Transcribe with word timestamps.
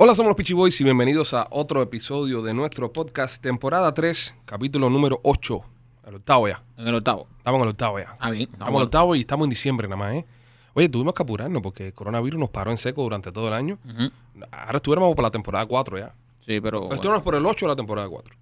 Hola, 0.00 0.14
somos 0.14 0.30
los 0.30 0.36
Peachy 0.36 0.52
Boys 0.52 0.80
y 0.80 0.84
bienvenidos 0.84 1.34
a 1.34 1.48
otro 1.50 1.82
episodio 1.82 2.40
de 2.40 2.54
nuestro 2.54 2.92
podcast, 2.92 3.42
temporada 3.42 3.92
3, 3.92 4.36
capítulo 4.44 4.88
número 4.88 5.18
8. 5.24 5.60
El 6.06 6.14
octavo 6.14 6.46
ya. 6.46 6.62
En 6.76 6.86
el 6.86 6.94
octavo. 6.94 7.26
Estamos 7.38 7.58
en 7.58 7.62
el 7.64 7.68
octavo 7.70 7.98
ya. 7.98 8.16
Ah, 8.20 8.30
bien. 8.30 8.44
Estamos 8.44 8.68
en 8.68 8.76
el 8.76 8.82
octavo 8.82 9.16
y 9.16 9.20
estamos 9.22 9.46
en 9.46 9.50
diciembre 9.50 9.88
nada 9.88 9.96
más, 9.96 10.14
¿eh? 10.14 10.24
Oye, 10.74 10.88
tuvimos 10.88 11.14
que 11.14 11.22
apurarnos 11.24 11.60
porque 11.60 11.88
el 11.88 11.94
coronavirus 11.94 12.38
nos 12.38 12.48
paró 12.48 12.70
en 12.70 12.78
seco 12.78 13.02
durante 13.02 13.32
todo 13.32 13.48
el 13.48 13.54
año. 13.54 13.76
Ujú. 13.84 14.12
Ahora 14.52 14.76
estuviéramos 14.76 15.16
por 15.16 15.24
la 15.24 15.32
temporada 15.32 15.66
4 15.66 15.98
ya. 15.98 16.14
Sí, 16.46 16.60
pero 16.60 16.78
bueno, 16.82 16.94
Estuviéramos 16.94 17.24
por 17.24 17.34
el 17.34 17.44
8 17.44 17.66
de 17.66 17.68
la 17.68 17.74
temporada 17.74 18.08
4. 18.08 18.36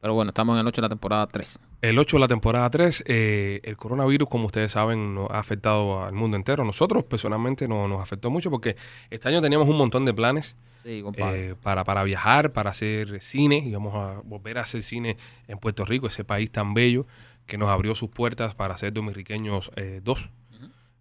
Pero 0.00 0.14
bueno, 0.14 0.30
estamos 0.30 0.54
en 0.54 0.60
el 0.60 0.66
8 0.66 0.80
de 0.80 0.84
la 0.84 0.88
temporada 0.88 1.26
3. 1.26 1.58
El 1.82 1.98
8 1.98 2.16
de 2.16 2.20
la 2.20 2.28
temporada 2.28 2.68
3, 2.70 3.04
eh, 3.06 3.60
el 3.64 3.76
coronavirus, 3.76 4.28
como 4.28 4.46
ustedes 4.46 4.72
saben, 4.72 5.14
nos 5.14 5.30
ha 5.30 5.38
afectado 5.38 6.02
al 6.04 6.12
mundo 6.12 6.36
entero. 6.36 6.64
Nosotros 6.64 7.04
personalmente 7.04 7.68
no, 7.68 7.86
nos 7.88 8.00
afectó 8.00 8.30
mucho 8.30 8.50
porque 8.50 8.76
este 9.10 9.28
año 9.28 9.40
teníamos 9.40 9.68
un 9.68 9.76
montón 9.76 10.04
de 10.04 10.14
planes 10.14 10.56
Sí, 10.84 11.04
eh, 11.18 11.54
para, 11.62 11.84
para 11.84 12.02
viajar, 12.04 12.52
para 12.52 12.70
hacer 12.70 13.20
cine. 13.20 13.58
Íbamos 13.58 13.94
a 13.94 14.20
volver 14.24 14.58
a 14.58 14.62
hacer 14.62 14.82
cine 14.82 15.16
en 15.46 15.58
Puerto 15.58 15.84
Rico, 15.84 16.06
ese 16.06 16.24
país 16.24 16.50
tan 16.50 16.72
bello 16.74 17.06
que 17.46 17.58
nos 17.58 17.68
abrió 17.68 17.94
sus 17.94 18.10
puertas 18.10 18.54
para 18.54 18.74
hacer 18.74 18.92
Dominicanos 18.92 19.70
2. 20.02 20.18
Ujú. 20.18 20.28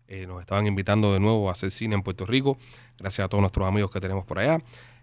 Eh, 0.10 0.26
nos 0.28 0.42
estaban 0.42 0.66
invitando 0.68 1.14
de 1.14 1.20
nuevo 1.20 1.50
a 1.50 1.52
hacer 1.54 1.72
cine 1.72 1.96
en 1.96 2.02
Puerto 2.02 2.26
Rico, 2.26 2.58
gracias 2.98 3.26
a 3.26 3.30
todos 3.30 3.42
nuestros 3.42 3.68
amigos 3.68 3.92
que 3.92 4.00
tenemos 4.02 4.26
por 4.26 4.40
allá. 4.40 4.60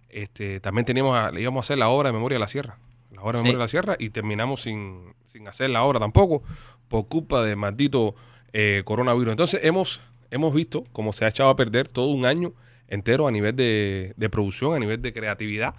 Este, 0.09 0.61
también 0.61 0.85
teníamos 0.85 1.17
a- 1.17 1.31
íbamos 1.39 1.65
a 1.65 1.65
hacer 1.67 1.79
la 1.79 1.89
obra 1.89 2.09
de 2.09 2.13
Memoria 2.15 2.37
de 2.37 2.41
la 2.41 2.49
Sierra, 2.49 2.79
la 3.25 3.29
obra 3.31 3.39
de 3.41 3.47
Sí. 3.47 3.53
De 3.53 3.59
la 3.59 3.69
Sierra, 3.69 3.97
y 3.99 4.11
terminamos 4.11 4.63
sin, 4.63 5.15
sin 5.25 5.49
hacer 5.49 5.71
la 5.71 5.83
obra 5.83 5.99
tampoco, 5.99 6.43
por 6.89 7.09
culpa 7.09 7.43
de 7.43 7.57
maldito 7.57 8.15
eh, 8.53 8.83
coronavirus. 8.85 9.33
Entonces 9.33 9.61
hemos, 9.65 10.01
hemos 10.31 10.55
visto 10.55 10.85
cómo 10.93 11.13
se 11.13 11.25
ha 11.25 11.29
echado 11.29 11.51
a 11.51 11.57
perder 11.57 11.89
todo 11.89 12.09
un 12.09 12.27
año 12.27 12.53
entero 12.89 13.27
a 13.27 13.31
nivel 13.31 13.57
de, 13.57 14.15
de 14.17 14.31
producción, 14.31 14.75
a 14.75 14.79
nivel 14.79 15.01
de 15.01 15.13
creatividad, 15.13 15.75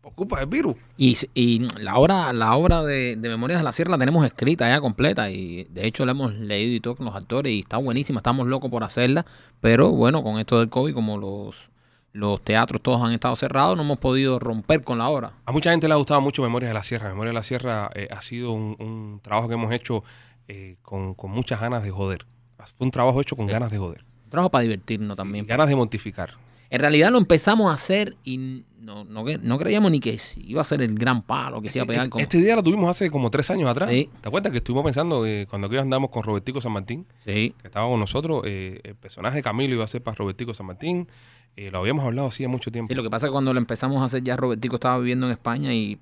por 0.00 0.14
culpa 0.14 0.38
del 0.38 0.48
virus. 0.48 0.76
Y, 0.96 1.16
y 1.34 1.66
la 1.80 1.96
obra, 1.96 2.32
la 2.32 2.54
obra 2.54 2.84
de, 2.84 3.16
de 3.16 3.28
Memorias 3.28 3.58
de 3.58 3.64
la 3.64 3.72
Sierra 3.72 3.90
la 3.90 3.98
tenemos 3.98 4.24
escrita 4.24 4.68
ya 4.68 4.80
completa 4.80 5.30
y 5.30 5.64
de 5.64 5.86
hecho 5.86 6.06
la 6.06 6.12
hemos 6.12 6.34
leído 6.34 6.74
y 6.74 6.80
todo 6.80 6.94
con 6.94 7.06
los 7.06 7.16
actores 7.16 7.52
y 7.52 7.60
está 7.60 7.78
buenísima, 7.78 8.20
estamos 8.20 8.46
locos 8.46 8.70
por 8.70 8.84
hacerla, 8.84 9.26
pero 9.60 9.90
bueno, 9.90 10.22
con 10.22 10.38
esto 10.38 10.60
del 10.60 10.68
COVID, 10.68 10.94
como 10.94 11.18
los, 11.18 11.70
los 12.16 12.40
teatros 12.42 12.80
todos 12.80 13.02
han 13.02 13.12
estado 13.12 13.36
cerrados, 13.36 13.76
no 13.76 13.82
hemos 13.82 13.98
podido 13.98 14.38
romper 14.38 14.82
con 14.82 14.98
la 14.98 15.08
obra. 15.08 15.32
A 15.44 15.52
mucha 15.52 15.70
gente 15.70 15.86
le 15.86 15.94
ha 15.94 15.96
gustado 15.96 16.20
mucho 16.20 16.42
Memorias 16.42 16.70
de 16.70 16.74
la 16.74 16.82
Sierra. 16.82 17.08
Memorias 17.10 17.30
de 17.32 17.38
la 17.38 17.42
Sierra 17.44 17.90
eh, 17.94 18.08
ha 18.10 18.22
sido 18.22 18.52
un, 18.52 18.76
un 18.80 19.20
trabajo 19.22 19.48
que 19.48 19.54
hemos 19.54 19.70
hecho 19.72 20.02
eh, 20.48 20.76
con, 20.82 21.14
con 21.14 21.30
muchas 21.30 21.60
ganas 21.60 21.82
de 21.82 21.90
joder. 21.90 22.26
Fue 22.76 22.84
un 22.86 22.90
trabajo 22.90 23.20
hecho 23.20 23.36
con 23.36 23.46
Sí. 23.46 23.52
ganas 23.52 23.70
de 23.70 23.78
joder. 23.78 24.04
Un 24.24 24.30
trabajo 24.30 24.50
para 24.50 24.62
divertirnos 24.62 25.16
Sí, 25.16 25.18
también. 25.18 25.46
ganas 25.46 25.68
de 25.68 25.76
mortificar. 25.76 26.30
En 26.70 26.80
realidad 26.80 27.10
lo 27.10 27.18
empezamos 27.18 27.70
a 27.70 27.74
hacer 27.74 28.16
y 28.24 28.62
no, 28.80 29.04
no, 29.04 29.24
que- 29.24 29.38
no 29.38 29.58
creíamos 29.58 29.90
ni 29.90 30.00
que 30.00 30.16
iba 30.38 30.60
a 30.60 30.64
ser 30.64 30.80
el 30.82 30.94
gran 30.98 31.22
palo 31.22 31.60
que 31.62 31.70
se 31.70 31.78
iba 31.78 31.84
a 31.84 31.86
pegar 31.86 32.02
Este, 32.04 32.10
con... 32.10 32.20
este 32.20 32.38
día 32.38 32.54
lo 32.56 32.62
tuvimos 32.62 32.88
hace 32.90 33.10
como 33.10 33.30
tres 33.30 33.50
años 33.50 33.68
atrás. 33.70 33.90
Sí. 33.90 34.08
¿Te 34.20 34.28
acuerdas 34.28 34.52
que 34.52 34.58
estuvimos 34.58 34.84
pensando 34.84 35.22
que 35.22 35.46
cuando 35.50 35.66
aquí 35.68 35.76
andamos 35.76 36.10
con 36.10 36.22
Robertico 36.22 36.60
San 36.60 36.72
Martín, 36.72 37.06
Sí, 37.24 37.54
que 37.60 37.66
estaba 37.68 37.88
con 37.88 37.98
nosotros, 38.00 38.42
eh, 38.44 38.80
el 38.84 38.94
personaje 38.94 39.36
de 39.36 39.42
Camilo 39.42 39.74
iba 39.74 39.84
a 39.84 39.88
ser 39.88 40.02
para 40.02 40.14
Robertico 40.16 40.54
San 40.54 40.66
Martín? 40.66 41.08
Eh, 41.56 41.70
lo 41.70 41.78
habíamos 41.78 42.04
hablado 42.04 42.28
así 42.28 42.44
hace 42.44 42.48
mucho 42.48 42.70
tiempo. 42.70 42.88
Sí, 42.88 42.94
lo 42.94 43.02
que 43.02 43.08
pasa 43.10 43.26
es 43.26 43.30
que 43.30 43.32
cuando 43.32 43.52
lo 43.54 43.58
empezamos 43.58 44.02
a 44.02 44.04
hacer 44.04 44.22
ya 44.22 44.36
Robertico 44.36 44.74
estaba 44.76 44.98
viviendo 44.98 45.26
en 45.26 45.32
España 45.32 45.72
y 45.72 45.98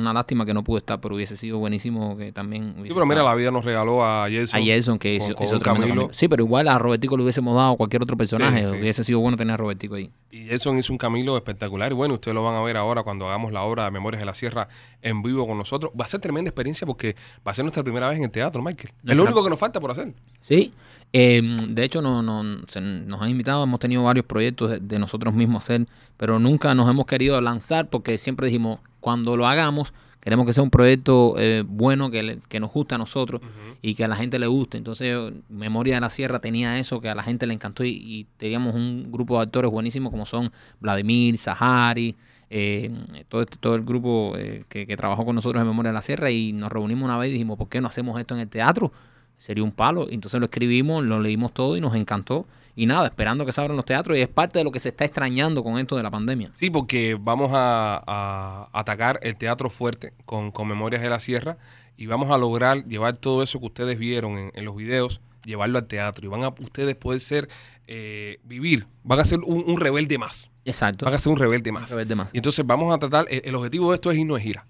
una 0.00 0.12
lástima 0.12 0.44
que 0.46 0.54
no 0.54 0.62
pudo 0.64 0.78
estar, 0.78 1.00
pero 1.00 1.14
hubiese 1.14 1.36
sido 1.36 1.58
buenísimo 1.58 2.16
que 2.16 2.32
también 2.32 2.74
Sí, 2.76 2.88
pero 2.88 3.04
mira, 3.06 3.16
estado. 3.20 3.28
la 3.30 3.34
vida 3.34 3.50
nos 3.50 3.64
regaló 3.64 4.04
a 4.04 4.28
Jason. 4.30 4.60
a 4.60 4.64
Jason 4.64 4.98
que 4.98 5.18
con- 5.18 5.26
hizo, 5.26 5.34
con 5.36 5.46
hizo 5.46 5.58
tremendo 5.58 5.86
Camilo. 5.86 6.02
camino. 6.02 6.14
Sí, 6.14 6.28
pero 6.28 6.42
igual 6.44 6.68
a 6.68 6.78
Robertico 6.78 7.16
le 7.16 7.22
hubiésemos 7.24 7.56
dado 7.56 7.72
a 7.72 7.76
cualquier 7.76 8.02
otro 8.02 8.16
personaje, 8.16 8.64
Sí, 8.64 8.70
sí. 8.70 8.76
hubiese 8.80 9.04
sido 9.04 9.20
bueno 9.20 9.36
tener 9.36 9.54
a 9.54 9.56
Robertico 9.56 9.94
ahí. 9.96 10.10
Y 10.30 10.46
Jason 10.48 10.78
hizo 10.78 10.92
un 10.92 10.98
Camilo 10.98 11.36
espectacular. 11.36 11.92
Y 11.92 11.94
bueno, 11.94 12.14
ustedes 12.14 12.34
lo 12.34 12.42
van 12.44 12.54
a 12.54 12.60
ver 12.62 12.76
ahora 12.76 13.02
cuando 13.02 13.26
hagamos 13.26 13.52
la 13.52 13.62
obra 13.62 13.84
de 13.84 13.90
Memorias 13.90 14.20
de 14.20 14.26
la 14.26 14.34
Sierra 14.34 14.68
en 15.02 15.22
vivo 15.22 15.46
con 15.46 15.56
nosotros. 15.58 15.92
Va 15.98 16.04
a 16.04 16.08
ser 16.08 16.20
tremenda 16.20 16.48
experiencia 16.50 16.86
porque 16.86 17.16
va 17.46 17.52
a 17.52 17.54
ser 17.54 17.64
nuestra 17.64 17.82
primera 17.82 18.08
vez 18.08 18.18
en 18.18 18.24
el 18.24 18.30
teatro, 18.30 18.62
Michael. 18.62 18.92
No 19.02 19.12
es 19.12 19.16
lo 19.18 19.24
único 19.24 19.42
que 19.42 19.50
nos 19.50 19.58
falta 19.58 19.80
por 19.80 19.90
hacer. 19.90 20.12
Sí, 20.42 20.72
eh, 21.12 21.40
de 21.68 21.84
hecho 21.84 22.02
no, 22.02 22.22
no, 22.22 22.58
se- 22.68 22.80
nos 22.80 23.22
han 23.22 23.30
invitado, 23.30 23.64
hemos 23.64 23.80
tenido 23.80 24.02
varios 24.02 24.26
proyectos 24.26 24.70
de, 24.70 24.80
de 24.80 24.98
nosotros 24.98 25.32
mismos 25.34 25.64
hacer, 25.64 25.86
pero 26.16 26.38
nunca 26.38 26.74
nos 26.74 26.88
hemos 26.90 27.06
querido 27.06 27.40
lanzar 27.40 27.88
porque 27.88 28.18
siempre 28.18 28.46
dijimos, 28.46 28.80
cuando 29.06 29.36
lo 29.36 29.46
hagamos, 29.46 29.94
queremos 30.18 30.46
que 30.46 30.52
sea 30.52 30.64
un 30.64 30.70
proyecto 30.70 31.36
eh, 31.38 31.62
bueno, 31.64 32.10
que, 32.10 32.24
le- 32.24 32.38
que 32.48 32.58
nos 32.58 32.72
guste 32.72 32.96
a 32.96 32.98
nosotros 32.98 33.40
y 33.80 33.94
que 33.94 34.02
a 34.02 34.08
la 34.08 34.16
gente 34.16 34.40
le 34.40 34.48
guste. 34.48 34.78
Entonces, 34.78 35.16
Memoria 35.48 35.94
de 35.94 36.00
la 36.00 36.10
Sierra 36.10 36.40
tenía 36.40 36.76
eso 36.80 37.00
que 37.00 37.08
a 37.08 37.14
la 37.14 37.22
gente 37.22 37.46
le 37.46 37.54
encantó 37.54 37.84
y, 37.84 37.90
y 37.90 38.26
teníamos 38.36 38.74
un 38.74 39.12
grupo 39.12 39.36
de 39.36 39.42
actores 39.44 39.70
buenísimos 39.70 40.10
como 40.10 40.26
son 40.26 40.50
Vladimir, 40.80 41.38
Sahari, 41.38 42.16
eh, 42.50 42.90
todo, 43.28 43.42
este- 43.42 43.58
todo 43.58 43.76
el 43.76 43.84
grupo 43.84 44.32
eh, 44.36 44.64
que, 44.68 44.88
que 44.88 44.96
trabajó 44.96 45.24
con 45.24 45.36
nosotros 45.36 45.60
en 45.62 45.68
Memoria 45.68 45.90
de 45.90 45.94
la 45.94 46.02
Sierra 46.02 46.32
y 46.32 46.52
nos 46.52 46.72
reunimos 46.72 47.04
una 47.04 47.16
vez 47.16 47.28
y 47.30 47.34
dijimos, 47.34 47.56
¿por 47.56 47.68
qué 47.68 47.80
no 47.80 47.86
hacemos 47.86 48.18
esto 48.18 48.34
en 48.34 48.40
el 48.40 48.48
teatro? 48.48 48.90
Sería 49.36 49.62
un 49.62 49.70
palo. 49.70 50.08
Entonces 50.10 50.40
lo 50.40 50.46
escribimos, 50.46 51.04
lo 51.04 51.20
leímos 51.20 51.52
todo 51.52 51.76
y 51.76 51.80
nos 51.80 51.94
encantó. 51.94 52.44
Y 52.78 52.84
nada, 52.84 53.06
esperando 53.06 53.46
que 53.46 53.52
se 53.52 53.60
abran 53.62 53.74
los 53.74 53.86
teatros 53.86 54.18
y 54.18 54.20
es 54.20 54.28
parte 54.28 54.58
de 54.58 54.64
lo 54.64 54.70
que 54.70 54.78
se 54.78 54.90
está 54.90 55.06
extrañando 55.06 55.64
con 55.64 55.78
esto 55.78 55.96
de 55.96 56.02
la 56.02 56.10
pandemia. 56.10 56.50
Sí, 56.54 56.68
porque 56.68 57.16
vamos 57.18 57.50
a, 57.54 58.04
a 58.06 58.68
atacar 58.78 59.18
el 59.22 59.36
teatro 59.36 59.70
fuerte 59.70 60.12
con, 60.26 60.50
con 60.52 60.68
Memorias 60.68 61.00
de 61.00 61.08
la 61.08 61.18
Sierra 61.18 61.56
y 61.96 62.04
vamos 62.06 62.30
a 62.30 62.36
lograr 62.36 62.84
llevar 62.84 63.16
todo 63.16 63.42
eso 63.42 63.58
que 63.60 63.66
ustedes 63.66 63.98
vieron 63.98 64.36
en, 64.36 64.52
en 64.54 64.64
los 64.66 64.76
videos, 64.76 65.22
llevarlo 65.44 65.78
al 65.78 65.86
teatro. 65.86 66.26
Y 66.26 66.28
van 66.28 66.44
a 66.44 66.48
ustedes 66.48 66.94
poder 66.96 67.20
ser, 67.20 67.48
eh, 67.86 68.40
vivir, 68.44 68.86
van 69.02 69.20
a 69.20 69.24
ser 69.24 69.38
un, 69.40 69.64
un 69.66 69.80
rebelde 69.80 70.18
más. 70.18 70.50
Exacto. 70.66 71.06
Van 71.06 71.14
a 71.14 71.18
ser 71.18 71.32
un 71.32 71.38
rebelde 71.38 71.72
más. 71.72 71.88
Rebelde 71.88 72.14
más. 72.14 72.34
Y 72.34 72.38
entonces 72.38 72.66
vamos 72.66 72.94
a 72.94 72.98
tratar, 72.98 73.24
el, 73.30 73.40
el 73.42 73.54
objetivo 73.54 73.90
de 73.90 73.94
esto 73.94 74.10
es 74.10 74.18
irnos 74.18 74.36
de 74.36 74.42
gira. 74.42 74.66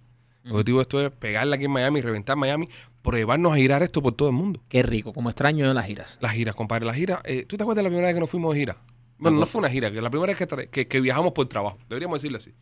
El 0.47 0.53
objetivo 0.53 0.79
de 0.79 0.83
esto 0.83 1.01
es 1.05 1.11
pegarla 1.11 1.57
aquí 1.57 1.65
en 1.67 1.71
Miami, 1.73 2.01
reventar 2.01 2.37
Miami, 2.37 2.69
pero 3.03 3.17
llevarnos 3.17 3.53
a 3.53 3.57
girar 3.57 3.83
esto 3.83 4.01
por 4.03 4.15
todo 4.15 4.29
el 4.29 4.35
mundo. 4.35 4.63
Qué 4.69 4.83
rico, 4.83 5.13
como 5.13 5.29
extraño 5.29 5.73
las 5.75 5.87
giras. 5.87 6.19
Las 6.21 6.33
giras, 6.33 6.55
compadre, 6.55 6.87
las 6.87 6.97
giras. 6.97 7.21
eh, 7.25 7.45
¿Tú 7.45 7.57
te 7.57 7.65
acuerdas 7.65 7.79
de 7.79 7.83
la 7.85 7.89
primera 7.91 8.07
vez 8.09 8.15
que 8.15 8.21
nos 8.21 8.31
fuimos 8.31 8.55
de 8.55 8.61
gira? 8.61 8.77
Bueno, 9.19 9.39
no 9.41 9.47
fue 9.47 9.59
una 9.61 9.71
gira, 9.71 9.91
que 9.91 10.01
la 10.01 10.11
primera 10.11 10.33
vez 10.35 10.47
que, 10.49 10.69
que, 10.69 10.87
que 10.89 11.01
viajamos 11.01 11.33
por 11.33 11.47
trabajo, 11.47 11.79
deberíamos 11.89 12.21
decirle 12.21 12.39
así. 12.39 12.55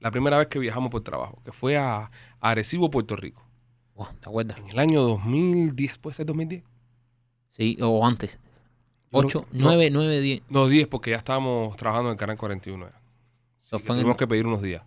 La 0.00 0.10
primera 0.10 0.38
vez 0.38 0.46
que 0.48 0.58
viajamos 0.58 0.90
por 0.90 1.00
trabajo, 1.02 1.40
que 1.44 1.52
fue 1.52 1.76
a, 1.76 2.04
a 2.04 2.10
Arecibo, 2.40 2.90
Puerto 2.90 3.16
Rico. 3.16 3.44
¿Te 4.20 4.28
acuerdas? 4.28 4.58
En 4.58 4.68
el 4.68 4.78
año 4.78 5.02
2010, 5.02 5.98
¿puede 5.98 6.14
ser 6.16 6.26
2010? 6.26 6.62
Sí, 7.50 7.76
o 7.80 8.04
antes. 8.06 8.38
Yo 9.12 9.18
creo- 9.20 9.26
8, 9.42 9.46
no, 9.52 9.64
9, 9.66 9.90
9, 9.92 10.20
10. 10.20 10.42
No, 10.48 10.66
10, 10.68 10.86
porque 10.86 11.10
ya 11.10 11.16
estábamos 11.18 11.76
trabajando 11.76 12.08
en 12.10 12.14
el 12.14 12.18
Canal 12.18 12.36
41. 12.36 12.86
ya. 12.86 13.00
Que 13.70 13.76
el- 13.76 14.00
tuvimos 14.00 14.16
que 14.16 14.26
pedir 14.26 14.46
unos 14.46 14.62
días. 14.62 14.82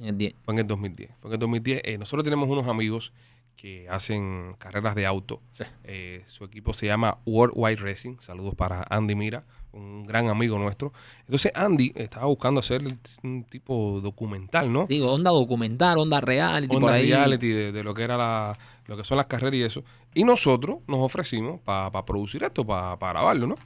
En 0.00 0.06
el 0.06 0.18
10. 0.18 0.34
Fue 0.42 0.54
en 0.54 0.58
el 0.60 0.66
2010. 0.66 1.10
Fue 1.20 1.28
en 1.28 1.34
el 1.34 1.38
2010. 1.38 1.82
Eh, 1.84 1.98
nosotros 1.98 2.24
tenemos 2.24 2.48
unos 2.48 2.66
amigos 2.66 3.12
que 3.56 3.86
hacen 3.90 4.54
carreras 4.58 4.94
de 4.94 5.04
auto. 5.04 5.42
Sí. 5.52 5.64
Eh, 5.84 6.22
su 6.26 6.44
equipo 6.44 6.72
se 6.72 6.86
llama 6.86 7.18
Worldwide 7.26 7.76
Racing. 7.76 8.16
Saludos 8.20 8.54
para 8.54 8.84
Andy 8.88 9.14
Mira, 9.14 9.44
un 9.72 10.06
gran 10.06 10.28
amigo 10.30 10.58
nuestro. 10.58 10.94
Entonces 11.26 11.52
Andy 11.54 11.92
estaba 11.94 12.24
buscando 12.26 12.60
hacer 12.60 12.82
un 13.22 13.44
tipo 13.44 14.00
documental, 14.00 14.72
¿no? 14.72 14.86
Sí, 14.86 15.02
onda 15.02 15.30
documental, 15.30 15.98
onda 15.98 16.22
reality, 16.22 16.68
por 16.68 16.82
Onda 16.84 16.94
ahí. 16.94 17.10
reality 17.10 17.48
de, 17.48 17.72
de 17.72 17.84
lo 17.84 17.92
que 17.92 18.02
era 18.02 18.16
la, 18.16 18.58
lo 18.86 18.96
que 18.96 19.04
son 19.04 19.18
las 19.18 19.26
carreras 19.26 19.54
y 19.56 19.62
eso. 19.62 19.84
Y 20.14 20.24
nosotros 20.24 20.78
nos 20.88 21.00
ofrecimos 21.00 21.60
para 21.60 21.90
producir 22.06 22.42
esto, 22.42 22.64
para 22.64 22.96
grabarlo, 22.96 23.46
¿no? 23.46 23.56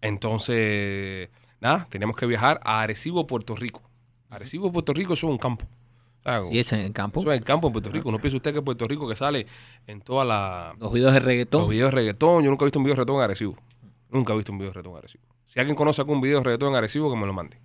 Entonces, 0.00 1.30
nada, 1.60 1.86
teníamos 1.90 2.16
que 2.16 2.26
viajar 2.26 2.60
a 2.64 2.82
Arecibo, 2.82 3.26
Puerto 3.26 3.56
Rico. 3.56 3.82
Arecibo, 4.32 4.72
Puerto 4.72 4.92
Rico, 4.92 5.14
eso 5.14 5.26
es 5.26 5.30
un 5.32 5.38
campo. 5.38 5.66
¿sabes? 6.24 6.48
Sí, 6.48 6.58
es 6.58 6.72
en 6.72 6.80
el 6.80 6.92
campo. 6.92 7.20
Eso 7.20 7.32
es 7.32 7.38
el 7.38 7.44
campo 7.44 7.66
en 7.66 7.72
Puerto 7.72 7.90
Rico. 7.90 8.10
No 8.10 8.18
piense 8.18 8.36
usted 8.36 8.54
que 8.54 8.62
Puerto 8.62 8.86
Rico 8.88 9.08
que 9.08 9.16
sale 9.16 9.46
en 9.86 10.00
toda 10.00 10.24
la 10.24 10.74
Los 10.78 10.92
videos 10.92 11.12
de 11.12 11.20
los 11.20 11.26
reggaetón. 11.26 11.68
videos 11.68 11.90
de 11.90 11.96
reggaetón. 11.96 12.44
Yo 12.44 12.50
nunca 12.50 12.64
he 12.64 12.66
visto 12.66 12.78
un 12.78 12.84
video 12.84 12.94
de 12.94 13.00
reggaetón 13.00 13.16
en 13.16 13.22
Arecibo. 13.22 13.56
Nunca 14.10 14.32
he 14.32 14.36
visto 14.36 14.52
un 14.52 14.58
video 14.58 14.70
de 14.70 14.74
reggaetón 14.74 14.92
en 14.92 14.98
Arecibo. 14.98 15.24
Si 15.48 15.58
alguien 15.60 15.76
conoce 15.76 16.00
algún 16.00 16.20
video 16.20 16.38
de 16.38 16.44
reggaetón 16.44 16.70
en 16.70 16.76
Arecibo, 16.76 17.10
que 17.10 17.16
me 17.18 17.26
lo 17.26 17.32
mande. 17.32 17.58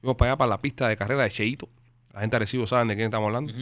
Fuimos 0.00 0.16
para 0.16 0.32
allá, 0.32 0.38
para 0.38 0.48
la 0.50 0.60
pista 0.60 0.86
de 0.88 0.96
carrera 0.96 1.22
de 1.24 1.30
Cheito. 1.30 1.68
La 2.12 2.20
gente 2.20 2.34
de 2.34 2.36
Arecibo 2.36 2.66
saben 2.66 2.88
de 2.88 2.94
quién 2.94 3.06
estamos 3.06 3.26
hablando. 3.26 3.52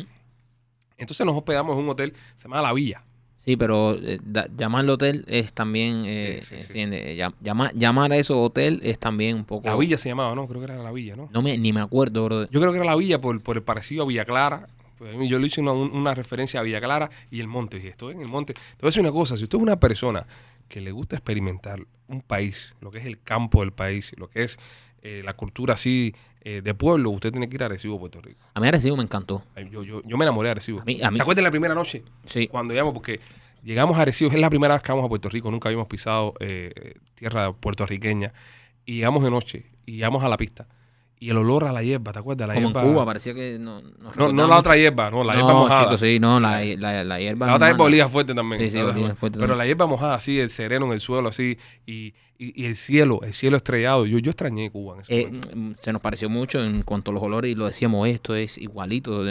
Entonces 0.98 1.24
nos 1.26 1.36
hospedamos 1.36 1.76
en 1.76 1.84
un 1.84 1.88
hotel, 1.90 2.14
se 2.36 2.44
llama 2.44 2.60
La 2.62 2.72
Villa. 2.72 3.04
Sí, 3.44 3.56
pero 3.56 3.94
eh, 3.94 4.20
da- 4.22 4.46
hotel 4.88 5.24
es 5.26 5.52
también, 5.52 6.04
eh, 6.06 6.40
Sí, 6.42 6.46
sí, 6.46 6.62
sí. 6.62 6.66
¿entiendes? 6.66 7.18
Llam- 7.18 7.34
llama- 7.42 7.72
llamar 7.74 8.12
a 8.12 8.16
eso 8.16 8.40
hotel 8.40 8.78
es 8.84 9.00
también 9.00 9.34
un 9.36 9.44
poco... 9.44 9.66
La 9.68 9.74
Villa 9.74 9.98
se 9.98 10.08
llamaba, 10.08 10.32
¿no? 10.36 10.46
Creo 10.46 10.60
que 10.60 10.66
era 10.72 10.80
La 10.80 10.92
Villa, 10.92 11.16
¿no? 11.16 11.28
No 11.32 11.42
me, 11.42 11.58
ni 11.58 11.72
me 11.72 11.80
acuerdo, 11.80 12.24
bro. 12.24 12.48
Yo 12.50 12.60
creo 12.60 12.70
que 12.70 12.76
era 12.78 12.86
La 12.86 12.94
Villa 12.94 13.20
por, 13.20 13.40
por 13.42 13.56
el 13.56 13.64
parecido 13.64 14.04
a 14.04 14.06
Villa 14.06 14.24
Clara. 14.24 14.68
Pues, 14.96 15.16
Yo 15.28 15.40
le 15.40 15.48
hice 15.48 15.60
una, 15.60 15.72
un- 15.72 15.90
una 15.90 16.14
referencia 16.14 16.60
a 16.60 16.62
Villa 16.62 16.80
Clara 16.80 17.10
y 17.32 17.40
el 17.40 17.48
monte. 17.48 17.78
Dije, 17.78 17.88
estoy 17.88 18.14
en 18.14 18.20
el 18.22 18.28
monte. 18.28 18.54
Te 18.54 18.60
voy 18.80 18.86
a 18.86 18.90
decir 18.90 19.00
una 19.02 19.10
cosa. 19.10 19.36
Si 19.36 19.42
usted 19.42 19.58
es 19.58 19.62
una 19.62 19.80
persona 19.80 20.24
que 20.68 20.80
le 20.80 20.92
gusta 20.92 21.16
experimentar 21.16 21.84
un 22.06 22.20
país, 22.22 22.74
lo 22.80 22.92
que 22.92 22.98
es 22.98 23.06
el 23.06 23.20
campo 23.20 23.60
del 23.60 23.72
país, 23.72 24.12
lo 24.16 24.28
que 24.30 24.44
es 24.44 24.58
eh, 25.02 25.22
la 25.24 25.34
cultura 25.34 25.74
así 25.74 26.14
eh, 26.44 26.60
de 26.62 26.74
pueblo, 26.74 27.10
usted 27.10 27.30
tiene 27.30 27.48
que 27.48 27.54
ir 27.56 27.62
a 27.62 27.66
Arecibo, 27.66 27.98
Puerto 27.98 28.20
Rico. 28.20 28.40
A 28.54 28.60
mí 28.60 28.66
Arecibo 28.68 28.96
me 28.96 29.02
encantó. 29.02 29.42
Ay, 29.54 29.68
Yo, 29.70 29.82
yo, 29.84 30.02
yo 30.04 30.16
me 30.16 30.24
enamoré 30.24 30.48
de 30.48 30.52
Arecibo. 30.52 30.80
A 30.80 30.84
mí- 30.84 31.00
a 31.02 31.10
mí- 31.10 31.16
¿Te 31.18 31.22
acuerdas 31.22 31.36
de 31.36 31.42
la 31.42 31.50
primera 31.50 31.74
noche? 31.74 32.02
Sí. 32.24 32.48
Cuando 32.48 32.72
llegamos, 32.74 32.94
porque 32.94 33.20
llegamos 33.62 33.96
a 33.98 34.02
Arecibo, 34.02 34.30
es 34.30 34.36
la 34.38 34.50
primera 34.50 34.74
vez 34.74 34.82
que 34.82 34.90
vamos 34.92 35.04
a 35.04 35.08
Puerto 35.08 35.28
Rico, 35.28 35.50
nunca 35.50 35.68
habíamos 35.68 35.86
pisado 35.88 36.34
eh, 36.40 36.94
tierra 37.14 37.52
puertorriqueña. 37.52 38.32
Y 38.84 38.96
llegamos 38.96 39.22
de 39.22 39.30
noche, 39.30 39.66
y 39.86 39.92
llegamos 39.92 40.24
a 40.24 40.28
la 40.28 40.36
pista. 40.36 40.66
y 41.20 41.30
el 41.30 41.36
olor 41.36 41.62
a 41.62 41.70
la 41.70 41.84
hierba, 41.84 42.10
¿te 42.12 42.18
acuerdas? 42.18 42.48
La 42.48 42.54
Como 42.54 42.66
en 42.66 42.72
hierba- 42.74 42.82
Cuba, 42.82 43.04
parecía 43.06 43.32
que 43.32 43.56
no. 43.60 43.80
No, 44.32 44.46
la 44.48 44.58
otra 44.58 44.76
hierba, 44.76 45.08
no, 45.08 45.22
la 45.22 45.34
hierba 45.34 45.52
mojada. 45.54 45.84
chicos, 45.84 46.00
sí, 46.00 46.18
no, 46.18 46.40
la, 46.40 46.64
la, 46.64 47.04
la 47.04 47.20
hierba. 47.20 47.46
La 47.46 47.54
otra 47.54 47.68
hierba 47.68 47.84
olía 47.84 48.08
fuerte 48.08 48.34
también. 48.34 48.60
Sí, 48.62 48.70
sí, 48.72 48.78
olía 48.78 49.14
fuerte 49.14 49.38
Pero 49.38 49.50
también. 49.50 49.58
la 49.58 49.66
hierba 49.66 49.86
mojada 49.86 50.14
así, 50.16 50.40
el 50.40 50.50
sereno 50.50 50.86
en 50.86 50.92
el 50.94 51.00
suelo 51.00 51.28
así, 51.28 51.58
y, 51.86 52.12
y, 52.42 52.62
y 52.62 52.66
el 52.66 52.76
cielo, 52.76 53.20
el 53.22 53.34
cielo 53.34 53.56
estrellado. 53.56 54.06
Yo, 54.06 54.18
yo 54.18 54.30
extrañé 54.30 54.70
Cuba 54.70 54.94
en 54.94 55.00
ese 55.02 55.20
Eh, 55.20 55.24
momento. 55.26 55.48
mm, 55.54 55.72
se 55.80 55.92
nos 55.92 56.02
pareció 56.02 56.28
mucho 56.28 56.62
en 56.64 56.82
cuanto 56.82 57.10
a 57.10 57.14
los 57.14 57.22
olores 57.22 57.50
y 57.50 57.54
lo 57.54 57.66
decíamos, 57.66 58.08
esto 58.08 58.34
es 58.34 58.58
igualito, 58.58 59.22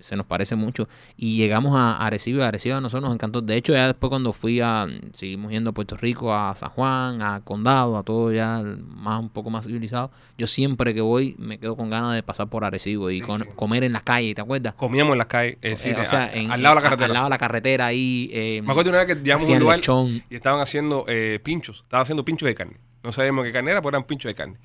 se 0.00 0.16
nos 0.16 0.26
parece 0.26 0.56
mucho. 0.56 0.88
Y 1.16 1.36
llegamos 1.36 1.74
a 1.76 1.96
Arecibo 1.98 2.38
y 2.40 2.42
Arecibo 2.42 2.76
a 2.76 2.80
nosotros 2.80 3.08
nos 3.08 3.14
encantó. 3.14 3.40
De 3.40 3.56
hecho, 3.56 3.72
ya 3.72 3.86
después 3.86 4.08
cuando 4.08 4.32
fui 4.32 4.60
a, 4.60 4.86
seguimos 5.12 5.50
yendo 5.52 5.70
a 5.70 5.72
Puerto 5.72 5.96
Rico, 5.96 6.32
a 6.34 6.54
San 6.54 6.70
Juan, 6.70 7.22
a 7.22 7.40
Condado, 7.44 7.98
a 7.98 8.02
todo 8.02 8.32
ya 8.32 8.62
más 8.88 9.20
un 9.20 9.28
poco 9.28 9.50
más 9.50 9.66
civilizado. 9.66 10.10
Yo 10.38 10.46
siempre 10.46 10.94
que 10.94 11.00
voy 11.00 11.34
me 11.38 11.58
quedo 11.58 11.76
con 11.76 11.90
ganas 11.90 12.14
de 12.14 12.22
pasar 12.22 12.48
por 12.48 12.64
Arecibo 12.64 13.10
y 13.10 13.16
Sí, 13.16 13.20
con- 13.22 13.40
sí. 13.40 13.46
comer 13.56 13.84
en 13.84 13.92
las 13.92 14.02
calles, 14.02 14.34
¿te 14.34 14.40
acuerdas? 14.40 14.74
Comíamos 14.74 15.12
en 15.12 15.18
las 15.18 15.26
calles, 15.26 15.58
Eh, 15.62 15.72
o 15.74 15.76
sea, 15.76 16.24
a- 16.24 16.32
en- 16.34 16.50
al 16.50 16.62
lado 16.62 16.76
de 16.76 16.80
la 16.82 16.86
a- 16.86 16.90
carretera. 16.90 17.06
Al 17.06 17.12
lado 17.12 17.24
de 17.26 17.30
la 17.30 17.38
carretera 17.38 17.86
ahí. 17.86 18.30
eh, 18.32 18.62
Me 18.64 18.70
acuerdo 18.70 18.90
una 18.90 18.98
vez 19.04 19.06
que 19.08 19.22
llegamos 19.22 19.48
a 19.48 19.52
un 19.52 19.58
lugar 19.58 19.76
lechón. 19.78 20.22
y 20.30 20.34
estaban 20.34 20.60
haciendo 20.60 21.04
eh, 21.08 21.40
pinchos, 21.42 21.80
estaban 21.82 22.02
haciendo 22.02 22.24
pinchos 22.24 22.45
de 22.48 22.54
carne. 22.54 22.76
No 23.02 23.12
sabíamos 23.12 23.44
qué 23.44 23.52
carne 23.52 23.70
era, 23.70 23.80
pero 23.80 23.90
eran 23.90 24.04
pinchos 24.04 24.28
de 24.30 24.34
carne. 24.34 24.58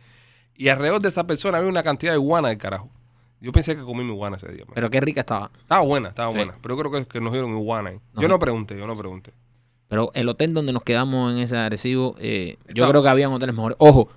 Y 0.55 0.69
alrededor 0.69 1.01
de 1.01 1.09
esa 1.09 1.25
persona 1.25 1.57
había 1.57 1.69
una 1.69 1.83
cantidad 1.83 2.13
de 2.13 2.19
iguana 2.19 2.49
del 2.49 2.57
carajo. 2.57 2.89
Yo 3.39 3.51
pensé 3.51 3.75
que 3.75 3.81
comí 3.83 4.03
mi 4.03 4.11
iguana 4.13 4.37
ese 4.37 4.47
día. 4.51 4.65
man. 4.65 4.73
Pero 4.75 4.89
qué 4.89 5.01
rica 5.01 5.21
estaba. 5.21 5.51
estaba 5.59 5.81
buena, 5.81 6.09
estaba 6.09 6.31
Sí. 6.31 6.37
buena. 6.37 6.53
Pero 6.61 6.75
yo 6.75 6.79
creo 6.79 6.91
que, 6.91 7.07
que 7.07 7.21
nos 7.21 7.31
dieron 7.33 7.51
iguana 7.57 7.89
ahí. 7.89 7.99
Yo 8.15 8.27
no 8.27 8.37
pregunté, 8.39 8.77
yo 8.77 8.85
no 8.85 8.95
pregunté. 8.95 9.31
Pero 9.87 10.11
el 10.13 10.29
hotel 10.29 10.53
donde 10.53 10.71
nos 10.73 10.83
quedamos 10.83 11.33
en 11.33 11.39
ese 11.39 11.57
Arecibo, 11.57 12.15
eh, 12.19 12.57
yo 12.73 12.87
creo 12.89 13.01
que 13.03 13.09
habían 13.09 13.33
hoteles 13.33 13.55
mejores. 13.55 13.75
Ojo, 13.79 14.09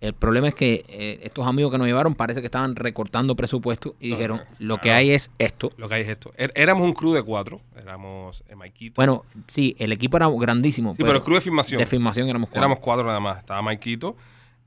el 0.00 0.12
problema 0.12 0.48
es 0.48 0.54
que 0.54 0.84
eh, 0.88 1.20
estos 1.22 1.46
amigos 1.46 1.72
que 1.72 1.78
nos 1.78 1.86
llevaron 1.86 2.14
parece 2.14 2.40
que 2.40 2.46
estaban 2.46 2.76
recortando 2.76 3.34
presupuesto 3.34 3.96
y 3.98 4.10
No, 4.10 4.16
dijeron, 4.16 4.40
lo 4.58 4.78
que 4.78 4.92
hay 4.92 5.10
es 5.10 5.30
esto. 5.38 5.70
Lo 5.78 5.88
que 5.88 5.94
hay 5.96 6.02
es 6.02 6.08
esto. 6.08 6.32
Er- 6.36 6.52
éramos 6.54 6.84
un 6.84 6.92
crew 6.92 7.12
de 7.14 7.22
cuatro. 7.22 7.60
Éramos 7.76 8.44
eh, 8.48 8.54
Maikito. 8.56 8.94
Bueno, 8.96 9.24
sí, 9.46 9.74
el 9.78 9.92
equipo 9.92 10.16
era 10.18 10.28
grandísimo, 10.28 10.92
sí, 10.94 11.02
pero, 11.02 11.16
el 11.16 11.22
crew 11.22 11.36
de 11.36 11.40
filmación. 11.40 11.78
de 11.78 11.86
filmación 11.86 12.28
éramos 12.28 12.48
cuatro. 12.50 12.60
Éramos 12.60 12.78
cuatro 12.80 13.06
nada 13.06 13.20
más. 13.20 13.38
Estaba 13.38 13.62
Maikito, 13.62 14.16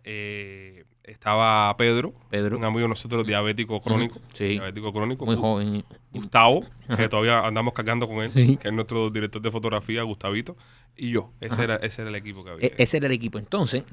eh, 0.04 0.86
estaba 1.04 1.76
Pedro, 1.78 2.14
Pedro, 2.30 2.58
un 2.58 2.64
amigo 2.66 2.81
de 2.81 2.88
nosotros 2.90 3.26
diabético 3.26 3.80
crónico. 3.81 4.20
sí. 4.34 4.46
Diabético 4.50 4.92
crónico. 4.94 5.26
muy 5.26 5.36
joven. 5.36 5.84
Gustavo, 6.12 6.66
que 6.98 7.08
todavía 7.10 7.40
andamos 7.46 7.74
cargando 7.74 8.08
con 8.08 8.18
él, 8.24 8.30
Sí. 8.30 8.58
que 8.58 8.68
es 8.70 8.74
nuestro 8.74 9.10
director 9.10 9.42
de 9.42 9.52
fotografía, 9.52 10.02
Gustavito, 10.04 10.56
y 10.98 11.12
yo. 11.12 11.31
Ese, 11.40 11.54
Ajá. 11.54 11.64
era, 11.64 11.76
ese 11.78 12.02
era 12.02 12.10
el 12.10 12.16
equipo 12.16 12.44
que 12.44 12.50
había. 12.50 12.68
E- 12.68 12.74
ese 12.78 12.98
era 12.98 13.06
el 13.08 13.12
equipo. 13.14 13.38
Entonces, 13.40 13.84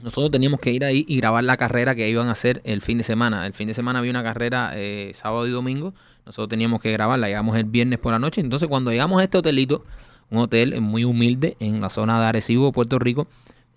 nosotros 0.00 0.30
teníamos 0.30 0.60
que 0.60 0.70
ir 0.70 0.84
ahí 0.84 1.04
y 1.08 1.16
grabar 1.16 1.42
la 1.42 1.56
carrera 1.56 1.94
que 1.96 2.08
iban 2.08 2.28
a 2.28 2.32
hacer 2.32 2.60
el 2.64 2.82
fin 2.82 2.98
de 2.98 3.04
semana. 3.04 3.46
El 3.46 3.52
fin 3.52 3.66
de 3.66 3.74
semana 3.74 3.98
había 3.98 4.12
una 4.12 4.22
carrera 4.22 4.70
eh, 4.74 5.10
sábado 5.12 5.46
y 5.46 5.50
domingo. 5.50 5.92
Nosotros 6.24 6.48
teníamos 6.48 6.80
que 6.80 6.92
grabarla. 6.92 7.26
Llegamos 7.26 7.56
el 7.56 7.64
viernes 7.64 7.98
por 7.98 8.12
la 8.12 8.20
noche. 8.20 8.40
Entonces, 8.40 8.68
cuando 8.68 8.92
llegamos 8.92 9.20
a 9.20 9.24
este 9.24 9.38
hotelito, 9.38 9.84
un 10.30 10.38
hotel 10.38 10.80
muy 10.80 11.02
humilde 11.02 11.56
en 11.58 11.80
la 11.80 11.90
zona 11.90 12.20
de 12.20 12.26
Arecibo, 12.26 12.70
Puerto 12.70 13.00
Rico, 13.00 13.26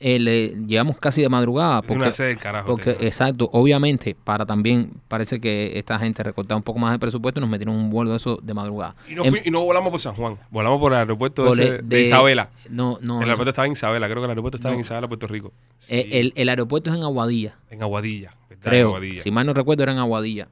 eh, 0.01 0.19
le- 0.19 0.49
llegamos 0.67 0.97
casi 0.97 1.21
de 1.21 1.29
madrugada. 1.29 1.79
Es 1.83 1.89
una 1.89 1.99
Porque, 1.99 2.13
sede 2.13 2.27
del 2.29 2.37
carajo. 2.39 2.67
porque 2.67 2.93
tío. 2.93 3.07
exacto, 3.07 3.49
obviamente, 3.53 4.15
para 4.15 4.45
también, 4.45 4.91
parece 5.07 5.39
que 5.39 5.77
esta 5.77 5.97
gente 5.99 6.23
recortaba 6.23 6.57
un 6.57 6.63
poco 6.63 6.79
más 6.79 6.91
de 6.91 6.99
presupuesto 6.99 7.39
y 7.39 7.41
nos 7.41 7.49
metieron 7.49 7.75
un 7.75 7.89
vuelo 7.89 8.11
de 8.11 8.17
eso 8.17 8.37
de 8.41 8.53
madrugada. 8.53 8.95
y, 9.09 9.15
no 9.15 9.23
en- 9.23 9.31
fui- 9.31 9.41
y 9.45 9.51
no 9.51 9.61
volamos 9.63 9.91
por 9.91 9.99
San 9.99 10.15
Juan, 10.15 10.37
volamos 10.49 10.79
por 10.79 10.91
el 10.93 10.99
aeropuerto 10.99 11.53
ese 11.53 11.63
el- 11.77 11.87
de, 11.87 11.97
de- 11.97 12.01
Isabela. 12.07 12.49
No, 12.69 12.97
no. 13.01 13.17
el 13.17 13.23
aeropuerto 13.25 13.49
estaba 13.51 13.65
en 13.67 13.73
Isabela, 13.73 14.07
creo 14.07 14.17
que 14.17 14.25
el 14.25 14.31
aeropuerto 14.31 14.57
estaba 14.57 14.73
No. 14.73 14.79
en 14.79 14.81
Isabela, 14.81 15.07
Puerto 15.07 15.27
Rico. 15.27 15.53
Sí, 15.79 15.95
eh, 15.95 16.09
el, 16.19 16.33
el 16.35 16.49
aeropuerto 16.49 16.89
es 16.89 16.95
en 16.97 17.03
Aguadilla. 17.03 17.55
en 17.69 17.81
Aguadilla. 17.83 18.31
¿verdad? 18.49 18.65
En 18.65 18.69
creo. 18.69 18.87
Aguadilla. 18.89 19.21
Si 19.21 19.31
mal 19.31 19.45
no 19.45 19.53
recuerdo, 19.53 19.83
era 19.83 19.91
en 19.93 19.99
Aguadilla. 19.99 20.47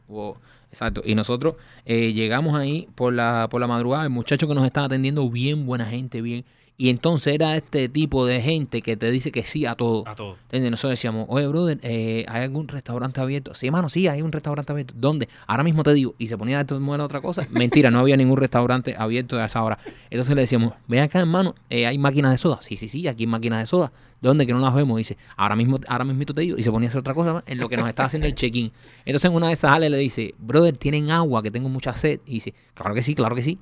Exacto. 0.71 1.01
Y 1.03 1.15
nosotros 1.15 1.55
eh, 1.85 2.13
llegamos 2.13 2.55
ahí 2.55 2.87
por 2.95 3.11
la, 3.13 3.47
por 3.49 3.59
la 3.59 3.67
madrugada. 3.67 4.03
El 4.03 4.09
muchacho 4.11 4.47
que 4.47 4.53
nos 4.53 4.65
estaba 4.65 4.85
atendiendo, 4.85 5.27
bien 5.29 5.65
buena 5.65 5.85
gente, 5.85 6.21
bien. 6.21 6.45
Y 6.81 6.89
entonces 6.89 7.35
era 7.35 7.57
este 7.57 7.89
tipo 7.89 8.25
de 8.25 8.39
gente 8.39 8.81
que 8.81 8.95
te 8.95 9.11
dice 9.11 9.33
que 9.33 9.43
sí 9.43 9.65
a 9.65 9.75
todo. 9.75 10.07
A 10.07 10.15
todo. 10.15 10.37
¿Entiendes? 10.43 10.71
Nosotros 10.71 10.91
decíamos, 10.91 11.25
oye, 11.27 11.45
brother, 11.45 11.77
eh, 11.81 12.23
¿hay 12.29 12.43
algún 12.43 12.69
restaurante 12.69 13.19
abierto? 13.19 13.53
Sí, 13.53 13.65
hermano, 13.65 13.89
sí, 13.89 14.07
hay 14.07 14.21
un 14.21 14.31
restaurante 14.31 14.71
abierto. 14.71 14.93
¿Dónde? 14.95 15.27
Ahora 15.45 15.63
mismo 15.63 15.83
te 15.83 15.93
digo. 15.93 16.15
Y 16.17 16.27
se 16.27 16.37
ponía 16.37 16.61
a 16.61 16.65
tomar 16.65 17.01
otra 17.01 17.19
cosa. 17.19 17.45
Mentira, 17.51 17.91
no 17.91 17.99
había 17.99 18.15
ningún 18.15 18.37
restaurante 18.37 18.95
abierto 18.97 19.37
a 19.37 19.43
esa 19.43 19.61
hora. 19.61 19.77
Entonces 20.09 20.33
le 20.33 20.43
decíamos, 20.43 20.73
ven 20.87 21.01
acá, 21.01 21.19
hermano, 21.19 21.53
eh, 21.69 21.85
¿hay 21.85 21.97
máquinas 21.97 22.31
de 22.31 22.37
soda? 22.37 22.61
Sí, 22.61 22.77
sí, 22.77 22.87
sí, 22.87 23.09
aquí 23.09 23.23
hay 23.23 23.27
máquinas 23.27 23.59
de 23.59 23.65
soda. 23.65 23.91
¿Dónde? 24.21 24.47
Que 24.47 24.53
no 24.53 24.59
las 24.59 24.73
vemos. 24.73 24.97
Dice, 24.97 25.17
ahora 25.35 25.57
mismo, 25.57 25.81
ahora 25.85 26.05
mismo 26.05 26.23
te 26.23 26.39
digo. 26.39 26.57
Y 26.57 26.63
se 26.63 26.71
ponía 26.71 26.87
a 26.87 26.91
hacer 26.91 26.99
otra 26.99 27.13
cosa 27.13 27.43
en 27.45 27.57
lo 27.57 27.67
que 27.67 27.75
nos 27.75 27.89
estaba 27.89 28.07
haciendo 28.07 28.25
el 28.25 28.35
check-in. 28.35 28.71
Entonces 29.03 29.29
en 29.29 29.35
una 29.35 29.47
de 29.47 29.53
esas 29.53 29.73
Ale 29.73 29.89
le 29.89 29.97
dice, 29.97 30.33
brother, 30.37 30.77
¿tienen 30.77 31.11
agua? 31.11 31.43
Que 31.43 31.51
tengo 31.51 31.67
mucha 31.67 31.93
sed. 31.93 32.21
Y 32.25 32.35
dice, 32.35 32.53
claro 32.73 32.95
que 32.95 33.01
sí, 33.01 33.15
claro 33.15 33.35
que 33.35 33.43
sí. 33.43 33.59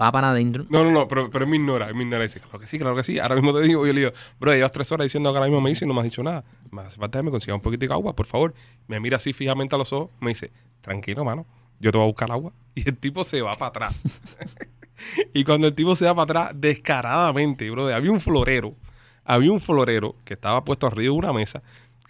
Va 0.00 0.10
para 0.10 0.30
adentro. 0.30 0.66
No, 0.70 0.82
no, 0.82 0.90
no, 0.90 1.06
pero, 1.06 1.30
pero 1.30 1.46
me 1.46 1.56
ignora, 1.56 1.86
él 1.86 1.94
me 1.94 2.02
ignora. 2.02 2.24
Dice, 2.24 2.40
claro 2.40 2.58
que 2.58 2.66
sí, 2.66 2.78
claro 2.78 2.96
que 2.96 3.04
sí. 3.04 3.18
Ahora 3.18 3.36
mismo 3.36 3.54
te 3.54 3.60
digo, 3.60 3.86
yo 3.86 3.92
le 3.92 4.00
digo, 4.00 4.12
bro, 4.40 4.52
llevas 4.52 4.72
tres 4.72 4.90
horas 4.90 5.04
diciendo 5.04 5.30
que 5.30 5.38
ahora 5.38 5.48
mismo 5.48 5.60
me 5.60 5.70
dice 5.70 5.84
y 5.84 5.88
no 5.88 5.94
me 5.94 6.00
has 6.00 6.04
dicho 6.04 6.22
nada. 6.22 6.44
Me 6.70 6.82
hace 6.82 6.98
falta 6.98 7.18
que 7.18 7.22
me 7.22 7.30
consiga 7.30 7.54
un 7.54 7.60
poquito 7.60 7.86
de 7.86 7.92
agua, 7.92 8.14
por 8.16 8.26
favor. 8.26 8.54
Me 8.88 8.98
mira 8.98 9.18
así 9.18 9.32
fijamente 9.32 9.74
a 9.76 9.78
los 9.78 9.92
ojos, 9.92 10.10
me 10.20 10.30
dice, 10.30 10.50
tranquilo, 10.80 11.24
mano, 11.24 11.46
yo 11.78 11.92
te 11.92 11.98
voy 11.98 12.06
a 12.06 12.08
buscar 12.08 12.30
agua. 12.32 12.52
Y 12.74 12.88
el 12.88 12.96
tipo 12.96 13.22
se 13.22 13.40
va 13.40 13.52
para 13.52 13.68
atrás. 13.68 14.00
y 15.32 15.44
cuando 15.44 15.68
el 15.68 15.74
tipo 15.74 15.94
se 15.94 16.06
va 16.06 16.14
para 16.14 16.40
atrás, 16.40 16.60
descaradamente, 16.60 17.70
bro, 17.70 17.86
había 17.86 18.10
un 18.10 18.20
florero, 18.20 18.74
había 19.24 19.52
un 19.52 19.60
florero 19.60 20.16
que 20.24 20.34
estaba 20.34 20.64
puesto 20.64 20.88
arriba 20.88 21.12
de 21.12 21.18
una 21.18 21.32
mesa, 21.32 21.62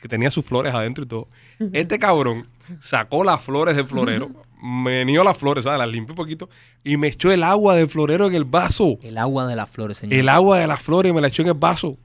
que 0.04 0.08
tenía 0.08 0.30
sus 0.30 0.44
flores 0.44 0.74
adentro 0.74 1.04
y 1.04 1.06
todo. 1.06 1.28
Este 1.72 1.98
cabrón 1.98 2.46
sacó 2.78 3.24
las 3.24 3.40
flores 3.40 3.74
del 3.74 3.86
florero, 3.86 4.30
me 4.62 5.02
nió 5.06 5.24
las 5.24 5.38
flores, 5.38 5.64
¿sabes? 5.64 5.78
Las 5.78 5.88
limpió 5.88 6.12
un 6.12 6.16
poquito 6.16 6.50
y 6.84 6.98
me 6.98 7.06
echó 7.06 7.32
el 7.32 7.42
agua 7.42 7.74
del 7.74 7.88
florero 7.88 8.26
en 8.26 8.34
el 8.34 8.44
vaso. 8.44 8.98
El 9.00 9.16
agua 9.16 9.46
de 9.46 9.56
las 9.56 9.70
flores, 9.70 9.96
señor. 9.96 10.12
El 10.12 10.28
agua 10.28 10.58
de 10.58 10.66
las 10.66 10.82
flores 10.82 11.14
me 11.14 11.22
la 11.22 11.28
echó 11.28 11.40
en 11.40 11.48
el 11.48 11.54
vaso 11.54 11.96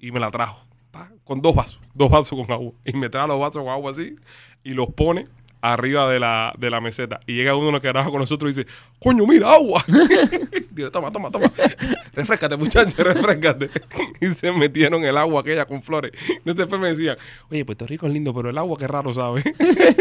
y 0.00 0.10
me 0.10 0.18
la 0.18 0.32
trajo. 0.32 0.66
pa, 0.90 1.12
con 1.22 1.42
dos 1.42 1.54
vasos, 1.54 1.80
dos 1.94 2.10
vasos 2.10 2.36
con 2.36 2.50
agua. 2.50 2.72
Y 2.84 2.92
me 2.94 3.08
trae 3.08 3.28
los 3.28 3.38
vasos 3.38 3.62
con 3.62 3.68
agua 3.68 3.92
así 3.92 4.16
y 4.64 4.70
los 4.70 4.88
pone 4.88 5.28
arriba 5.72 6.10
de 6.10 6.20
la, 6.20 6.52
de 6.58 6.70
la 6.70 6.80
meseta. 6.80 7.20
Y 7.26 7.34
llega 7.34 7.54
uno 7.56 7.80
que 7.80 7.88
trabaja 7.90 8.10
con 8.10 8.20
nosotros 8.20 8.52
y 8.52 8.60
dice, 8.60 8.70
coño, 8.98 9.26
mira, 9.26 9.50
agua. 9.52 9.82
Digo, 10.70 10.90
toma, 10.90 11.10
toma, 11.10 11.30
toma. 11.30 11.50
refrescate, 12.14 12.56
muchacho, 12.56 13.02
refrescate. 13.02 13.70
y 14.20 14.26
se 14.34 14.52
metieron 14.52 15.04
el 15.04 15.16
agua 15.16 15.40
aquella 15.40 15.64
con 15.66 15.82
flores. 15.82 16.12
Entonces 16.28 16.56
después 16.56 16.80
me 16.80 16.88
decían, 16.88 17.16
oye, 17.50 17.64
Puerto 17.64 17.86
Rico 17.86 18.06
es 18.06 18.12
lindo, 18.12 18.34
pero 18.34 18.50
el 18.50 18.58
agua 18.58 18.76
qué 18.78 18.86
raro, 18.88 19.14
¿sabes? 19.14 19.44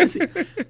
Sí. 0.08 0.20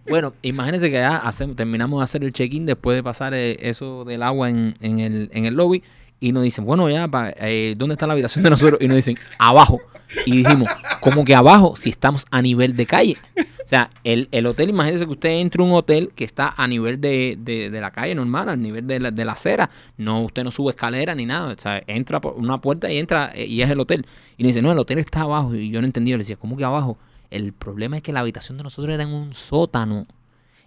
Bueno, 0.07 0.33
imagínense 0.41 0.87
que 0.89 0.97
ya 0.97 1.17
hacemos- 1.17 1.55
terminamos 1.55 1.99
de 1.99 2.03
hacer 2.03 2.23
el 2.23 2.33
check-in 2.33 2.65
después 2.65 2.95
de 2.95 3.03
pasar 3.03 3.33
eh, 3.33 3.57
eso 3.61 4.05
del 4.05 4.21
agua 4.23 4.49
en, 4.49 4.75
en 4.81 4.99
el, 4.99 5.29
en 5.33 5.45
el 5.45 5.55
lobby 5.55 5.81
y 6.27 6.31
nos 6.31 6.43
dicen, 6.43 6.65
bueno, 6.65 6.89
ya, 6.89 7.07
pa- 7.07 7.33
eh, 7.37 7.75
¿dónde 7.77 7.93
está 7.93 8.07
la 8.07 8.13
habitación 8.13 8.43
de 8.43 8.49
nosotros? 8.49 8.79
Y 8.81 8.87
nos 8.87 8.95
dicen, 8.95 9.15
abajo. 9.39 9.79
Y 10.25 10.37
dijimos, 10.37 10.69
¿cómo 10.99 11.25
que 11.25 11.33
abajo 11.35 11.75
si 11.75 11.89
estamos 11.89 12.25
a 12.31 12.41
nivel 12.41 12.75
de 12.75 12.85
calle? 12.85 13.17
O 13.63 13.67
sea, 13.67 13.89
el, 14.03 14.27
el 14.31 14.45
hotel, 14.45 14.69
imagínense 14.69 15.05
que 15.05 15.11
usted 15.11 15.29
entre 15.39 15.61
a 15.61 15.65
un 15.65 15.71
hotel 15.73 16.11
que 16.15 16.23
está 16.23 16.53
a 16.55 16.67
nivel 16.67 17.01
de, 17.01 17.37
de- 17.39 17.69
de 17.69 17.81
la 17.81 17.91
calle 17.91 18.13
normal, 18.13 18.49
al 18.49 18.61
nivel 18.61 18.85
de 18.85 18.99
la, 18.99 19.11
de 19.11 19.25
la 19.25 19.31
acera. 19.33 19.69
No, 19.97 20.21
usted 20.21 20.43
no 20.43 20.51
sube 20.51 20.69
escalera 20.71 21.15
ni 21.15 21.25
nada. 21.25 21.53
O 21.53 21.59
sea, 21.59 21.81
entra 21.87 22.21
por 22.21 22.33
una 22.35 22.59
puerta 22.61 22.91
y 22.91 22.97
entra 22.99 23.31
eh, 23.33 23.45
y 23.45 23.61
es 23.61 23.69
el 23.69 23.79
hotel. 23.79 24.05
Y 24.37 24.43
nos 24.43 24.49
dice, 24.49 24.61
no, 24.61 24.71
el 24.71 24.77
hotel 24.79 24.99
está 24.99 25.21
abajo. 25.21 25.55
Y 25.55 25.69
yo 25.71 25.81
no 25.81 25.87
entendía. 25.87 26.15
Le 26.15 26.19
decía, 26.23 26.35
¿cómo 26.35 26.55
que 26.57 26.63
abajo? 26.63 26.97
El 27.31 27.53
problema 27.53 27.97
es 27.97 28.03
que 28.03 28.13
la 28.13 28.19
habitación 28.19 28.57
de 28.57 28.63
nosotros 28.63 28.93
era 28.93 29.03
en 29.03 29.09
un 29.13 29.33
sótano. 29.33 30.05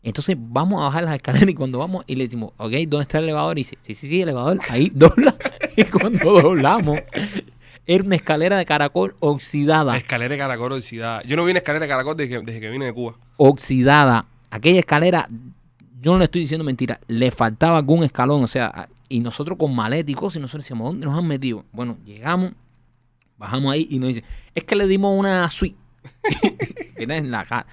Entonces 0.03 0.37
vamos 0.39 0.81
a 0.81 0.85
bajar 0.85 1.05
las 1.05 1.17
escaleras 1.17 1.49
y 1.49 1.55
cuando 1.55 1.79
vamos 1.79 2.05
y 2.07 2.15
le 2.15 2.25
decimos, 2.25 2.53
ok, 2.57 2.73
¿dónde 2.87 3.03
está 3.03 3.19
el 3.19 3.25
elevador? 3.25 3.59
Y 3.59 3.61
dice, 3.61 3.77
sí, 3.81 3.95
sí, 3.95 4.09
sí, 4.09 4.23
elevador, 4.23 4.59
ahí 4.71 4.91
dobla. 4.95 5.35
Y 5.77 5.85
cuando 5.85 6.41
doblamos, 6.41 7.01
era 7.87 8.05
una 8.05 8.17
escalera 8.17 8.57
de 8.57 8.65
caracol 8.65 9.17
oxidada. 9.21 9.97
escalera 9.97 10.33
de 10.35 10.39
caracol 10.39 10.73
oxidada. 10.73 11.23
Yo 11.23 11.37
no 11.37 11.45
vi 11.45 11.51
una 11.51 11.59
escalera 11.59 11.85
de 11.85 11.89
caracol 11.89 12.17
desde 12.17 12.31
que, 12.31 12.45
desde 12.45 12.61
que 12.61 12.71
vine 12.71 12.87
de 12.87 12.93
Cuba. 12.93 13.17
Oxidada. 13.37 14.27
Aquella 14.51 14.81
escalera, 14.81 15.29
yo 16.01 16.13
no 16.13 16.19
le 16.19 16.25
estoy 16.25 16.43
diciendo 16.43 16.65
mentira, 16.65 17.01
le 17.09 17.31
faltaba 17.31 17.79
algún 17.79 18.05
escalón, 18.05 18.43
o 18.43 18.47
sea, 18.47 18.89
y 19.09 19.21
nosotros 19.21 19.59
con 19.59 19.75
maletas 19.75 20.11
y 20.11 20.15
cosas, 20.15 20.37
y 20.37 20.41
nosotros 20.41 20.65
decíamos, 20.65 20.89
¿dónde 20.89 21.07
nos 21.07 21.19
han 21.19 21.27
metido? 21.27 21.65
Bueno, 21.73 21.97
llegamos, 22.05 22.53
bajamos 23.39 23.73
ahí 23.73 23.87
y 23.91 23.99
nos 23.99 24.09
dicen, 24.09 24.25
es 24.55 24.65
que 24.65 24.77
le 24.77 24.87
dimos 24.87 25.17
una 25.19 25.49
suite. 25.51 25.77
Tiene 26.97 27.19
en 27.19 27.31
la 27.31 27.45
cara. 27.45 27.67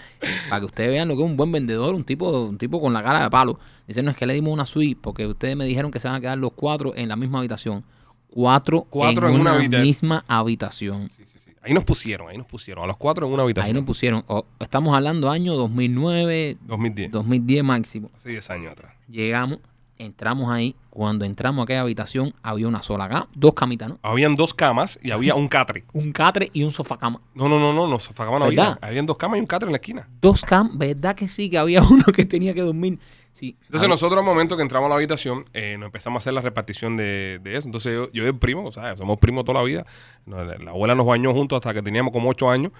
Para 0.49 0.59
que 0.59 0.65
ustedes 0.65 0.89
vean 0.89 1.07
lo 1.07 1.15
que 1.15 1.23
es 1.23 1.29
un 1.29 1.37
buen 1.37 1.51
vendedor, 1.51 1.95
un 1.95 2.03
tipo, 2.03 2.29
un 2.29 2.57
tipo 2.57 2.81
con 2.81 2.93
la 2.93 3.03
cara 3.03 3.23
de 3.23 3.29
palo. 3.29 3.59
Dicen, 3.87 4.05
no, 4.05 4.11
es 4.11 4.17
que 4.17 4.25
le 4.25 4.33
dimos 4.33 4.53
una 4.53 4.65
suite 4.65 4.99
porque 5.01 5.25
ustedes 5.27 5.55
me 5.55 5.65
dijeron 5.65 5.91
que 5.91 5.99
se 5.99 6.07
van 6.07 6.17
a 6.17 6.21
quedar 6.21 6.37
los 6.37 6.53
cuatro 6.53 6.93
en 6.95 7.09
la 7.09 7.15
misma 7.15 7.39
habitación. 7.39 7.83
Cuatro, 8.29 8.87
Cuatro 8.89 9.27
en, 9.27 9.35
en 9.35 9.41
una 9.41 9.57
misma 9.59 10.25
habitación. 10.27 11.09
Sí, 11.09 11.23
sí, 11.25 11.39
sí. 11.39 11.51
Ahí 11.61 11.73
nos 11.73 11.85
pusieron, 11.85 12.27
ahí 12.27 12.37
nos 12.37 12.47
pusieron. 12.47 12.83
A 12.83 12.87
los 12.87 12.97
cuatro 12.97 13.25
en 13.25 13.31
una 13.31 13.43
habitación. 13.43 13.67
Ahí 13.67 13.73
nos 13.73 13.85
pusieron, 13.85 14.25
estamos 14.59 14.93
hablando 14.93 15.29
año 15.29 15.53
2009, 15.55 16.57
2010. 16.65 17.11
2010 17.11 17.63
máximo. 17.63 18.11
Hace 18.15 18.29
10 18.31 18.49
años 18.49 18.71
atrás. 18.73 18.91
Llegamos, 19.07 19.59
Entramos 20.03 20.49
ahí. 20.51 20.75
Cuando 20.89 21.25
entramos 21.25 21.61
a 21.61 21.63
aquella 21.63 21.81
habitación, 21.81 22.33
había 22.43 22.67
una 22.67 22.83
sola 22.83 23.09
cama, 23.09 23.27
dos 23.33 23.53
camitas, 23.55 23.89
¿no? 23.89 23.99
Habían 24.03 24.35
dos 24.35 24.53
camas 24.53 24.99
y 25.01 25.09
había 25.09 25.33
un 25.33 25.47
catre. 25.47 25.85
Un 25.93 26.11
catre 26.11 26.49
y 26.53 26.63
un 26.63 26.71
sofá 26.71 26.97
cama. 26.97 27.19
No, 27.33 27.49
no, 27.49 27.59
no, 27.59 27.73
no, 27.73 27.87
no, 27.87 27.97
sofá 27.97 28.25
cama 28.25 28.37
no 28.39 28.45
había. 28.45 28.59
¿Verdad? 28.63 28.79
Habían 28.81 29.05
dos 29.07 29.17
camas 29.17 29.37
y 29.37 29.39
un 29.41 29.47
catre 29.47 29.67
en 29.67 29.71
la 29.71 29.77
esquina. 29.77 30.07
Dos 30.21 30.41
camas, 30.43 30.77
¿verdad 30.77 31.15
que 31.15 31.27
sí? 31.27 31.49
Que 31.49 31.57
había 31.57 31.81
uno 31.89 32.03
que 32.13 32.25
tenía 32.25 32.53
que 32.53 32.61
dormir. 32.61 32.99
Sí. 33.31 33.55
Entonces 33.61 33.79
había- 33.81 33.89
nosotros 33.89 34.19
al 34.19 34.25
momento 34.25 34.55
que 34.55 34.61
entramos 34.61 34.85
a 34.85 34.89
la 34.89 34.95
habitación, 34.95 35.45
eh, 35.53 35.77
nos 35.79 35.87
empezamos 35.87 36.19
a 36.19 36.21
hacer 36.23 36.33
la 36.33 36.41
repartición 36.41 36.95
de, 36.95 37.39
de 37.41 37.57
eso. 37.57 37.67
Entonces 37.67 37.91
yo, 37.95 38.11
yo 38.11 38.23
y 38.23 38.27
el 38.27 38.37
primo, 38.37 38.65
o 38.65 38.71
sea, 38.71 38.95
somos 38.95 39.17
primos 39.17 39.45
toda 39.45 39.59
la 39.59 39.65
vida. 39.65 39.85
La, 40.27 40.43
la 40.43 40.69
abuela 40.69 40.93
nos 40.93 41.07
bañó 41.07 41.33
juntos 41.33 41.55
hasta 41.57 41.73
que 41.73 41.81
teníamos 41.81 42.13
como 42.13 42.29
ocho 42.29 42.51
años. 42.51 42.71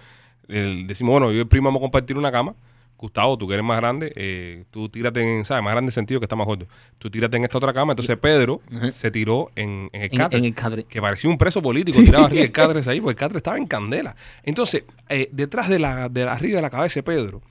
El- 0.48 0.86
decimos, 0.86 1.14
bueno, 1.14 1.32
yo 1.32 1.38
y 1.38 1.40
el 1.40 1.48
primo 1.48 1.70
vamos 1.70 1.80
a 1.80 1.86
compartir 1.86 2.16
una 2.18 2.32
cama. 2.32 2.54
Gustavo, 2.98 3.38
tú 3.38 3.48
que 3.48 3.56
eres 3.56 3.66
más 3.66 3.78
grande, 3.78 4.14
eh, 4.16 4.64
tú 4.72 4.88
tírate 4.88 5.22
en, 5.22 5.44
¿sabes? 5.44 5.62
Más 5.64 5.74
grande 5.74 5.92
sentido 5.92 6.22
que 6.22 6.26
está 6.26 6.36
más 6.38 6.48
gordo. 6.48 6.68
Tú 7.00 7.10
tírate 7.10 7.36
en 7.36 7.44
esta 7.44 7.58
otra 7.58 7.74
cama. 7.74 7.92
Entonces 7.94 8.18
Pedro 8.18 8.62
se 8.92 9.12
tiró 9.12 9.52
en, 9.56 9.90
en 9.92 10.02
el 10.04 10.10
en, 10.14 10.22
en 10.38 10.46
el 10.46 10.54
catre. 10.56 10.84
que 10.86 11.02
parecía 11.02 11.30
un 11.30 11.38
preso 11.38 11.62
político, 11.62 12.00
tiraba 12.02 12.26
arriba 12.28 12.44
el 12.46 12.52
Cáceres 12.54 12.88
ahí, 12.88 13.02
porque 13.02 13.12
el 13.12 13.18
Cáceres 13.18 13.38
estaba 13.38 13.58
en 13.58 13.68
candela. 13.68 14.16
Entonces, 14.44 14.86
eh, 15.10 15.28
detrás 15.34 15.68
de 15.68 15.80
la, 15.80 16.08
de 16.08 16.24
la- 16.26 16.34
arriba 16.34 16.56
de 16.58 16.62
la 16.62 16.70
cabeza 16.70 16.96
de 17.00 17.04
Pedro, 17.04 17.42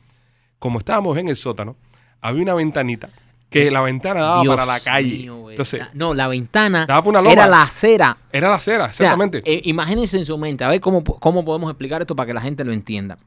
como 0.59 0.79
estábamos 0.79 1.19
en 1.19 1.29
el 1.29 1.37
sótano, 1.37 1.77
había 2.23 2.43
una 2.43 2.55
ventanita, 2.55 3.11
que 3.51 3.71
la 3.71 3.83
ventana 3.83 4.21
daba 4.21 4.41
Dios 4.43 4.57
para 4.57 4.65
la 4.65 4.81
calle. 4.81 5.29
Entonces, 5.51 5.83
no, 5.93 6.15
la 6.15 6.29
ventana 6.29 6.87
daba 6.87 7.07
una 7.11 7.19
era 7.31 7.47
la 7.47 7.63
acera. 7.63 8.17
era 8.33 8.49
la 8.49 8.55
acera, 8.55 8.85
O 8.85 8.93
sea, 8.95 9.09
exactamente. 9.09 9.43
eh, 9.45 9.61
imagínense 9.65 10.17
en 10.17 10.25
su 10.25 10.39
mente, 10.39 10.65
a 10.65 10.71
ver 10.71 10.81
cómo, 10.81 11.05
cómo 11.05 11.45
podemos 11.45 11.69
explicar 11.71 12.01
esto 12.01 12.17
para 12.17 12.29
que 12.29 12.33
la 12.33 12.41
gente 12.41 12.65
lo 12.65 12.73
entienda. 12.73 13.19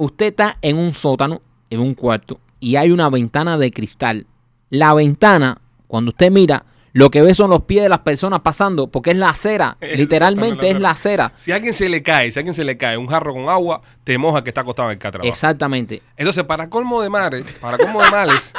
Usted 0.00 0.26
está 0.26 0.56
en 0.62 0.78
un 0.78 0.92
sótano, 0.92 1.42
en 1.70 1.80
un 1.80 1.94
cuarto, 1.94 2.38
y 2.60 2.76
hay 2.76 2.92
una 2.92 3.10
ventana 3.10 3.58
de 3.58 3.72
cristal. 3.72 4.28
La 4.70 4.94
ventana, 4.94 5.60
cuando 5.88 6.10
usted 6.10 6.30
mira, 6.30 6.64
lo 6.92 7.10
que 7.10 7.20
ve 7.20 7.34
son 7.34 7.50
los 7.50 7.64
pies 7.64 7.82
de 7.82 7.88
las 7.88 7.98
personas 7.98 8.42
pasando, 8.42 8.86
porque 8.86 9.10
es 9.10 9.16
la 9.16 9.30
acera. 9.30 9.76
Literalmente 9.96 10.66
la 10.66 10.68
es 10.68 10.80
la 10.80 10.90
acera. 10.90 11.32
si 11.34 11.50
a 11.50 11.56
alguien 11.56 11.74
se 11.74 11.88
le 11.88 12.04
cae, 12.04 12.30
si 12.30 12.38
a 12.38 12.40
alguien 12.42 12.54
se 12.54 12.62
le 12.62 12.76
cae 12.78 12.96
un 12.96 13.08
jarro 13.08 13.34
con 13.34 13.48
agua, 13.48 13.82
te 14.04 14.18
moja 14.18 14.44
que 14.44 14.50
está 14.50 14.60
acostado 14.60 14.88
en 14.88 14.92
el 14.92 14.98
catre. 15.00 15.18
abajo. 15.18 15.32
Exactamente. 15.32 16.00
Entonces, 16.16 16.44
para 16.44 16.70
colmo 16.70 17.02
de 17.02 17.10
males, 17.10 17.44
para 17.60 17.76
colmo 17.76 18.00
de 18.00 18.08
males, 18.08 18.52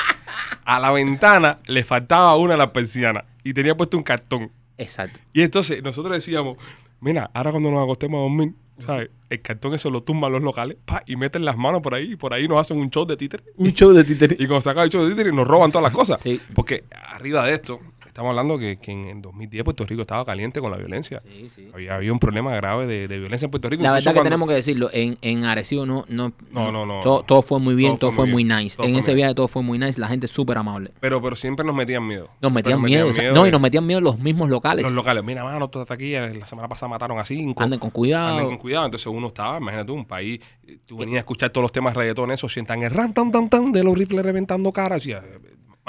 a 0.65 0.77
la 0.81 0.91
ventana 0.91 1.59
le 1.67 1.85
faltaba 1.85 2.35
una 2.35 2.55
de 2.55 2.57
las 2.57 2.71
persianas 2.71 3.23
y 3.45 3.53
tenía 3.53 3.77
puesto 3.77 3.95
un 3.95 4.03
cartón. 4.03 4.51
Exacto. 4.77 5.21
Y 5.31 5.43
entonces 5.43 5.81
nosotros 5.81 6.13
decíamos, 6.13 6.57
mira, 6.99 7.31
ahora 7.33 7.51
cuando 7.51 7.71
nos 7.71 7.81
acostemos 7.81 8.17
a 8.17 8.21
dormir, 8.23 8.55
¿sabes? 8.79 9.09
El 9.29 9.41
cartón 9.41 9.73
eso 9.73 9.89
lo 9.89 10.01
tumban 10.01 10.31
los 10.31 10.41
locales 10.41 10.77
pa, 10.85 11.03
y 11.05 11.15
meten 11.15 11.45
las 11.45 11.57
manos 11.57 11.81
por 11.81 11.93
ahí 11.93 12.13
y 12.13 12.15
por 12.15 12.33
ahí 12.33 12.47
nos 12.47 12.59
hacen 12.59 12.77
un 12.77 12.89
show 12.89 13.05
de 13.05 13.15
títere. 13.15 13.43
Un 13.57 13.73
show 13.73 13.91
de 13.91 14.03
títere. 14.03 14.35
Y 14.39 14.47
cuando 14.47 14.61
se 14.61 14.69
acaba 14.69 14.85
el 14.85 14.89
show 14.89 15.03
de 15.03 15.11
títere 15.11 15.31
nos 15.31 15.47
roban 15.47 15.71
todas 15.71 15.83
las 15.83 15.91
cosas. 15.91 16.21
Sí. 16.21 16.41
Porque 16.55 16.85
arriba 16.91 17.45
de 17.45 17.53
esto, 17.53 17.79
estamos 18.19 18.31
hablando 18.37 18.59
que, 18.59 18.75
que 18.77 18.91
en 18.91 19.05
el 19.05 19.21
2010 19.21 19.63
Puerto 19.63 19.85
Rico 19.85 20.01
estaba 20.01 20.25
caliente 20.25 20.59
con 20.59 20.71
la 20.71 20.77
violencia. 20.77 21.21
Sí, 21.25 21.49
sí. 21.55 21.69
Había, 21.73 21.95
había 21.95 22.11
un 22.11 22.19
problema 22.19 22.53
grave 22.53 22.85
de, 22.85 23.07
de 23.07 23.17
violencia 23.19 23.45
en 23.45 23.51
Puerto 23.51 23.69
Rico. 23.69 23.81
La 23.81 23.93
verdad 23.93 24.11
que 24.11 24.15
cuando- 24.15 24.23
tenemos 24.23 24.49
que 24.49 24.55
decirlo, 24.55 24.89
en, 24.91 25.17
en 25.21 25.45
Arecibo 25.45 25.85
no, 25.85 26.03
no, 26.09 26.33
No, 26.51 26.69
no, 26.69 26.85
no, 26.85 26.99
todo, 26.99 27.23
todo 27.23 27.41
fue 27.41 27.59
muy 27.61 27.75
bien, 27.75 27.97
todo, 27.97 28.11
fue 28.11 28.25
muy, 28.25 28.43
bien, 28.43 28.57
nice. 28.59 28.75
todo 28.75 28.87
en 28.87 28.93
fue 28.93 28.99
ese 28.99 29.13
viaje 29.13 29.33
todo 29.35 29.47
fue 29.47 29.63
muy 29.63 29.79
nice, 29.79 30.01
la 30.01 30.09
gente 30.09 30.27
súper 30.27 30.57
amable. 30.57 30.91
Pero, 30.99 31.21
pero 31.21 31.37
siempre 31.37 31.65
nos 31.65 31.73
metían 31.73 32.05
miedo. 32.05 32.29
Nos 32.41 32.51
metían 32.51 32.81
miedo, 32.81 33.07
o 33.07 33.13
sea, 33.13 33.31
no, 33.31 33.47
y 33.47 33.51
nos 33.51 33.61
metían 33.61 33.85
miedo 33.85 34.01
los 34.01 34.19
mismos 34.19 34.49
locales. 34.49 34.83
Los 34.83 34.91
locales, 34.91 35.23
mira, 35.23 35.45
mano, 35.45 35.69
toda 35.69 35.85
aquí, 35.87 36.13
eh, 36.13 36.35
la 36.35 36.45
semana 36.45 36.67
pasada 36.67 36.89
mataron 36.89 37.19
a 37.19 37.25
cinco. 37.25 37.63
Anden 37.63 37.79
con 37.79 37.89
cuidado. 37.89 38.33
Anden 38.35 38.47
con 38.47 38.57
cuidado. 38.57 38.83
Entonces 38.85 39.07
uno 39.07 39.27
estaba, 39.27 39.59
imagínate, 39.59 39.93
un 39.93 40.03
país, 40.03 40.41
eh, 40.67 40.77
tú 40.85 40.97
venías 40.97 41.15
a 41.15 41.19
escuchar 41.19 41.51
todos 41.51 41.63
los 41.63 41.71
temas 41.71 41.95
reggaetón, 41.95 42.31
esos 42.31 42.51
sientan 42.51 42.83
el 42.83 42.91
ram, 42.91 43.13
tam, 43.13 43.31
tam, 43.31 43.47
tam, 43.47 43.71
de 43.71 43.81
los 43.81 43.97
rifles 43.97 44.25
reventando 44.25 44.73
caras. 44.73 45.07
Y, 45.07 45.13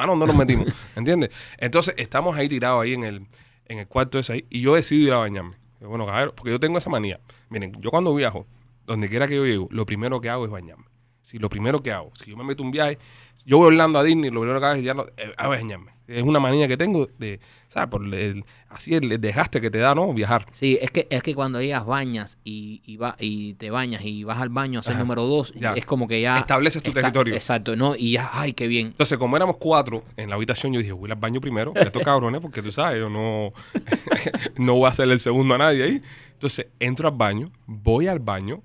mano, 0.00 0.12
¿dónde 0.12 0.26
nos 0.26 0.36
metimos? 0.36 0.72
¿Entiendes? 0.96 1.30
Entonces 1.58 1.94
estamos 1.98 2.36
ahí 2.36 2.48
tirados 2.48 2.82
ahí 2.82 2.94
en 2.94 3.04
el, 3.04 3.26
en 3.66 3.78
el 3.78 3.86
cuarto 3.86 4.18
ese 4.18 4.32
ahí 4.32 4.46
y 4.50 4.62
yo 4.62 4.74
decido 4.74 5.06
ir 5.06 5.12
a 5.12 5.18
bañarme. 5.18 5.56
Bueno, 5.80 6.06
cabrón, 6.06 6.32
porque 6.36 6.50
yo 6.50 6.60
tengo 6.60 6.78
esa 6.78 6.90
manía. 6.90 7.20
Miren, 7.48 7.72
yo 7.80 7.90
cuando 7.90 8.14
viajo, 8.14 8.46
donde 8.86 9.08
quiera 9.08 9.26
que 9.28 9.36
yo 9.36 9.44
llego, 9.44 9.68
lo 9.70 9.86
primero 9.86 10.20
que 10.20 10.28
hago 10.28 10.44
es 10.44 10.50
bañarme. 10.50 10.84
Si 11.22 11.38
lo 11.38 11.48
primero 11.48 11.80
que 11.80 11.92
hago, 11.92 12.10
si 12.16 12.30
yo 12.30 12.36
me 12.36 12.44
meto 12.44 12.62
un 12.62 12.70
viaje, 12.70 12.98
yo 13.44 13.58
voy 13.58 13.68
Orlando 13.68 13.98
a 13.98 14.04
Disney, 14.04 14.30
lo 14.30 14.40
primero 14.40 14.60
que 14.60 14.66
hago 14.66 14.76
es 14.76 14.84
ya 14.84 14.94
no- 14.94 15.06
eh, 15.16 15.32
a 15.36 15.48
bañarme. 15.48 15.92
Es 16.06 16.24
una 16.24 16.40
manía 16.40 16.66
que 16.66 16.76
tengo 16.76 17.08
de, 17.18 17.38
¿sabes? 17.68 17.88
Por 17.88 18.02
el, 18.12 18.44
así 18.68 18.96
el, 18.96 19.12
el 19.12 19.20
desgaste 19.20 19.60
que 19.60 19.70
te 19.70 19.78
da, 19.78 19.94
¿no? 19.94 20.12
Viajar. 20.12 20.44
Sí, 20.50 20.76
es 20.82 20.90
que, 20.90 21.06
es 21.08 21.22
que 21.22 21.36
cuando 21.36 21.60
ellas 21.60 21.86
bañas 21.86 22.36
y, 22.42 22.82
y, 22.84 22.96
va, 22.96 23.14
y 23.20 23.54
te 23.54 23.70
bañas 23.70 24.04
y 24.04 24.24
vas 24.24 24.38
al 24.40 24.48
baño 24.48 24.80
a 24.84 24.90
Ajá. 24.90 24.98
número 24.98 25.22
dos, 25.26 25.52
Ya. 25.54 25.74
es 25.74 25.86
como 25.86 26.08
que 26.08 26.20
ya... 26.20 26.38
Estableces 26.38 26.82
tu 26.82 26.90
está- 26.90 27.00
territorio. 27.02 27.32
Exacto, 27.36 27.76
¿no? 27.76 27.94
Y 27.94 28.10
ya, 28.12 28.28
ay, 28.32 28.54
qué 28.54 28.66
bien. 28.66 28.88
Entonces, 28.88 29.18
como 29.18 29.36
éramos 29.36 29.58
cuatro 29.58 30.02
en 30.16 30.30
la 30.30 30.34
habitación, 30.34 30.72
yo 30.72 30.80
dije, 30.80 30.90
voy 30.90 31.08
al 31.12 31.16
baño 31.16 31.40
primero, 31.40 31.72
estos 31.76 32.02
cabrones, 32.02 32.40
porque 32.40 32.60
tú 32.60 32.72
sabes, 32.72 32.98
yo 32.98 33.08
no, 33.08 33.52
no 34.56 34.74
voy 34.74 34.86
a 34.86 34.88
hacer 34.88 35.08
el 35.08 35.20
segundo 35.20 35.54
a 35.54 35.58
nadie 35.58 35.84
ahí. 35.84 36.00
Entonces, 36.32 36.66
entro 36.80 37.06
al 37.08 37.14
baño, 37.16 37.52
voy 37.66 38.08
al 38.08 38.18
baño. 38.18 38.62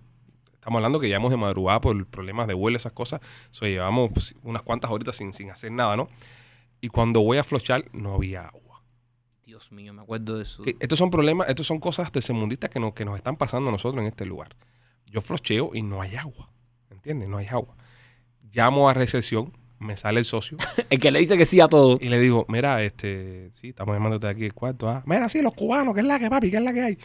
Estamos 0.66 0.80
hablando 0.80 1.00
que 1.00 1.06
llevamos 1.06 1.30
de 1.30 1.38
madrugada 1.38 1.80
por 1.80 2.08
problemas 2.08 2.48
de 2.48 2.56
vuelo, 2.56 2.76
esas 2.76 2.92
cosas. 2.92 3.22
O 3.52 3.54
sea, 3.54 3.70
llevamos 3.70 4.10
pues, 4.12 4.34
unas 4.42 4.64
cuantas 4.64 4.90
horitas 4.90 5.16
sin, 5.16 5.32
sin 5.32 5.52
hacer 5.52 5.72
nada, 5.72 5.96
¿no? 5.96 6.08
Y 6.82 6.88
cuando 6.88 7.22
voy 7.22 7.38
a 7.38 7.44
flochar, 7.44 7.86
no 7.94 8.16
había 8.16 8.48
agua. 8.48 8.82
Dios 9.44 9.72
mío, 9.72 9.94
me 9.94 10.02
acuerdo 10.02 10.38
de 10.38 10.42
eso. 10.42 10.64
Que 10.64 10.76
estos 10.80 10.98
son 10.98 11.12
problemas, 11.12 11.50
estos 11.50 11.68
son 11.68 11.78
cosas 11.80 12.12
tercermundistas 12.12 12.72
que 12.72 12.80
nos, 12.80 12.96
que 12.96 13.06
nos 13.06 13.16
están 13.16 13.36
pasando 13.36 13.70
a 13.70 13.74
nosotros 13.74 14.02
en 14.02 14.08
este 14.08 14.26
lugar. 14.26 14.56
Yo 15.06 15.22
flocheo 15.22 15.70
y 15.76 15.84
no 15.84 16.02
hay 16.02 16.16
agua. 16.16 16.50
¿Entiendes? 16.90 17.30
No 17.30 17.38
hay 17.38 17.46
agua. 17.46 17.76
Llamo 18.52 18.90
a 18.90 18.96
recepción, 18.96 19.56
me 19.78 19.96
sale 19.96 20.18
el 20.18 20.26
socio 20.26 20.58
El 20.90 21.00
que 21.00 21.12
le 21.12 21.20
dice 21.20 21.38
que 21.38 21.46
sí 21.46 21.62
a 21.62 21.68
todo. 21.68 22.00
y 22.02 22.10
le 22.10 22.20
digo, 22.20 22.48
mira, 22.50 22.82
este, 22.82 23.52
sí, 23.54 23.70
estamos 23.70 23.96
llamándote 23.96 24.26
aquí 24.26 24.46
el 24.46 24.56
cuarto. 24.56 24.90
Ah, 24.90 25.04
mira, 25.06 25.30
sí, 25.30 25.44
los 25.44 25.54
cubanos, 25.54 25.94
¿qué 25.94 26.00
es 26.00 26.08
la 26.08 26.18
que, 26.18 26.28
papi? 26.28 26.50
¿Qué 26.50 26.58
es 26.58 26.64
la 26.64 26.74
que 26.74 26.82
hay? 26.82 26.98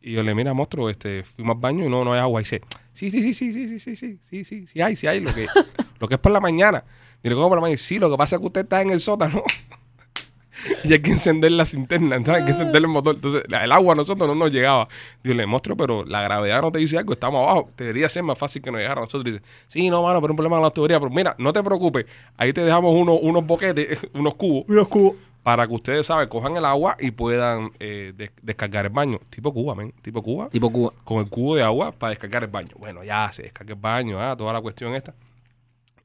Y 0.00 0.12
yo 0.12 0.22
le, 0.22 0.34
mira, 0.34 0.54
monstruo, 0.54 0.90
este, 0.90 1.24
fuimos 1.24 1.56
al 1.56 1.60
baño 1.60 1.84
y 1.84 1.88
no, 1.88 2.04
no 2.04 2.12
hay 2.12 2.20
agua. 2.20 2.40
Y 2.40 2.44
dice, 2.44 2.62
sí, 2.92 3.10
sí, 3.10 3.22
sí, 3.22 3.34
sí, 3.34 3.52
sí, 3.52 3.78
sí, 3.78 3.78
sí, 3.78 3.96
sí, 3.96 4.18
sí, 4.30 4.44
sí, 4.44 4.66
sí 4.66 4.80
hay, 4.80 4.96
sí 4.96 5.06
hay, 5.06 5.20
lo 5.20 5.34
que, 5.34 5.46
lo 5.98 6.08
que 6.08 6.14
es 6.14 6.20
por 6.20 6.32
la 6.32 6.40
mañana. 6.40 6.84
Digo, 7.22 7.36
¿cómo 7.36 7.48
por 7.48 7.58
la 7.58 7.62
mañana? 7.62 7.78
Sí, 7.78 7.98
lo 7.98 8.10
que 8.10 8.16
pasa 8.16 8.36
es 8.36 8.40
que 8.40 8.46
usted 8.46 8.60
está 8.62 8.80
en 8.82 8.90
el 8.90 9.00
sótano. 9.00 9.42
y 10.84 10.92
hay 10.92 11.00
que 11.00 11.10
encender 11.10 11.52
la 11.52 11.64
cinterna, 11.64 12.16
¿sabes? 12.24 12.40
Hay 12.40 12.46
que 12.46 12.52
encender 12.52 12.76
el 12.76 12.88
motor. 12.88 13.16
Entonces, 13.16 13.42
el 13.48 13.72
agua 13.72 13.92
a 13.92 13.96
nosotros 13.96 14.28
no 14.28 14.34
nos 14.34 14.52
llegaba. 14.52 14.88
Digo, 15.22 15.36
le 15.36 15.46
monstruo, 15.46 15.76
pero 15.76 16.04
la 16.04 16.22
gravedad 16.22 16.62
no 16.62 16.72
te 16.72 16.78
dice 16.78 16.98
algo, 16.98 17.12
estamos 17.12 17.42
abajo. 17.42 17.70
Debería 17.76 18.08
ser 18.08 18.22
más 18.22 18.38
fácil 18.38 18.62
que 18.62 18.70
nos 18.70 18.80
llegara 18.80 19.00
a 19.00 19.04
nosotros. 19.04 19.24
Dice, 19.24 19.42
sí, 19.66 19.90
no, 19.90 20.02
mano, 20.02 20.20
pero 20.20 20.32
un 20.32 20.36
problema 20.36 20.56
con 20.56 20.64
la 20.64 20.70
tubería. 20.70 20.98
Pero 20.98 21.10
mira, 21.10 21.34
no 21.38 21.52
te 21.52 21.62
preocupes, 21.62 22.06
ahí 22.36 22.52
te 22.52 22.62
dejamos 22.62 22.94
unos, 22.94 23.18
unos 23.22 23.44
boquetes, 23.46 23.98
unos 24.14 24.34
cubos 24.34 24.64
Unos 24.68 24.88
cubos. 24.88 25.16
Para 25.48 25.66
que 25.66 25.72
ustedes, 25.72 26.04
¿saben? 26.06 26.28
Cojan 26.28 26.58
el 26.58 26.64
agua 26.66 26.94
y 27.00 27.10
puedan 27.10 27.72
eh, 27.80 28.12
des- 28.14 28.32
descargar 28.42 28.84
el 28.84 28.90
baño. 28.92 29.18
Tipo 29.30 29.50
Cuba, 29.50 29.74
men. 29.74 29.92
Tipo 30.02 30.22
Cuba. 30.22 30.50
Tipo 30.50 30.70
Cuba. 30.70 30.92
Con 31.04 31.20
el 31.20 31.30
cubo 31.30 31.56
de 31.56 31.62
agua 31.62 31.90
para 31.90 32.10
descargar 32.10 32.42
el 32.42 32.50
baño. 32.50 32.74
Bueno, 32.78 33.02
ya 33.02 33.32
se 33.32 33.44
descarga 33.44 33.72
el 33.72 33.80
baño, 33.80 34.20
ah, 34.20 34.36
toda 34.36 34.52
la 34.52 34.60
cuestión 34.60 34.94
esta. 34.94 35.14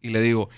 Y 0.02 0.12
le 0.12 0.22
digo, 0.22 0.50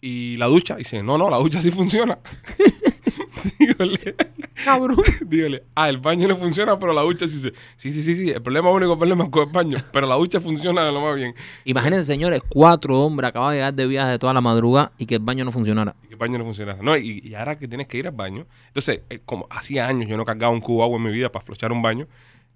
¿y 0.00 0.38
la 0.38 0.46
ducha? 0.46 0.76
Y 0.76 0.78
dice, 0.78 1.02
no, 1.02 1.18
no, 1.18 1.28
la 1.28 1.36
ducha 1.36 1.60
sí 1.60 1.70
funciona. 1.70 2.18
dígole, 3.58 4.16
Cabrón. 4.64 4.98
dígole, 5.26 5.64
ah, 5.74 5.88
el 5.88 5.98
baño 5.98 6.28
no 6.28 6.36
funciona, 6.36 6.78
pero 6.78 6.92
la 6.92 7.02
ducha 7.02 7.26
sí 7.28 7.40
se. 7.40 7.52
Sí, 7.76 7.92
sí, 7.92 8.02
sí, 8.02 8.14
sí. 8.14 8.30
El 8.30 8.42
problema 8.42 8.70
único 8.70 8.96
problema 8.96 9.24
es 9.24 9.30
con 9.30 9.48
el 9.48 9.52
baño. 9.52 9.78
Pero 9.92 10.06
la 10.06 10.14
ducha 10.16 10.40
funciona 10.40 10.84
de 10.84 10.92
lo 10.92 11.00
más 11.00 11.16
bien. 11.16 11.34
Imagínense, 11.64 12.04
señores, 12.04 12.42
cuatro 12.48 13.00
hombres 13.00 13.28
acaban 13.28 13.50
de 13.50 13.56
llegar 13.56 13.74
de 13.74 13.86
viaje 13.86 14.10
de 14.12 14.18
toda 14.18 14.34
la 14.34 14.40
madrugada 14.40 14.92
y 14.98 15.06
que 15.06 15.16
el 15.16 15.22
baño 15.22 15.44
no 15.44 15.52
funcionara. 15.52 15.94
Y 16.04 16.08
que 16.08 16.14
el 16.14 16.18
baño 16.18 16.38
no 16.38 16.44
funcionara. 16.44 16.82
No, 16.82 16.96
y, 16.96 17.20
y 17.24 17.34
ahora 17.34 17.58
que 17.58 17.68
tienes 17.68 17.86
que 17.86 17.98
ir 17.98 18.06
al 18.06 18.14
baño. 18.14 18.46
Entonces, 18.68 19.00
eh, 19.10 19.20
como 19.24 19.46
hacía 19.50 19.86
años 19.86 20.08
yo 20.08 20.16
no 20.16 20.24
cargaba 20.24 20.52
un 20.52 20.60
cubo 20.60 20.78
de 20.78 20.84
agua 20.84 20.96
en 20.98 21.04
mi 21.04 21.12
vida 21.12 21.30
para 21.30 21.44
flochar 21.44 21.72
un 21.72 21.82
baño, 21.82 22.06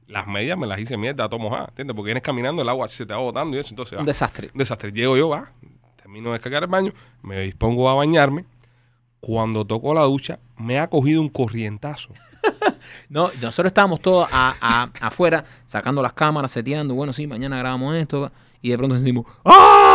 las 0.09 0.27
medias 0.27 0.57
me 0.57 0.67
las 0.67 0.79
hice 0.79 0.97
mierda, 0.97 1.29
todo 1.29 1.41
mojada, 1.41 1.67
¿entiendes? 1.69 1.95
Porque 1.95 2.09
vienes 2.09 2.23
caminando, 2.23 2.63
el 2.63 2.69
agua 2.69 2.89
se 2.89 3.05
te 3.07 3.13
va 3.13 3.19
botando 3.19 3.57
y 3.57 3.61
eso, 3.61 3.71
entonces, 3.71 3.95
Un 3.95 4.05
ah, 4.05 4.07
desastre. 4.07 4.51
un 4.53 4.59
desastre. 4.59 4.93
Llego 4.93 5.17
yo, 5.17 5.29
va, 5.29 5.53
termino 5.97 6.29
de 6.29 6.35
descargar 6.35 6.63
el 6.63 6.69
baño, 6.69 6.93
me 7.23 7.41
dispongo 7.41 7.89
a 7.91 7.95
bañarme. 7.95 8.45
Cuando 9.21 9.65
toco 9.65 9.95
la 9.95 10.03
ducha, 10.03 10.39
me 10.57 10.79
ha 10.79 10.89
cogido 10.89 11.21
un 11.21 11.29
corrientazo. 11.29 12.11
No, 13.09 13.31
nosotros 13.43 13.67
estábamos 13.67 14.01
todos 14.01 14.29
afuera 14.31 15.45
sacando 15.65 16.03
las 16.03 16.13
cámaras, 16.13 16.53
seteando. 16.53 16.95
Bueno, 16.95 17.13
sí, 17.13 17.27
mañana 17.27 17.59
grabamos 17.59 17.95
esto. 17.97 18.31
Y 18.63 18.71
de 18.71 18.79
pronto 18.79 18.95
sentimos 18.97 19.27
¡Ah! 19.45 19.86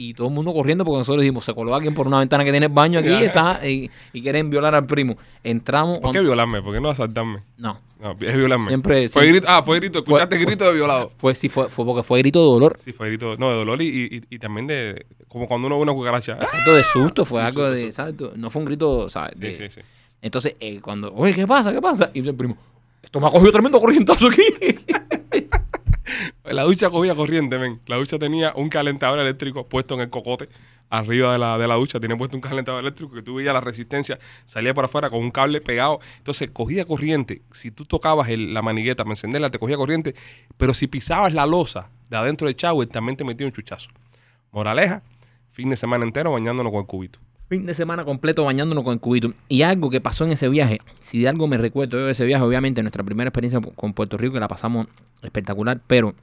Y 0.00 0.14
todo 0.14 0.28
el 0.28 0.32
mundo 0.32 0.52
corriendo 0.54 0.84
porque 0.84 0.98
nosotros 0.98 1.22
dijimos, 1.22 1.44
se 1.44 1.52
coló 1.52 1.74
alguien 1.74 1.92
por 1.92 2.06
una 2.06 2.20
ventana 2.20 2.44
que 2.44 2.52
tiene 2.52 2.66
el 2.66 2.72
baño 2.72 3.00
aquí 3.00 3.08
y 3.08 3.24
está 3.24 3.60
y, 3.68 3.90
y 4.12 4.22
quieren 4.22 4.48
violar 4.48 4.72
al 4.74 4.86
primo. 4.86 5.16
Entramos. 5.42 5.98
¿Por 5.98 6.12
qué 6.12 6.20
violarme? 6.20 6.62
¿Por 6.62 6.72
qué 6.72 6.80
no 6.80 6.88
asaltarme? 6.88 7.40
No, 7.56 7.80
No, 8.00 8.12
es 8.12 8.36
violarme. 8.36 8.68
Siempre- 8.68 9.08
Fue 9.08 9.24
sí. 9.24 9.28
grito, 9.32 9.46
ah, 9.50 9.60
fue 9.64 9.80
grito, 9.80 9.98
escuchaste 9.98 10.38
grito 10.38 10.64
de 10.66 10.74
violado. 10.74 11.10
fue 11.16 11.34
sí 11.34 11.48
fue, 11.48 11.68
fue 11.68 11.84
porque 11.84 12.04
fue 12.04 12.20
grito 12.20 12.38
de 12.38 12.44
dolor. 12.46 12.76
Sí, 12.78 12.92
fue 12.92 13.08
grito, 13.08 13.36
no, 13.38 13.50
de 13.50 13.56
dolor 13.56 13.82
y, 13.82 13.88
y- 13.88 14.22
y 14.30 14.38
también 14.38 14.68
de, 14.68 15.04
como 15.26 15.48
cuando 15.48 15.66
uno 15.66 15.76
ve 15.76 15.82
una 15.82 15.92
cucaracha. 15.92 16.34
Exacto, 16.40 16.74
de 16.74 16.84
susto, 16.84 17.24
fue 17.24 17.40
Sí, 17.40 17.46
algo 17.48 17.60
susto, 17.62 17.70
de. 17.72 17.86
Exacto, 17.86 18.32
no 18.36 18.50
fue 18.50 18.60
un 18.60 18.66
grito, 18.66 19.10
¿sabes? 19.10 19.32
Sí, 19.36 19.40
De- 19.46 19.54
sí, 19.54 19.64
sí. 19.68 19.80
Entonces, 20.22 20.54
eh, 20.60 20.80
cuando, 20.80 21.12
oye, 21.12 21.34
¿qué 21.34 21.44
pasa? 21.46 21.72
¿Qué 21.72 21.80
pasa? 21.80 22.10
Y 22.14 22.20
el 22.20 22.34
primo, 22.36 22.56
esto 23.02 23.18
me 23.20 23.26
ha 23.26 23.30
cogido 23.30 23.50
tremendo 23.50 23.80
corrientazo 23.80 24.28
aquí. 24.28 24.42
La 26.52 26.62
ducha 26.64 26.90
cogía 26.90 27.14
corriente, 27.14 27.58
ven. 27.58 27.80
La 27.86 27.96
ducha 27.96 28.18
tenía 28.18 28.52
un 28.56 28.68
calentador 28.68 29.18
eléctrico 29.18 29.66
puesto 29.68 29.94
en 29.94 30.00
el 30.00 30.10
cocote 30.10 30.48
arriba 30.90 31.32
de 31.32 31.38
la, 31.38 31.58
de 31.58 31.68
la 31.68 31.74
ducha, 31.74 32.00
tenía 32.00 32.16
puesto 32.16 32.34
un 32.36 32.40
calentador 32.40 32.80
eléctrico 32.80 33.12
que 33.12 33.20
tú 33.20 33.34
veías 33.34 33.52
la 33.52 33.60
resistencia, 33.60 34.18
salía 34.46 34.72
por 34.72 34.86
afuera 34.86 35.10
con 35.10 35.20
un 35.20 35.30
cable 35.30 35.60
pegado. 35.60 36.00
Entonces 36.16 36.48
cogía 36.50 36.86
corriente. 36.86 37.42
Si 37.52 37.70
tú 37.70 37.84
tocabas 37.84 38.30
el- 38.30 38.54
la 38.54 38.62
manigueta 38.62 39.04
para 39.04 39.12
encenderla, 39.12 39.50
te 39.50 39.58
cogía 39.58 39.76
corriente. 39.76 40.14
Pero 40.56 40.72
si 40.72 40.86
pisabas 40.86 41.34
la 41.34 41.44
losa 41.44 41.90
de 42.08 42.16
adentro 42.16 42.46
del 42.46 42.56
shower, 42.56 42.88
también 42.88 43.16
te 43.18 43.24
metía 43.24 43.46
un 43.46 43.52
chuchazo. 43.52 43.90
Moraleja, 44.50 45.02
fin 45.50 45.68
de 45.68 45.76
semana 45.76 46.04
entero 46.04 46.32
bañándonos 46.32 46.72
con 46.72 46.80
el 46.80 46.86
cubito. 46.86 47.18
Fin 47.50 47.66
de 47.66 47.74
semana 47.74 48.04
completo 48.04 48.44
bañándonos 48.44 48.84
con 48.84 48.94
el 48.94 49.00
cubito. 49.00 49.32
Y 49.48 49.62
algo 49.62 49.90
que 49.90 50.00
pasó 50.00 50.24
en 50.24 50.32
ese 50.32 50.48
viaje, 50.48 50.80
si 51.00 51.20
de 51.20 51.28
algo 51.28 51.46
me 51.48 51.58
recuerdo 51.58 51.98
yo 51.98 52.06
de 52.06 52.12
ese 52.12 52.24
viaje, 52.24 52.44
obviamente 52.44 52.82
nuestra 52.82 53.02
primera 53.04 53.28
experiencia 53.28 53.60
con 53.60 53.92
Puerto 53.92 54.16
Rico, 54.16 54.34
que 54.34 54.40
la 54.40 54.48
pasamos 54.48 54.86
espectacular, 55.22 55.80
pero 55.86 56.14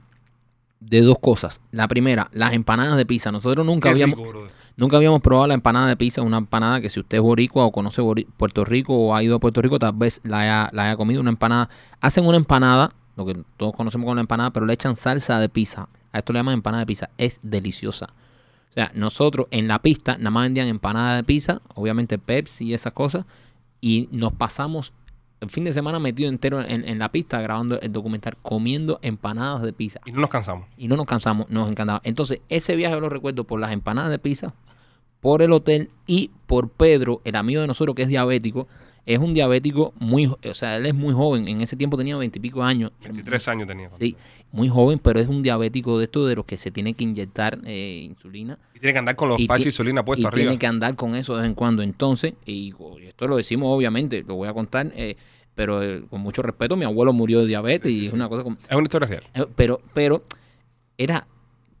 de 0.80 1.00
dos 1.00 1.18
cosas. 1.18 1.60
La 1.70 1.88
primera, 1.88 2.28
las 2.32 2.52
empanadas 2.52 2.96
de 2.96 3.06
pizza. 3.06 3.32
Nosotros 3.32 3.66
nunca 3.66 3.88
Qué 3.88 3.94
habíamos, 3.94 4.18
rico, 4.18 4.46
nunca 4.76 4.96
habíamos 4.96 5.20
probado 5.20 5.48
la 5.48 5.54
empanada 5.54 5.88
de 5.88 5.96
pizza, 5.96 6.22
una 6.22 6.38
empanada 6.38 6.80
que 6.80 6.90
si 6.90 7.00
usted 7.00 7.18
es 7.18 7.22
boricua 7.22 7.64
o 7.64 7.72
conoce 7.72 8.02
Puerto 8.36 8.64
Rico 8.64 8.94
o 8.94 9.14
ha 9.14 9.22
ido 9.22 9.36
a 9.36 9.40
Puerto 9.40 9.62
Rico, 9.62 9.78
tal 9.78 9.94
vez 9.94 10.20
la 10.24 10.40
haya, 10.40 10.68
la 10.72 10.84
haya 10.84 10.96
comido. 10.96 11.20
Una 11.20 11.30
empanada. 11.30 11.68
Hacen 12.00 12.26
una 12.26 12.36
empanada, 12.36 12.92
lo 13.16 13.26
que 13.26 13.36
todos 13.56 13.74
conocemos 13.74 14.04
como 14.04 14.14
la 14.14 14.20
empanada, 14.20 14.50
pero 14.50 14.66
le 14.66 14.74
echan 14.74 14.96
salsa 14.96 15.38
de 15.40 15.48
pizza. 15.48 15.88
A 16.12 16.18
esto 16.18 16.32
le 16.32 16.38
llaman 16.38 16.54
empanada 16.54 16.82
de 16.82 16.86
pizza. 16.86 17.10
Es 17.18 17.40
deliciosa. 17.42 18.06
O 18.68 18.72
sea, 18.72 18.90
nosotros 18.94 19.46
en 19.50 19.68
la 19.68 19.80
pista 19.80 20.18
nada 20.18 20.30
más 20.30 20.44
vendían 20.44 20.68
empanada 20.68 21.16
de 21.16 21.24
pizza, 21.24 21.62
obviamente 21.74 22.18
Pepsi 22.18 22.66
y 22.66 22.74
esas 22.74 22.92
cosas, 22.92 23.24
y 23.80 24.08
nos 24.12 24.32
pasamos 24.34 24.92
el 25.40 25.50
fin 25.50 25.64
de 25.64 25.72
semana 25.72 25.98
metido 25.98 26.28
entero 26.28 26.60
en, 26.60 26.88
en 26.88 26.98
la 26.98 27.10
pista 27.10 27.40
grabando 27.40 27.80
el 27.80 27.92
documental, 27.92 28.36
comiendo 28.42 28.98
empanadas 29.02 29.62
de 29.62 29.72
pizza. 29.72 30.00
Y 30.06 30.12
no 30.12 30.20
nos 30.20 30.30
cansamos. 30.30 30.66
Y 30.76 30.88
no 30.88 30.96
nos 30.96 31.06
cansamos, 31.06 31.48
nos 31.50 31.70
encantaba. 31.70 32.00
Entonces, 32.04 32.40
ese 32.48 32.76
viaje 32.76 32.94
yo 32.94 33.00
lo 33.00 33.08
recuerdo 33.08 33.44
por 33.44 33.60
las 33.60 33.72
empanadas 33.72 34.10
de 34.10 34.18
pizza, 34.18 34.54
por 35.26 35.42
el 35.42 35.50
hotel 35.50 35.90
y 36.06 36.30
por 36.46 36.68
Pedro, 36.70 37.20
el 37.24 37.34
amigo 37.34 37.60
de 37.60 37.66
nosotros 37.66 37.96
que 37.96 38.02
es 38.02 38.08
diabético. 38.08 38.68
Es 39.06 39.18
un 39.18 39.34
diabético 39.34 39.92
muy, 39.98 40.26
o 40.26 40.54
sea, 40.54 40.76
él 40.76 40.86
es 40.86 40.94
muy 40.94 41.12
joven. 41.12 41.48
En 41.48 41.60
ese 41.62 41.74
tiempo 41.76 41.96
tenía 41.96 42.16
veintipico 42.16 42.62
años. 42.62 42.92
23 43.02 43.48
años 43.48 43.66
tenía. 43.66 43.90
Sí, 43.98 44.14
muy 44.52 44.68
joven, 44.68 45.00
pero 45.00 45.18
es 45.18 45.26
un 45.26 45.42
diabético 45.42 45.98
de 45.98 46.04
estos 46.04 46.28
de 46.28 46.36
los 46.36 46.44
que 46.44 46.56
se 46.56 46.70
tiene 46.70 46.94
que 46.94 47.02
inyectar 47.02 47.58
eh, 47.64 48.06
insulina 48.08 48.56
Y 48.72 48.78
tiene 48.78 48.92
que 48.92 48.98
andar 49.00 49.16
con 49.16 49.28
los 49.30 49.38
ti- 49.38 49.48
de 49.48 49.62
insulina 49.62 50.02
y 50.02 50.04
puestos 50.04 50.26
arriba. 50.26 50.42
tiene 50.50 50.58
que 50.60 50.66
andar 50.68 50.94
con 50.94 51.16
eso 51.16 51.34
de 51.34 51.40
vez 51.42 51.48
en 51.48 51.54
cuando. 51.56 51.82
Entonces, 51.82 52.34
y, 52.44 52.72
esto 53.02 53.26
lo 53.26 53.36
decimos 53.36 53.66
obviamente, 53.76 54.22
lo 54.22 54.36
voy 54.36 54.46
a 54.46 54.52
contar, 54.54 54.92
eh, 54.94 55.16
pero 55.56 55.82
eh, 55.82 56.04
con 56.08 56.20
mucho 56.20 56.42
respeto, 56.42 56.76
mi 56.76 56.84
abuelo 56.84 57.12
murió 57.12 57.40
de 57.40 57.46
diabetes 57.48 57.90
Sí, 57.90 57.96
sí, 57.96 58.02
y 58.02 58.04
es 58.04 58.10
sí. 58.12 58.14
una 58.16 58.28
cosa 58.28 58.44
como... 58.44 58.58
Es 58.68 58.76
una 58.76 58.82
historia 58.84 59.08
real. 59.08 59.48
Pero, 59.56 59.80
pero 59.92 60.22
era 60.96 61.26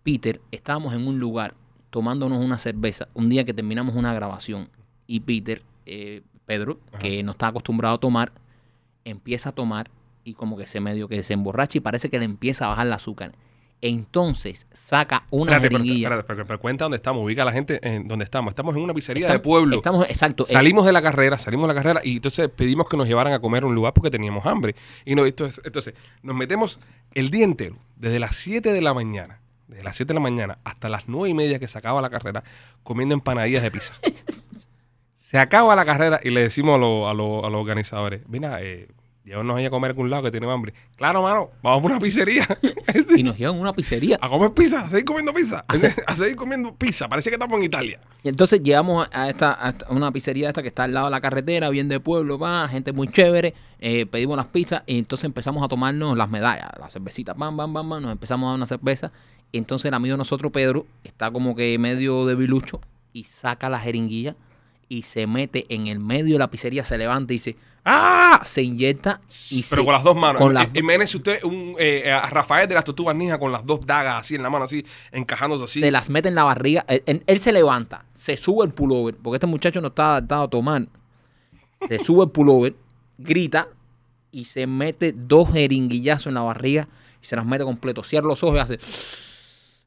Peter, 0.02 0.40
estábamos 0.50 0.94
en 0.94 1.06
un 1.06 1.20
lugar 1.20 1.54
tomándonos 1.96 2.44
una 2.44 2.58
cerveza 2.58 3.08
un 3.14 3.30
día 3.30 3.42
que 3.44 3.54
terminamos 3.54 3.94
una 3.94 4.12
grabación 4.12 4.68
y 5.06 5.20
Peter, 5.20 5.62
eh, 5.86 6.20
Pedro, 6.44 6.78
Ajá. 6.90 6.98
que 6.98 7.22
no 7.22 7.30
está 7.30 7.46
acostumbrado 7.46 7.94
a 7.94 7.98
tomar, 7.98 8.32
empieza 9.06 9.48
a 9.48 9.52
tomar 9.52 9.88
y 10.22 10.34
como 10.34 10.58
que 10.58 10.66
se 10.66 10.78
medio 10.78 11.08
que 11.08 11.22
se 11.22 11.32
emborracha 11.32 11.78
y 11.78 11.80
parece 11.80 12.10
que 12.10 12.18
le 12.18 12.26
empieza 12.26 12.66
a 12.66 12.68
bajar 12.68 12.86
el 12.86 12.92
azúcar. 12.92 13.32
Entonces 13.80 14.66
saca 14.72 15.24
una 15.30 15.52
Espérate, 15.52 15.68
pero, 15.68 15.78
jeringuilla. 15.84 16.08
espérate, 16.08 16.26
pero- 16.26 16.46
pero 16.46 16.60
cuenta 16.60 16.84
dónde 16.84 16.96
estamos. 16.96 17.24
Ubica 17.24 17.40
a 17.42 17.44
la 17.46 17.52
gente 17.52 17.78
en 17.82 18.06
donde 18.06 18.24
estamos. 18.26 18.50
Estamos 18.50 18.76
en 18.76 18.82
una 18.82 18.92
pizzería 18.92 19.32
de 19.32 19.38
pueblo. 19.38 19.76
Estamos, 19.76 20.06
exacto. 20.10 20.44
eh, 20.48 20.52
Salimos 20.52 20.84
de 20.84 20.92
la 20.92 21.00
carrera, 21.00 21.38
salimos 21.38 21.66
de 21.66 21.74
la 21.74 21.80
carrera 21.82 22.00
y 22.04 22.16
entonces 22.16 22.50
pedimos 22.50 22.88
que 22.90 22.98
nos 22.98 23.08
llevaran 23.08 23.32
a 23.32 23.38
comer 23.38 23.62
a 23.62 23.66
un 23.68 23.74
lugar 23.74 23.94
porque 23.94 24.10
teníamos 24.10 24.44
hambre. 24.44 24.74
Y 25.06 25.14
no, 25.14 25.24
entonces, 25.24 25.62
entonces 25.64 25.94
nos 26.22 26.36
metemos 26.36 26.78
el 27.14 27.30
día 27.30 27.44
entero, 27.44 27.78
desde 27.96 28.18
las 28.18 28.36
7 28.36 28.70
de 28.72 28.82
la 28.82 28.92
mañana, 28.92 29.40
desde 29.68 29.82
las 29.84 29.96
7 29.96 30.08
de 30.08 30.14
la 30.14 30.20
mañana 30.20 30.58
hasta 30.64 30.88
las 30.88 31.08
9 31.08 31.28
y 31.30 31.34
media 31.34 31.58
que 31.58 31.68
se 31.68 31.78
acaba 31.78 32.00
la 32.02 32.10
carrera, 32.10 32.44
comiendo 32.82 33.14
empanadillas 33.14 33.62
de 33.62 33.70
pizza. 33.70 33.94
se 35.16 35.38
acaba 35.38 35.74
la 35.76 35.84
carrera 35.84 36.20
y 36.22 36.30
le 36.30 36.40
decimos 36.42 36.76
a, 36.76 36.78
los- 36.78 37.08
a 37.10 37.14
los- 37.14 37.44
a 37.44 37.50
los 37.50 37.60
organizadores, 37.60 38.22
mira, 38.28 38.62
eh, 38.62 38.88
llévanos 39.24 39.56
ahí 39.56 39.64
a 39.66 39.70
comer 39.70 39.90
a 39.90 39.92
algún 39.92 40.08
lado 40.08 40.22
que 40.22 40.30
tenemos 40.30 40.54
hambre. 40.54 40.72
Claro, 40.94 41.20
mano, 41.22 41.50
vamos 41.62 41.82
a 41.82 41.86
una 41.86 41.98
pizzería 41.98 42.46
y 43.16 43.24
nos 43.24 43.36
llevan 43.36 43.56
a 43.56 43.60
una 43.60 43.72
pizzería. 43.72 44.18
a 44.20 44.28
comer 44.28 44.52
pizza, 44.52 44.82
a 44.82 44.88
seguir 44.88 45.04
comiendo 45.04 45.34
pizza, 45.34 45.64
A 46.06 46.14
seguir 46.14 46.36
comiendo 46.36 46.74
pizza. 46.76 47.08
Parece 47.08 47.30
que 47.30 47.34
estamos 47.34 47.58
en 47.58 47.64
Italia. 47.64 48.00
Y 48.22 48.28
entonces 48.28 48.62
llegamos 48.62 49.08
a 49.12 49.28
esta, 49.28 49.52
a 49.52 49.74
una 49.90 50.12
pizzería 50.12 50.48
esta 50.48 50.62
que 50.62 50.68
está 50.68 50.84
al 50.84 50.94
lado 50.94 51.06
de 51.06 51.10
la 51.12 51.20
carretera, 51.20 51.70
bien 51.70 51.88
de 51.88 51.98
pueblo, 51.98 52.38
va, 52.38 52.68
gente 52.68 52.92
muy 52.92 53.08
chévere. 53.08 53.54
eh, 53.80 54.06
pedimos 54.06 54.36
las 54.36 54.46
pizzas 54.46 54.82
y 54.86 54.98
entonces 54.98 55.24
empezamos 55.24 55.62
a 55.64 55.68
tomarnos 55.68 56.16
las 56.16 56.30
medallas, 56.30 56.70
las 56.78 56.92
cervecitas, 56.92 57.36
bam, 57.36 57.56
bam, 57.56 57.72
bam, 57.72 57.88
bam. 57.88 58.02
Nos 58.02 58.12
empezamos 58.12 58.46
a 58.46 58.50
dar 58.50 58.56
una 58.56 58.66
cerveza. 58.66 59.10
Entonces 59.52 59.86
el 59.86 59.94
amigo 59.94 60.14
de 60.14 60.18
nosotros, 60.18 60.52
Pedro, 60.52 60.86
está 61.04 61.30
como 61.30 61.54
que 61.56 61.78
medio 61.78 62.26
debilucho 62.26 62.80
y 63.12 63.24
saca 63.24 63.68
la 63.70 63.78
jeringuilla 63.78 64.36
y 64.88 65.02
se 65.02 65.26
mete 65.26 65.66
en 65.68 65.86
el 65.86 65.98
medio 65.98 66.34
de 66.34 66.38
la 66.38 66.50
pizzería, 66.50 66.84
se 66.84 66.96
levanta 66.98 67.32
y 67.32 67.36
dice, 67.36 67.56
¡ah! 67.84 68.40
Se 68.44 68.62
inyecta 68.62 69.20
y 69.50 69.62
Pero 69.62 69.80
se- 69.82 69.84
con 69.84 69.92
las 69.94 70.02
dos 70.04 70.14
manos. 70.16 70.40
con 70.40 70.52
Y- 70.52 70.54
las 70.54 70.74
y 70.74 70.78
Imagínese 70.78 71.16
usted 71.16 71.42
un, 71.44 71.74
eh, 71.78 72.12
a 72.12 72.28
Rafael 72.28 72.68
de 72.68 72.74
las 72.74 72.84
Tortugas 72.84 73.16
Ninja 73.16 73.38
con 73.38 73.50
las 73.50 73.64
dos 73.64 73.84
dagas 73.86 74.20
así 74.20 74.34
en 74.34 74.42
la 74.42 74.50
mano, 74.50 74.66
así, 74.66 74.84
encajándose 75.10 75.64
así. 75.64 75.80
se 75.80 75.90
las 75.90 76.10
mete 76.10 76.28
en 76.28 76.34
la 76.34 76.44
barriga. 76.44 76.84
Él, 76.88 77.02
él- 77.06 77.22
él 77.26 77.38
se 77.40 77.52
levanta, 77.52 78.04
se 78.14 78.36
sube 78.36 78.64
el 78.66 78.72
pullover, 78.74 79.16
porque 79.16 79.36
este 79.36 79.46
muchacho 79.46 79.80
no 79.80 79.88
está 79.88 80.10
adaptado 80.16 80.42
a 80.44 80.50
tomar. 80.50 80.86
Se 81.88 81.98
sube 81.98 82.24
el 82.24 82.30
pullover, 82.30 82.74
grita 83.18 83.68
y 84.30 84.44
se 84.44 84.66
mete 84.66 85.12
dos 85.12 85.50
jeringuillazos 85.52 86.26
en 86.28 86.34
la 86.34 86.42
barriga 86.42 86.88
y 87.22 87.26
se 87.26 87.34
las 87.36 87.46
mete 87.46 87.64
completo. 87.64 88.02
Cierra 88.02 88.26
los 88.28 88.42
ojos 88.44 88.56
y 88.56 88.60
hace. 88.60 88.78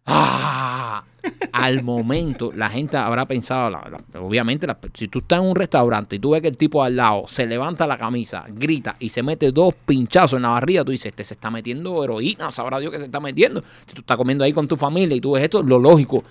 ¡Ah! 0.10 1.04
Al 1.52 1.84
momento, 1.84 2.52
la 2.54 2.70
gente 2.70 2.98
habrá 2.98 3.26
pensado, 3.26 3.78
obviamente, 4.20 4.66
si 4.94 5.08
tú 5.08 5.20
estás 5.20 5.40
en 5.40 5.46
un 5.46 5.56
restaurante 5.56 6.16
y 6.16 6.20
tú 6.20 6.32
ves 6.32 6.42
que 6.42 6.48
el 6.48 6.58
tipo 6.58 6.82
al 6.82 6.96
lado 6.96 7.26
se 7.28 7.46
levanta 7.46 7.86
la 7.86 7.98
camisa, 7.98 8.46
grita 8.50 8.96
y 9.00 9.10
se 9.10 9.22
mete 9.22 9.52
dos 9.52 9.74
pinchazos 9.86 10.38
en 10.38 10.44
la 10.44 10.50
barriga, 10.50 10.84
tú 10.84 10.92
dices, 10.92 11.08
este 11.08 11.24
se 11.24 11.34
está 11.34 11.52
metiendo 11.52 12.04
heroína, 12.04 12.52
sabrá 12.52 12.80
Dios 12.80 12.92
que 12.92 12.98
se 12.98 13.06
está 13.06 13.20
metiendo. 13.20 13.62
Si 13.86 13.94
tú 13.94 14.02
estás 14.02 14.18
comiendo 14.18 14.44
ahí 14.44 14.54
con 14.54 14.68
tu 14.68 14.78
familia 14.78 15.16
y 15.16 15.22
tú 15.22 15.34
ves 15.34 15.44
esto, 15.44 15.62
lo 15.62 15.78
lógico. 15.78 16.24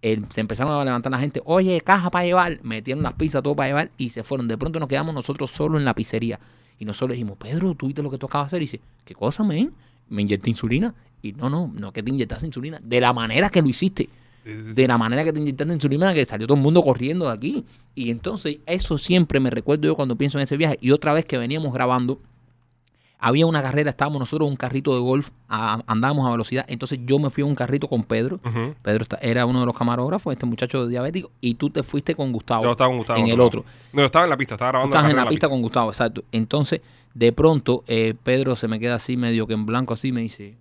Se 0.00 0.40
empezaron 0.40 0.72
a 0.72 0.84
levantar 0.84 1.12
la 1.12 1.18
gente, 1.18 1.42
oye, 1.44 1.80
caja 1.80 2.10
para 2.10 2.24
llevar, 2.24 2.58
metieron 2.62 3.02
las 3.02 3.14
pizzas, 3.14 3.42
todo 3.42 3.54
para 3.54 3.68
llevar 3.68 3.90
y 3.98 4.08
se 4.08 4.24
fueron. 4.24 4.48
De 4.48 4.56
pronto 4.56 4.80
nos 4.80 4.88
quedamos 4.88 5.14
nosotros 5.14 5.50
solos 5.50 5.78
en 5.78 5.84
la 5.84 5.94
pizzería. 5.94 6.40
Y 6.78 6.84
nosotros 6.84 7.14
dijimos, 7.14 7.36
Pedro, 7.36 7.74
¿tú 7.74 7.86
viste 7.86 8.02
lo 8.02 8.10
que 8.10 8.18
tú 8.18 8.26
acabas 8.26 8.50
de 8.50 8.56
hacer? 8.56 8.62
Y 8.62 8.66
dice, 8.66 8.80
¿qué 9.04 9.14
cosa, 9.14 9.44
men? 9.44 9.72
¿Me 10.08 10.22
inyecté 10.22 10.50
insulina? 10.50 10.94
Y 11.22 11.32
no, 11.32 11.48
no, 11.48 11.70
no 11.74 11.92
que 11.92 12.02
te 12.02 12.10
inyectaste 12.10 12.46
insulina. 12.46 12.80
De 12.82 13.00
la 13.00 13.12
manera 13.12 13.48
que 13.48 13.62
lo 13.62 13.68
hiciste. 13.68 14.08
Sí, 14.44 14.52
sí, 14.52 14.62
sí. 14.68 14.72
De 14.72 14.88
la 14.88 14.98
manera 14.98 15.22
que 15.22 15.32
te 15.32 15.38
inyectaste 15.40 15.72
insulina, 15.72 16.12
que 16.12 16.24
salió 16.24 16.46
todo 16.48 16.56
el 16.56 16.62
mundo 16.62 16.82
corriendo 16.82 17.26
de 17.26 17.32
aquí. 17.32 17.64
Y 17.94 18.10
entonces, 18.10 18.58
eso 18.66 18.98
siempre 18.98 19.38
me 19.38 19.50
recuerdo 19.50 19.84
yo 19.84 19.94
cuando 19.94 20.16
pienso 20.16 20.38
en 20.38 20.42
ese 20.44 20.56
viaje. 20.56 20.78
Y 20.80 20.90
otra 20.90 21.12
vez 21.12 21.24
que 21.24 21.38
veníamos 21.38 21.72
grabando, 21.72 22.20
había 23.24 23.46
una 23.46 23.62
carrera, 23.62 23.90
estábamos 23.90 24.18
nosotros 24.18 24.48
en 24.48 24.50
un 24.52 24.56
carrito 24.56 24.92
de 24.94 25.00
golf, 25.00 25.30
a- 25.48 25.80
andábamos 25.86 26.26
a 26.26 26.32
velocidad. 26.32 26.64
Entonces 26.68 26.98
yo 27.04 27.20
me 27.20 27.30
fui 27.30 27.44
a 27.44 27.46
un 27.46 27.54
carrito 27.54 27.86
con 27.86 28.02
Pedro. 28.02 28.40
Pedro 28.82 29.04
era 29.20 29.46
uno 29.46 29.60
de 29.60 29.66
los 29.66 29.76
camarógrafos, 29.78 30.32
este 30.32 30.44
muchacho 30.44 30.88
diabético, 30.88 31.30
y 31.40 31.54
tú 31.54 31.70
te 31.70 31.84
fuiste 31.84 32.16
con 32.16 32.32
Gustavo. 32.32 32.64
Yo 32.64 32.72
estaba 32.72 32.88
con 32.90 32.98
Gustavo. 32.98 33.20
en 33.20 33.28
el 33.28 33.38
otro. 33.40 33.64
No, 33.92 34.00
yo 34.00 34.06
estaba 34.06 34.24
en 34.24 34.30
la 34.30 34.36
pista, 34.36 34.54
estaba 34.56 34.70
Tú 34.70 34.72
grabando 34.72 34.96
estabas 34.96 35.10
en 35.10 35.16
la 35.16 35.28
pista 35.28 35.48
con 35.48 35.62
Gustavo, 35.62 35.90
exacto. 35.90 36.24
Entonces, 36.32 36.80
de 37.14 37.30
pronto, 37.32 37.84
eh, 37.86 38.14
Pedro 38.20 38.56
se 38.56 38.66
me 38.66 38.80
queda 38.80 38.96
así, 38.96 39.16
medio 39.16 39.46
que 39.46 39.54
en 39.54 39.66
blanco, 39.66 39.94
así, 39.94 40.10
me 40.10 40.22
dice, 40.22 40.56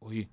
oye, 0.00 0.28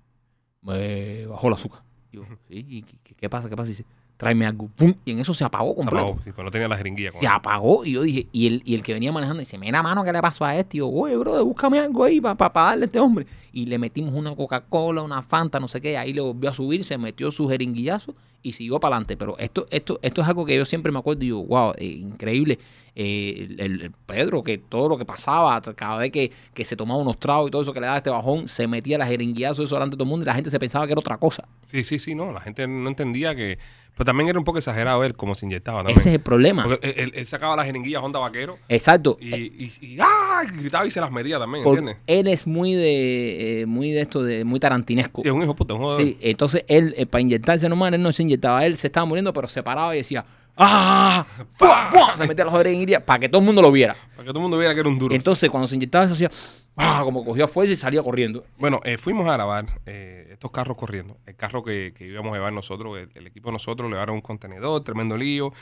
me 0.62 1.26
bajó 1.26 1.48
el 1.48 1.54
azúcar. 1.54 1.82
Y 2.12 2.16
yo, 2.16 2.22
¿y 2.48 2.82
qué, 2.82 3.14
qué 3.14 3.28
pasa? 3.30 3.48
¿Qué 3.48 3.56
pasa? 3.56 3.68
Y 3.68 3.72
dice, 3.72 3.84
tráeme 4.16 4.46
algo. 4.46 4.68
¡Pum! 4.76 4.94
Y 5.04 5.12
en 5.12 5.20
eso 5.20 5.32
se 5.34 5.44
apagó 5.44 5.70
Se 5.70 5.76
completo. 5.76 6.06
apagó, 6.06 6.18
sí, 6.24 6.30
pero 6.32 6.42
no 6.44 6.50
tenía 6.50 6.68
la 6.68 6.76
jeringuilla. 6.76 7.10
Se 7.12 7.26
él. 7.26 7.32
apagó 7.32 7.84
y 7.84 7.92
yo 7.92 8.02
dije, 8.02 8.26
y 8.32 8.46
el, 8.46 8.62
y 8.64 8.74
el 8.74 8.82
que 8.82 8.94
venía 8.94 9.12
manejando 9.12 9.40
dice, 9.40 9.58
mira 9.58 9.82
mano, 9.82 10.02
¿qué 10.04 10.12
le 10.12 10.20
pasó 10.20 10.44
a 10.44 10.56
este? 10.56 10.78
Y 10.78 10.80
yo, 10.80 10.88
oye, 10.88 11.16
bro, 11.16 11.44
búscame 11.44 11.78
algo 11.78 12.04
ahí 12.04 12.20
para 12.20 12.34
darle 12.52 12.84
a 12.84 12.86
este 12.86 12.98
hombre. 12.98 13.26
Y 13.52 13.66
le 13.66 13.78
metimos 13.78 14.12
una 14.14 14.34
Coca-Cola, 14.34 15.02
una 15.02 15.22
Fanta, 15.22 15.60
no 15.60 15.68
sé 15.68 15.80
qué, 15.80 15.96
ahí 15.96 16.12
le 16.12 16.20
volvió 16.20 16.50
a 16.50 16.54
subir, 16.54 16.82
se 16.84 16.98
metió 16.98 17.30
su 17.30 17.48
jeringuillazo 17.48 18.14
y 18.42 18.52
siguió 18.52 18.78
para 18.80 18.96
adelante. 18.96 19.16
Pero 19.16 19.36
esto, 19.38 19.66
esto, 19.70 19.98
esto 20.02 20.22
es 20.22 20.28
algo 20.28 20.44
que 20.46 20.56
yo 20.56 20.64
siempre 20.64 20.90
me 20.92 20.98
acuerdo 20.98 21.22
y 21.22 21.26
digo, 21.26 21.44
wow, 21.44 21.72
eh, 21.76 21.84
increíble. 21.86 22.58
Eh, 23.00 23.48
el, 23.58 23.92
Pedro, 24.06 24.42
que 24.42 24.58
todo 24.58 24.88
lo 24.88 24.98
que 24.98 25.04
pasaba, 25.04 25.60
cada 25.76 25.98
vez 25.98 26.10
que, 26.10 26.32
que 26.52 26.64
se 26.64 26.74
tomaba 26.74 27.00
unos 27.00 27.18
tragos 27.18 27.48
y 27.48 27.50
todo 27.52 27.62
eso 27.62 27.72
que 27.72 27.78
le 27.80 27.86
daba 27.86 27.98
este 27.98 28.10
bajón, 28.10 28.48
se 28.48 28.66
metía 28.66 28.98
la 28.98 29.06
jeringuillazo 29.06 29.62
eso 29.62 29.76
delante 29.76 29.94
de 29.94 29.98
todo 29.98 30.04
el 30.04 30.10
mundo 30.10 30.24
y 30.24 30.26
la 30.26 30.34
gente 30.34 30.50
se 30.50 30.58
pensaba 30.58 30.84
que 30.86 30.92
era 30.92 31.00
otra 31.00 31.16
cosa. 31.16 31.46
Sí, 31.64 31.84
sí, 31.84 31.98
sí, 32.00 32.14
no. 32.16 32.32
La 32.32 32.40
gente 32.40 32.66
no 32.66 32.88
entendía 32.88 33.34
que. 33.36 33.58
Pero 33.94 34.04
también 34.06 34.28
era 34.28 34.38
un 34.38 34.44
poco 34.44 34.58
exagerado 34.58 35.00
ver 35.00 35.16
cómo 35.16 35.34
se 35.34 35.44
inyectaba 35.44 35.78
también. 35.80 35.98
Ese 35.98 36.10
es 36.10 36.14
el 36.14 36.20
problema. 36.20 36.62
Porque 36.62 36.88
él, 36.88 36.94
él- 36.98 37.12
él 37.16 37.26
sacaba 37.26 37.56
las 37.56 37.66
jeringuillas 37.66 38.00
Honda 38.00 38.20
Vaquero 38.20 38.56
Exacto. 38.68 39.16
y, 39.20 39.34
y, 39.34 39.72
y, 39.80 39.96
¡ah! 40.00 40.42
gritaba 40.56 40.86
y 40.86 40.90
se 40.92 41.00
las 41.00 41.10
medía 41.10 41.36
también, 41.40 41.64
Por- 41.64 41.78
¿entiendes? 41.78 42.00
él 42.06 42.28
es 42.28 42.46
muy 42.46 42.74
de, 42.74 43.62
eh, 43.62 43.66
muy 43.66 43.90
de 43.90 44.00
esto, 44.02 44.22
de 44.22 44.44
muy 44.44 44.60
tarantinesco. 44.60 45.22
Sí, 45.22 45.26
es 45.28 45.34
un 45.34 45.42
hijo 45.42 45.56
puta, 45.56 45.74
un. 45.74 45.96
Sí, 45.96 46.16
entonces 46.20 46.62
él, 46.68 46.94
para 47.10 47.22
inyectarse 47.22 47.68
nomás, 47.68 47.92
él 47.92 48.00
no 48.00 48.12
se 48.12 48.22
inyectaba, 48.28 48.64
él 48.64 48.76
se 48.76 48.86
estaba 48.86 49.06
muriendo, 49.06 49.32
pero 49.32 49.48
se 49.48 49.62
paraba 49.62 49.94
y 49.94 49.98
decía, 49.98 50.24
¡Ah! 50.60 51.24
¡Fua! 51.56 51.88
¡Fua! 51.90 52.16
Se 52.16 52.26
metía 52.26 52.44
la 52.44 52.50
jeringuilla 52.50 53.04
para 53.04 53.20
que 53.20 53.28
todo 53.28 53.38
el 53.40 53.46
mundo 53.46 53.62
lo 53.62 53.70
viera. 53.70 53.94
Para 54.16 54.24
que 54.24 54.30
todo 54.30 54.38
el 54.38 54.42
mundo 54.42 54.58
viera 54.58 54.74
que 54.74 54.80
era 54.80 54.88
un 54.88 54.98
duro. 54.98 55.14
Entonces, 55.14 55.48
cuando 55.50 55.68
se 55.68 55.76
inyectaba 55.76 56.04
eso, 56.04 56.14
hacía 56.14 56.30
¡ah! 56.76 57.02
como 57.04 57.24
cogía 57.24 57.46
fuerza 57.46 57.74
y 57.74 57.76
salía 57.76 58.02
corriendo. 58.02 58.44
Bueno, 58.58 58.80
eh, 58.84 58.98
fuimos 58.98 59.28
a 59.28 59.34
grabar 59.34 59.66
eh, 59.86 60.28
estos 60.32 60.50
carros 60.50 60.76
corriendo. 60.76 61.16
El 61.26 61.36
carro 61.36 61.62
que, 61.62 61.94
que 61.96 62.06
íbamos 62.06 62.32
a 62.32 62.34
llevar 62.34 62.52
nosotros, 62.52 62.98
el, 62.98 63.10
el 63.14 63.26
equipo 63.28 63.50
de 63.50 63.52
nosotros, 63.52 63.88
le 63.88 63.94
llevaron 63.94 64.16
un 64.16 64.20
contenedor, 64.20 64.82
tremendo 64.82 65.16
lío. 65.16 65.52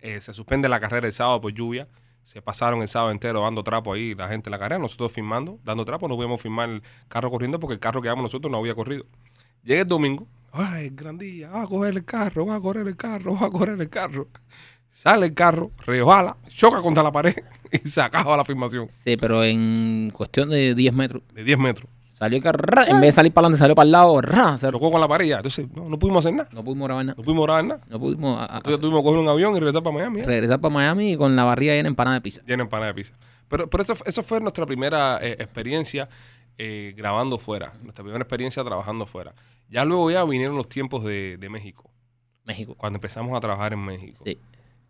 Eh, 0.00 0.20
se 0.20 0.32
suspende 0.32 0.68
la 0.68 0.78
carrera 0.78 1.06
el 1.06 1.12
sábado 1.12 1.40
por 1.40 1.52
lluvia. 1.52 1.88
Se 2.22 2.40
pasaron 2.40 2.80
el 2.80 2.88
sábado 2.88 3.10
entero 3.10 3.42
dando 3.42 3.64
trapo 3.64 3.92
ahí 3.92 4.14
la 4.14 4.28
gente 4.28 4.48
en 4.48 4.52
la 4.52 4.58
carrera, 4.58 4.78
nosotros 4.78 5.10
filmando, 5.10 5.58
dando 5.64 5.84
trapo. 5.84 6.06
No 6.06 6.14
pudimos 6.14 6.40
filmar 6.40 6.68
el 6.68 6.82
carro 7.08 7.28
corriendo 7.30 7.58
porque 7.58 7.74
el 7.74 7.80
carro 7.80 8.00
que 8.00 8.06
llevamos 8.06 8.22
nosotros 8.22 8.52
no 8.52 8.58
había 8.58 8.74
corrido. 8.74 9.04
Llega 9.64 9.82
el 9.82 9.88
domingo, 9.88 10.28
¡ay, 10.54 10.90
gran 10.94 11.18
día! 11.18 11.50
Va 11.50 11.62
a 11.62 11.66
coger 11.66 11.94
el 11.94 12.04
carro, 12.04 12.46
va 12.46 12.56
a 12.56 12.60
correr 12.60 12.86
el 12.88 12.96
carro, 12.96 13.36
va 13.40 13.46
a 13.48 13.50
correr 13.50 13.80
el 13.80 13.88
carro. 13.90 14.28
Sale 14.90 15.26
el 15.26 15.34
carro, 15.34 15.70
resbala, 15.84 16.36
choca 16.48 16.80
contra 16.80 17.02
la 17.02 17.12
pared 17.12 17.34
y 17.72 17.88
se 17.88 18.00
acaba 18.00 18.36
la 18.36 18.44
filmación 18.44 18.88
Sí, 18.88 19.16
pero 19.16 19.42
en 19.44 20.10
cuestión 20.14 20.48
de 20.50 20.74
10 20.74 20.94
metros. 20.94 21.22
de 21.34 21.44
10 21.44 21.58
metros. 21.58 21.88
Salió 22.16 22.36
el 22.38 22.42
carro, 22.44 22.60
¡ra! 22.62 22.84
en 22.84 23.00
vez 23.00 23.08
de 23.08 23.12
salir 23.12 23.32
para 23.32 23.46
adelante, 23.46 23.58
salió 23.58 23.74
para 23.74 23.86
el 23.86 23.92
lado, 23.92 24.20
¡ra! 24.20 24.56
Se- 24.56 24.70
Chocó 24.70 24.92
con 24.92 25.00
la 25.00 25.08
pared 25.08 25.26
y 25.26 25.28
ya. 25.30 25.36
Entonces, 25.38 25.66
no, 25.74 25.88
no 25.88 25.98
pudimos 25.98 26.24
hacer 26.24 26.32
nada. 26.36 26.48
No 26.52 26.62
pudimos 26.62 26.86
grabar 26.86 27.04
nada. 27.04 27.16
No 27.18 27.24
pudimos 27.24 27.44
grabar 27.44 27.64
nada. 27.64 27.80
No 27.88 27.98
pudimos 27.98 28.38
a- 28.38 28.54
a- 28.54 28.56
Entonces 28.58 28.80
tuvimos 28.80 29.00
que 29.00 29.04
coger 29.04 29.18
un 29.20 29.28
avión 29.28 29.56
y 29.56 29.58
regresar 29.58 29.82
para 29.82 29.96
Miami. 29.96 30.20
¿eh? 30.20 30.24
regresar 30.24 30.60
para 30.60 30.72
Miami 30.72 31.16
con 31.16 31.34
la 31.34 31.42
barriga 31.42 31.72
llena 31.74 31.82
de 31.82 31.88
empanada 31.88 32.14
de 32.14 32.20
pizza. 32.20 32.40
Llena 32.46 32.62
empanada 32.62 32.92
de 32.92 32.94
pizza. 32.94 33.14
Pero, 33.48 33.68
pero 33.68 33.82
eso, 33.82 33.94
eso 34.06 34.22
fue 34.22 34.40
nuestra 34.40 34.64
primera 34.64 35.18
eh, 35.20 35.32
experiencia 35.40 36.08
eh, 36.58 36.94
grabando 36.96 37.38
fuera. 37.38 37.74
Nuestra 37.82 38.02
primera 38.02 38.22
experiencia 38.22 38.64
trabajando 38.64 39.06
fuera. 39.06 39.34
Ya 39.68 39.84
luego 39.84 40.10
ya 40.10 40.24
vinieron 40.24 40.56
los 40.56 40.68
tiempos 40.68 41.04
de, 41.04 41.36
de 41.38 41.48
México. 41.48 41.90
México. 42.44 42.74
Cuando 42.76 42.98
empezamos 42.98 43.36
a 43.36 43.40
trabajar 43.40 43.72
en 43.72 43.84
México. 43.84 44.22
Sí. 44.24 44.38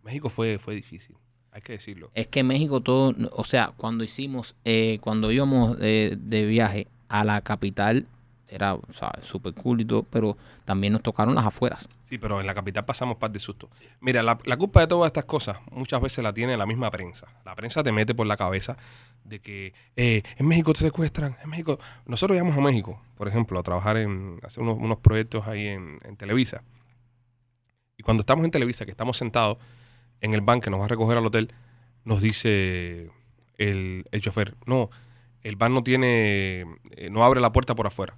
México 0.02 0.28
fue, 0.28 0.58
fue 0.58 0.74
difícil. 0.74 1.16
Hay 1.50 1.62
que 1.62 1.72
decirlo. 1.72 2.10
Es 2.14 2.26
que 2.26 2.42
México 2.42 2.80
todo, 2.80 3.14
o 3.30 3.44
sea, 3.44 3.72
cuando 3.76 4.02
hicimos, 4.02 4.56
eh, 4.64 4.98
cuando 5.00 5.30
íbamos 5.30 5.76
eh, 5.80 6.16
de 6.18 6.46
viaje 6.46 6.88
a 7.08 7.24
la 7.24 7.40
capital, 7.42 8.08
era, 8.54 8.74
o 8.74 8.82
súper 9.22 9.52
cool 9.54 9.80
y 9.80 9.84
todo, 9.84 10.04
pero 10.04 10.36
también 10.64 10.92
nos 10.92 11.02
tocaron 11.02 11.34
las 11.34 11.44
afueras. 11.44 11.88
Sí, 12.00 12.18
pero 12.18 12.40
en 12.40 12.46
la 12.46 12.54
capital 12.54 12.84
pasamos 12.84 13.16
par 13.16 13.32
de 13.32 13.40
susto. 13.40 13.68
Mira, 14.00 14.22
la, 14.22 14.36
culpa 14.56 14.80
de 14.80 14.86
todas 14.86 15.08
estas 15.08 15.24
cosas 15.24 15.58
muchas 15.72 16.00
veces 16.00 16.22
la 16.22 16.32
tiene 16.32 16.56
la 16.56 16.64
misma 16.64 16.90
prensa. 16.90 17.26
La 17.44 17.56
prensa 17.56 17.82
te 17.82 17.90
mete 17.90 18.14
por 18.14 18.26
la 18.26 18.36
cabeza 18.36 18.76
de 19.24 19.40
que 19.40 19.74
eh, 19.96 20.22
en 20.36 20.46
México 20.46 20.72
te 20.72 20.80
secuestran, 20.80 21.36
en 21.42 21.50
México... 21.50 21.80
Nosotros 22.06 22.36
íbamos 22.36 22.56
a 22.56 22.60
México, 22.60 23.00
por 23.16 23.26
ejemplo, 23.26 23.58
a 23.58 23.62
trabajar 23.62 23.96
en... 23.96 24.38
hacer 24.42 24.62
unos, 24.62 24.98
proyectos 24.98 25.48
ahí 25.48 25.66
en, 25.66 25.98
en 26.04 26.16
Televisa. 26.16 26.62
Y 27.96 28.04
cuando 28.04 28.20
estamos 28.20 28.44
en 28.44 28.52
Televisa, 28.52 28.84
que 28.84 28.92
estamos 28.92 29.16
sentados 29.16 29.58
en 30.20 30.32
el 30.32 30.42
van 30.42 30.60
que 30.60 30.70
nos 30.70 30.80
va 30.80 30.84
a 30.84 30.88
recoger 30.88 31.18
al 31.18 31.26
hotel, 31.26 31.52
nos 32.04 32.22
dice 32.22 33.10
el, 33.58 34.04
el 34.12 34.20
chofer, 34.20 34.54
no, 34.66 34.90
el 35.42 35.56
van 35.56 35.74
no 35.74 35.82
tiene... 35.82 36.66
eh, 36.92 37.08
no 37.10 37.24
abre 37.24 37.40
la 37.40 37.52
puerta 37.52 37.74
por 37.74 37.86
afuera. 37.86 38.16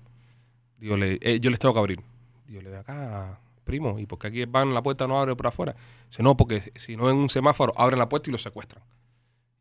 Digo, 0.78 0.96
le- 0.96 1.18
eh, 1.22 1.40
yo 1.40 1.50
les 1.50 1.58
tengo 1.58 1.72
que 1.74 1.80
abrir. 1.80 2.00
Digo, 2.46 2.62
le 2.62 2.70
ve 2.70 2.78
acá, 2.78 3.40
primo, 3.64 3.98
¿y 3.98 4.06
por 4.06 4.18
qué 4.18 4.28
aquí 4.28 4.44
van 4.44 4.72
la 4.74 4.82
puerta 4.82 5.06
no 5.06 5.18
abre 5.20 5.34
por 5.36 5.46
afuera? 5.48 5.74
Dice, 6.08 6.22
no, 6.22 6.36
porque 6.36 6.72
si 6.76 6.96
no 6.96 7.10
en 7.10 7.16
un 7.16 7.28
semáforo 7.28 7.72
abren 7.76 7.98
la 7.98 8.08
puerta 8.08 8.30
y 8.30 8.32
lo 8.32 8.38
secuestran. 8.38 8.82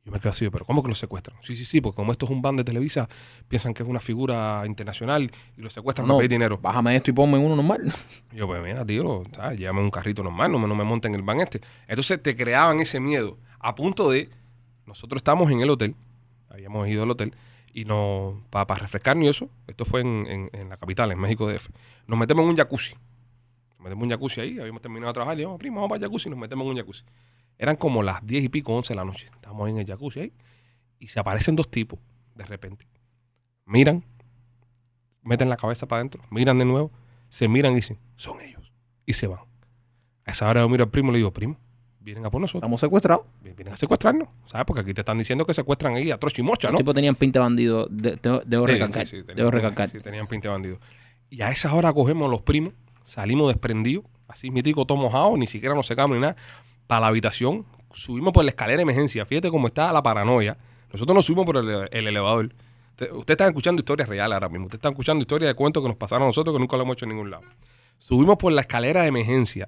Yo 0.04 0.12
me 0.12 0.20
quedo 0.20 0.30
así, 0.30 0.48
pero 0.52 0.66
¿cómo 0.66 0.84
que 0.84 0.90
lo 0.90 0.94
secuestran? 0.94 1.36
Sí, 1.42 1.56
sí, 1.56 1.66
sí, 1.66 1.82
porque 1.82 1.96
como 1.96 2.12
esto 2.12 2.26
es 2.26 2.32
un 2.32 2.40
van 2.44 2.56
de 2.58 2.64
Televisa, 2.64 3.10
piensan 3.48 3.74
que 3.74 3.82
es 3.82 3.90
una 3.90 4.00
figura 4.00 4.62
internacional 4.68 5.32
y 5.58 5.62
lo 5.62 5.70
secuestran 5.72 6.08
No. 6.08 6.14
para 6.14 6.20
pedir 6.20 6.30
dinero. 6.30 6.60
Bájame 6.60 6.96
esto 6.96 7.10
y 7.10 7.14
ponme 7.16 7.40
uno 7.40 7.56
normal. 7.56 7.92
Yo, 8.32 8.46
pues 8.46 8.62
mira, 8.64 8.86
tío, 8.86 9.24
¿sabes? 9.36 9.58
llévame 9.58 9.82
un 9.82 9.90
carrito 9.90 10.22
normal, 10.22 10.52
no 10.52 10.60
me, 10.60 10.68
no 10.68 10.76
me 10.76 10.84
monten 10.84 11.12
en 11.14 11.20
el 11.22 11.26
van 11.26 11.40
este. 11.42 11.60
Entonces 11.88 12.22
te 12.22 12.36
creaban 12.36 12.80
ese 12.82 13.00
miedo, 13.00 13.40
a 13.60 13.74
punto 13.74 14.12
de, 14.12 14.30
nosotros 14.86 15.22
estábamos 15.22 15.50
en 15.52 15.62
el 15.62 15.72
hotel, 15.72 15.96
habíamos 16.50 16.88
ido 16.88 17.02
al 17.02 17.10
hotel, 17.10 17.34
y 17.76 17.84
nos, 17.84 18.36
para 18.50 18.74
refrescarnos 18.76 19.26
y 19.26 19.28
eso, 19.28 19.50
esto 19.68 19.84
fue 19.84 20.00
en, 20.00 20.50
la 20.70 20.78
capital, 20.78 21.12
en 21.12 21.20
México 21.20 21.46
DF, 21.46 21.68
nos 22.08 22.18
metemos 22.18 22.44
en 22.44 22.52
un 22.52 22.56
jacuzzi. 22.56 22.94
Nos 22.94 23.80
metemos 23.80 23.98
en 23.98 24.04
un 24.04 24.10
jacuzzi 24.12 24.40
ahí, 24.40 24.60
habíamos 24.60 24.82
terminado 24.82 25.10
de 25.10 25.14
trabajar, 25.14 25.36
y 25.36 25.40
dijimos, 25.40 25.60
primo, 25.60 25.76
vamos 25.76 25.90
para 25.90 25.98
el 25.98 26.04
jacuzzi, 26.04 26.30
nos 26.30 26.40
metemos 26.40 26.64
en 26.64 26.72
un 26.72 26.78
jacuzzi. 26.78 27.04
Eran 27.58 27.76
como 27.76 28.02
las 28.02 28.26
10 28.26 28.46
y 28.46 28.50
pico, 28.50 28.74
11 28.74 28.94
de 28.94 28.96
la 28.96 29.04
noche. 29.04 29.26
Estábamos 29.26 29.70
en 29.70 29.78
el 29.78 29.86
jacuzzi 29.86 30.22
ahí, 30.22 30.34
y 31.00 31.10
se 31.10 31.20
aparecen 31.20 31.58
dos 31.58 31.70
tipos, 31.70 32.00
de 32.34 32.46
repente. 32.46 32.88
Miran, 33.66 34.06
meten 35.22 35.50
la 35.50 35.58
cabeza 35.58 35.86
para 35.86 36.00
adentro, 36.00 36.24
miran 36.30 36.58
de 36.58 36.64
nuevo, 36.64 36.94
se 37.28 37.50
miran 37.50 37.74
y 37.74 37.76
dicen, 37.76 38.00
son 38.16 38.40
ellos. 38.40 38.72
Y 39.06 39.12
se 39.12 39.28
van. 39.28 39.42
A 40.24 40.32
esa 40.32 40.50
hora 40.50 40.62
yo 40.62 40.70
miro 40.70 40.86
al 40.86 40.92
primo 40.92 41.10
y 41.10 41.12
le 41.12 41.18
digo, 41.18 41.34
primo, 41.34 41.58
vienen 42.06 42.26
a 42.26 42.30
por 42.30 42.40
nosotros, 42.40 42.60
Estamos 42.62 42.80
secuestrados. 42.80 43.26
vienen 43.44 43.74
a 43.74 43.78
secuestrarnos, 43.78 44.30
¿sabes? 44.46 44.66
Porque 44.66 44.82
aquí 44.82 44.94
te 44.94 45.02
están 45.02 45.18
diciendo 45.18 45.46
que 45.46 45.54
secuestran 45.54 45.96
ahí 45.96 46.12
a 46.12 46.18
trocho 46.18 46.42
y 46.42 46.44
mocha, 46.46 46.68
Los 46.68 46.74
¿no? 46.74 46.78
tipos 46.78 46.94
tenían 46.94 47.16
pinta 47.16 47.40
de 47.40 47.44
bandido. 47.44 47.88
de- 47.90 48.16
de- 48.16 48.42
debo 48.46 48.68
Sí, 48.68 48.74
recalcar. 48.74 49.08
sí, 49.08 49.18
sí, 49.18 49.22
tenían- 49.24 49.38
debo 49.38 49.52
recalcar. 49.52 49.90
sí, 49.90 50.00
tenían 50.00 50.28
pinta 50.28 50.50
de 50.50 50.54
bandido. 50.54 50.80
Y 51.32 51.42
a 51.42 51.50
esa 51.52 51.74
hora 51.74 51.92
cogemos 51.92 52.30
los 52.30 52.42
primos, 52.42 52.74
salimos 53.04 53.48
desprendidos, 53.48 54.06
así 54.28 54.52
mitico, 54.52 54.86
todo 54.86 54.98
mojado, 55.00 55.36
ni 55.36 55.48
siquiera 55.48 55.74
nos 55.76 55.88
secamos 55.88 56.16
ni 56.16 56.22
nada, 56.22 56.36
para 56.88 57.02
la 57.02 57.08
habitación, 57.08 57.66
subimos 57.92 58.32
por 58.34 58.44
la 58.44 58.52
escalera 58.52 58.78
de 58.78 58.84
emergencia. 58.84 59.26
Fíjate 59.26 59.50
cómo 59.50 59.68
está 59.68 59.92
la 59.92 60.04
paranoia. 60.04 60.58
Nosotros 60.94 61.16
nos 61.16 61.26
subimos 61.26 61.46
por 61.46 61.58
el, 61.58 61.88
el 61.92 62.08
elevador. 62.08 62.54
Usted, 62.92 63.12
usted 63.12 63.32
está 63.34 63.48
escuchando 63.48 63.80
historias 63.82 64.08
reales 64.08 64.34
ahora 64.36 64.48
mismo. 64.50 64.66
Usted 64.68 64.78
está 64.78 64.90
escuchando 64.90 65.22
historias 65.24 65.50
de 65.50 65.56
cuentos 65.56 65.82
que 65.84 65.90
nos 65.90 65.98
pasaron 65.98 66.24
a 66.24 66.28
nosotros 66.28 66.54
que 66.56 66.60
nunca 66.60 66.78
lo 66.78 66.84
hemos 66.84 66.94
hecho 66.96 67.06
en 67.06 67.10
ningún 67.10 67.32
lado. 67.32 67.44
Subimos 67.98 68.38
por 68.38 68.54
la 68.54 68.62
escalera 68.62 69.02
de 69.02 69.08
emergencia 69.08 69.68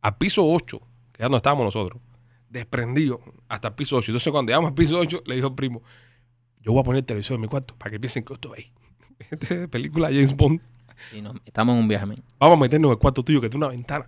al 0.00 0.16
piso 0.16 0.46
8, 0.46 0.80
que 1.20 1.24
es 1.24 1.26
donde 1.26 1.36
estábamos 1.36 1.66
nosotros, 1.66 2.00
desprendidos 2.48 3.20
hasta 3.46 3.68
el 3.68 3.74
piso 3.74 3.96
8. 3.96 4.10
Entonces, 4.10 4.32
cuando 4.32 4.48
llegamos 4.48 4.68
al 4.68 4.74
piso 4.74 4.98
8, 4.98 5.24
le 5.26 5.34
dijo 5.34 5.48
al 5.48 5.54
primo, 5.54 5.82
yo 6.62 6.72
voy 6.72 6.80
a 6.80 6.84
poner 6.84 7.00
el 7.00 7.04
televisor 7.04 7.34
en 7.34 7.42
mi 7.42 7.46
cuarto 7.46 7.74
para 7.76 7.90
que 7.90 8.00
piensen 8.00 8.24
que 8.24 8.32
esto 8.32 8.54
es 8.54 8.70
Este 9.30 9.64
es 9.64 9.68
película 9.68 10.08
James 10.08 10.34
Bond. 10.34 10.62
No, 11.22 11.34
estamos 11.44 11.74
en 11.74 11.82
un 11.82 11.88
viaje. 11.88 12.06
Vamos 12.38 12.56
a 12.56 12.60
meternos 12.60 12.88
en 12.88 12.92
el 12.92 12.98
cuarto 12.98 13.22
tuyo, 13.22 13.38
que 13.38 13.50
tiene 13.50 13.66
una 13.66 13.74
ventana. 13.74 14.06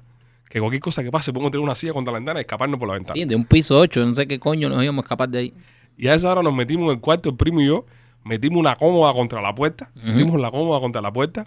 Que 0.48 0.58
cualquier 0.58 0.80
cosa 0.80 1.02
que 1.02 1.10
pase, 1.10 1.34
podemos 1.34 1.52
tener 1.52 1.62
una 1.62 1.74
silla 1.74 1.92
contra 1.92 2.12
la 2.12 2.18
ventana 2.18 2.40
y 2.40 2.42
escaparnos 2.42 2.78
por 2.80 2.88
la 2.88 2.94
ventana. 2.94 3.14
Sí, 3.14 3.26
de 3.26 3.36
un 3.36 3.44
piso 3.44 3.78
8, 3.78 4.06
no 4.06 4.14
sé 4.14 4.26
qué 4.26 4.38
coño 4.38 4.70
nos 4.70 4.82
íbamos 4.82 5.02
a 5.02 5.04
escapar 5.04 5.28
de 5.28 5.38
ahí. 5.38 5.54
Y 5.98 6.08
a 6.08 6.14
esa 6.14 6.32
hora 6.32 6.42
nos 6.42 6.54
metimos 6.54 6.86
en 6.86 6.92
el 6.92 7.00
cuarto, 7.00 7.28
el 7.28 7.36
primo 7.36 7.60
y 7.60 7.66
yo, 7.66 7.84
metimos 8.24 8.58
una 8.58 8.74
cómoda 8.76 9.12
contra 9.12 9.42
la 9.42 9.54
puerta, 9.54 9.92
metimos 10.02 10.40
la 10.40 10.50
cómoda 10.50 10.80
contra 10.80 11.02
la 11.02 11.12
puerta 11.12 11.44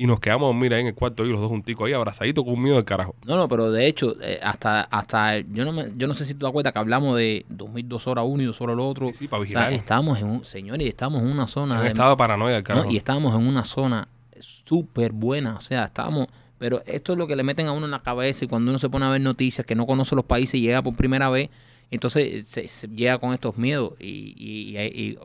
y 0.00 0.06
nos 0.06 0.20
quedamos 0.20 0.44
a 0.44 0.46
dormir 0.52 0.72
ahí 0.72 0.80
en 0.82 0.86
el 0.86 0.94
cuarto 0.94 1.24
ahí, 1.24 1.28
los 1.30 1.40
dos 1.40 1.48
junticos 1.48 1.86
ahí, 1.86 1.92
abrazaditos 1.92 2.44
con 2.44 2.62
miedo 2.62 2.76
del 2.76 2.84
carajo. 2.84 3.16
No, 3.26 3.36
no, 3.36 3.48
pero 3.48 3.72
de 3.72 3.86
hecho, 3.88 4.14
eh, 4.22 4.38
hasta, 4.42 4.82
hasta 4.82 5.38
yo 5.40 5.64
no 5.64 5.72
me, 5.72 5.88
yo 5.96 6.06
no 6.06 6.14
sé 6.14 6.24
si 6.24 6.34
tú 6.34 6.38
te 6.38 6.44
das 6.44 6.52
cuenta 6.52 6.70
que 6.72 6.78
hablamos 6.78 7.16
de 7.16 7.44
dormir 7.48 7.84
dos 7.88 8.06
horas 8.06 8.24
uno 8.28 8.42
y 8.42 8.46
dos 8.46 8.60
horas 8.60 8.74
el 8.74 8.80
otro. 8.80 9.06
Sí, 9.08 9.14
sí, 9.14 9.28
para 9.28 9.42
o 9.42 9.44
sea, 9.44 9.60
vigilar. 9.60 9.72
estábamos 9.72 10.18
en 10.20 10.28
un, 10.30 10.44
señores, 10.44 10.86
estábamos 10.86 11.22
en 11.22 11.28
una 11.30 11.48
zona 11.48 11.74
en 11.74 11.78
un 11.80 11.84
de- 11.86 11.88
estado 11.90 12.10
de 12.10 12.16
paranoia 12.16 12.62
carajo. 12.62 12.90
y 12.90 12.96
estábamos 12.96 13.34
en 13.34 13.46
una 13.46 13.64
zona 13.64 14.06
súper 14.38 15.10
buena, 15.12 15.56
o 15.56 15.60
sea, 15.60 15.84
estábamos, 15.86 16.28
pero 16.58 16.80
esto 16.86 17.12
es 17.12 17.18
lo 17.18 17.26
que 17.26 17.34
le 17.34 17.42
meten 17.42 17.66
a 17.66 17.72
uno 17.72 17.86
en 17.86 17.90
la 17.90 18.02
cabeza 18.02 18.44
y 18.44 18.48
cuando 18.48 18.70
uno 18.70 18.78
se 18.78 18.88
pone 18.88 19.04
a 19.04 19.10
ver 19.10 19.20
noticias 19.20 19.66
que 19.66 19.74
no 19.74 19.84
conoce 19.86 20.14
los 20.14 20.24
países 20.24 20.54
y 20.54 20.60
llega 20.60 20.80
por 20.82 20.94
primera 20.94 21.28
vez, 21.28 21.50
entonces 21.90 22.46
se, 22.46 22.68
se 22.68 22.86
llega 22.88 23.18
con 23.18 23.32
estos 23.34 23.56
miedos 23.56 23.94
y, 23.98 24.06
y- 24.36 24.76
y- 24.78 25.10
y- 25.10 25.18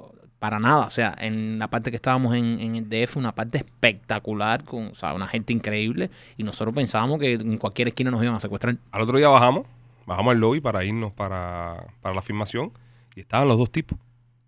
para 0.43 0.59
nada, 0.59 0.87
o 0.87 0.89
sea, 0.89 1.15
en 1.21 1.57
la 1.57 1.69
parte 1.69 1.89
que 1.89 1.95
estábamos 1.95 2.35
en, 2.35 2.59
en 2.59 2.75
el 2.75 2.89
DF, 2.89 3.15
una 3.15 3.33
parte 3.33 3.59
espectacular, 3.59 4.65
con 4.65 4.87
o 4.87 4.93
sea, 4.93 5.13
una 5.13 5.25
gente 5.25 5.53
increíble 5.53 6.09
y 6.35 6.43
nosotros 6.43 6.75
pensábamos 6.75 7.17
que 7.17 7.35
en 7.35 7.57
cualquier 7.57 7.87
esquina 7.87 8.11
nos 8.11 8.21
iban 8.21 8.35
a 8.35 8.41
secuestrar. 8.41 8.75
Al 8.91 9.01
otro 9.01 9.17
día 9.17 9.29
bajamos, 9.29 9.65
bajamos 10.05 10.31
al 10.31 10.39
lobby 10.41 10.59
para 10.59 10.83
irnos 10.83 11.13
para, 11.13 11.85
para 12.01 12.13
la 12.13 12.21
filmación 12.21 12.73
y 13.15 13.21
estaban 13.21 13.47
los 13.47 13.57
dos 13.57 13.71
tipos 13.71 13.97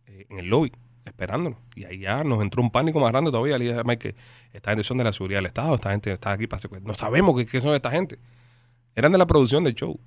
eh, 0.08 0.26
en 0.30 0.40
el 0.40 0.48
lobby 0.48 0.74
esperándonos. 1.06 1.60
Y 1.78 1.86
ahí 1.86 2.00
ya 2.00 2.26
nos 2.26 2.42
entró 2.42 2.62
un 2.62 2.72
pánico 2.72 3.00
más 3.00 3.14
grande 3.14 3.32
todavía. 3.32 3.58
Le 3.58 3.64
dije 3.64 3.82
Mike 3.86 4.12
que 4.12 4.16
esta 4.52 4.72
gente 4.72 4.84
son 4.84 4.98
de 4.98 5.06
la 5.06 5.14
seguridad 5.14 5.38
del 5.38 5.46
Estado, 5.46 5.76
esta 5.76 5.92
gente 5.92 6.12
está 6.12 6.34
aquí 6.34 6.46
para 6.46 6.60
secuestrar. 6.60 6.86
No 6.90 6.94
sabemos 6.94 7.38
qué, 7.38 7.46
qué 7.46 7.62
son 7.62 7.74
esta 7.74 7.90
gente. 7.90 8.20
Eran 8.96 9.14
de 9.14 9.18
la 9.18 9.28
producción 9.28 9.64
del 9.64 9.76
show, 9.76 9.98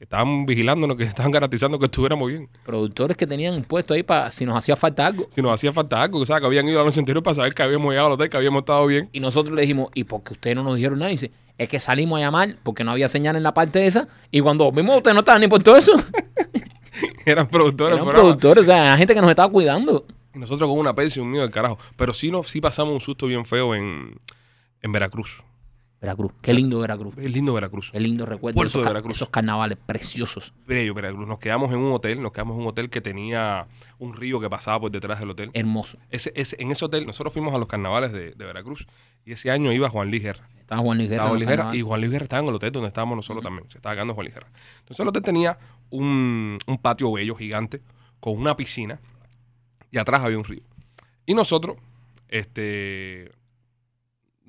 que 0.00 0.04
estaban 0.04 0.46
vigilándonos, 0.46 0.96
que 0.96 1.02
estaban 1.04 1.30
garantizando 1.30 1.78
que 1.78 1.84
estuviéramos 1.84 2.26
bien. 2.26 2.48
Productores 2.64 3.18
que 3.18 3.26
tenían 3.26 3.62
puesto 3.64 3.92
ahí 3.92 4.02
para 4.02 4.32
si 4.32 4.46
nos 4.46 4.56
hacía 4.56 4.74
falta 4.74 5.04
algo. 5.04 5.26
Si 5.28 5.42
nos 5.42 5.52
hacía 5.52 5.74
falta 5.74 6.00
algo, 6.00 6.20
o 6.20 6.24
sea, 6.24 6.40
que 6.40 6.46
habían 6.46 6.66
ido 6.66 6.78
la 6.78 6.86
noche 6.86 7.00
anterior 7.00 7.22
para 7.22 7.34
saber 7.34 7.52
que 7.52 7.62
habíamos 7.62 7.90
llegado 7.90 8.06
al 8.06 8.12
hotel, 8.14 8.30
que 8.30 8.36
habíamos 8.38 8.60
estado 8.60 8.86
bien. 8.86 9.10
Y 9.12 9.20
nosotros 9.20 9.54
le 9.54 9.60
dijimos, 9.60 9.90
¿y 9.94 10.04
por 10.04 10.22
qué 10.22 10.32
ustedes 10.32 10.56
no 10.56 10.62
nos 10.62 10.76
dijeron 10.76 11.00
nada? 11.00 11.10
Y 11.10 11.16
dice, 11.16 11.32
es 11.58 11.68
que 11.68 11.78
salimos 11.80 12.16
a 12.16 12.22
llamar 12.22 12.56
porque 12.62 12.82
no 12.82 12.92
había 12.92 13.08
señal 13.08 13.36
en 13.36 13.42
la 13.42 13.52
parte 13.52 13.86
esa. 13.86 14.08
Y 14.30 14.40
cuando 14.40 14.72
vimos, 14.72 14.96
ustedes 14.96 15.14
no 15.14 15.20
estaban 15.20 15.42
ni 15.42 15.48
por 15.48 15.62
todo 15.62 15.76
eso. 15.76 15.92
Eran 17.26 17.48
productores. 17.48 17.98
Eran 17.98 18.08
productores, 18.08 18.62
o 18.62 18.66
sea, 18.66 18.96
gente 18.96 19.14
que 19.14 19.20
nos 19.20 19.28
estaba 19.28 19.52
cuidando. 19.52 20.06
Y 20.34 20.38
nosotros 20.38 20.66
con 20.66 20.78
una 20.78 20.94
persa 20.94 21.20
y 21.20 21.22
un 21.22 21.30
miedo 21.30 21.42
del 21.42 21.52
carajo. 21.52 21.76
Pero 21.98 22.14
sí, 22.14 22.30
nos, 22.30 22.48
sí 22.48 22.62
pasamos 22.62 22.94
un 22.94 23.02
susto 23.02 23.26
bien 23.26 23.44
feo 23.44 23.74
en, 23.74 24.16
en 24.80 24.92
Veracruz. 24.92 25.44
Veracruz. 26.00 26.32
Qué 26.40 26.54
lindo 26.54 26.78
Veracruz. 26.80 27.14
Es 27.18 27.30
lindo 27.30 27.52
Veracruz. 27.52 27.90
Qué 27.92 28.00
lindo 28.00 28.24
recuerdo. 28.24 28.54
Puerto 28.54 28.70
Esos, 28.70 28.82
de 28.84 28.88
Veracruz. 28.88 29.16
esos 29.16 29.28
carnavales 29.28 29.76
preciosos. 29.84 30.54
Bello 30.66 30.94
Veracruz. 30.94 31.28
Nos 31.28 31.38
quedamos 31.38 31.70
en 31.72 31.78
un 31.78 31.92
hotel, 31.92 32.22
nos 32.22 32.32
quedamos 32.32 32.54
en 32.56 32.62
un 32.62 32.68
hotel 32.68 32.88
que 32.88 33.00
tenía 33.00 33.66
un 33.98 34.14
río 34.14 34.40
que 34.40 34.48
pasaba 34.48 34.80
por 34.80 34.90
detrás 34.90 35.20
del 35.20 35.30
hotel. 35.30 35.50
Hermoso. 35.52 35.98
Ese, 36.08 36.32
ese- 36.34 36.56
en 36.62 36.70
ese 36.70 36.84
hotel, 36.86 37.06
nosotros 37.06 37.32
fuimos 37.34 37.52
a 37.54 37.58
los 37.58 37.66
carnavales 37.68 38.12
de, 38.12 38.32
de 38.32 38.44
Veracruz 38.46 38.86
y 39.26 39.32
ese 39.32 39.50
año 39.50 39.72
iba 39.72 39.90
Juan 39.90 40.08
Luis 40.08 40.22
Guerra. 40.22 40.48
Estaba 40.58 40.80
Juan 40.82 40.96
Luis 40.98 41.10
Guerra. 41.10 41.24
Estaba 41.24 41.28
Juan 41.30 41.40
los 41.40 41.46
Luis 41.48 41.58
Guerra, 41.58 41.76
y. 41.76 41.82
Juan 41.82 42.00
Luis 42.00 42.12
Guerra 42.12 42.22
estaba 42.24 42.42
en 42.42 42.48
el 42.48 42.54
hotel 42.54 42.72
donde 42.72 42.88
estábamos 42.88 43.16
nosotros 43.16 43.42
también. 43.44 43.68
Se 43.70 43.76
estaba 43.78 43.94
quedando 43.94 44.14
Juan 44.14 44.24
Luis 44.24 44.34
Guerra. 44.34 44.48
Entonces 44.78 45.00
el 45.00 45.08
hotel 45.08 45.22
tenía 45.22 45.58
un, 45.90 46.58
un 46.66 46.78
patio 46.78 47.12
bello, 47.12 47.34
gigante, 47.34 47.82
con 48.20 48.38
una 48.38 48.56
piscina 48.56 49.00
y 49.90 49.98
atrás 49.98 50.22
había 50.24 50.38
un 50.38 50.44
río. 50.44 50.62
Y 51.26 51.34
nosotros, 51.34 51.76
este, 52.28 53.32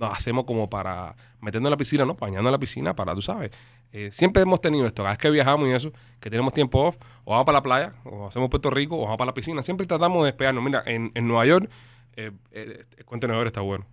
nos 0.02 0.18
hacemos 0.18 0.44
como 0.46 0.70
para 0.70 1.16
metiendo 1.40 1.70
en 1.70 1.72
la 1.72 1.78
piscina, 1.78 2.04
¿no? 2.06 2.16
Bañando 2.16 2.50
en 2.50 2.52
la 2.52 2.60
piscina 2.60 2.96
para, 2.96 3.14
tú 3.16 3.22
sabes. 3.22 3.52
eh, 3.94 4.10
siempre 4.12 4.42
hemos 4.44 4.60
tenido 4.62 4.86
esto, 4.88 5.04
cada 5.04 5.12
vez 5.14 5.18
que 5.20 5.30
viajamos 5.30 5.68
y 5.68 5.72
eso, 5.72 5.92
que 6.20 6.30
tenemos 6.30 6.54
tiempo 6.54 6.80
off, 6.88 6.98
o 7.26 7.32
vamos 7.32 7.46
para 7.46 7.58
la 7.60 7.64
playa, 7.64 7.94
o 8.06 8.28
hacemos 8.28 8.50
Puerto 8.50 8.70
Rico, 8.70 8.98
o 8.98 9.02
vamos 9.04 9.18
para 9.18 9.28
la 9.28 9.34
piscina. 9.34 9.62
Siempre 9.62 9.86
tratamos 9.86 10.24
de 10.24 10.28
despegarnos. 10.32 10.64
Mira, 10.64 10.84
en, 10.86 11.12
en 11.14 11.28
Nueva 11.28 11.46
York, 11.46 11.70
eh, 12.16 12.32
eh, 12.52 12.84
el 12.98 13.06
York 13.36 13.48
está 13.48 13.62
bueno. 13.62 13.86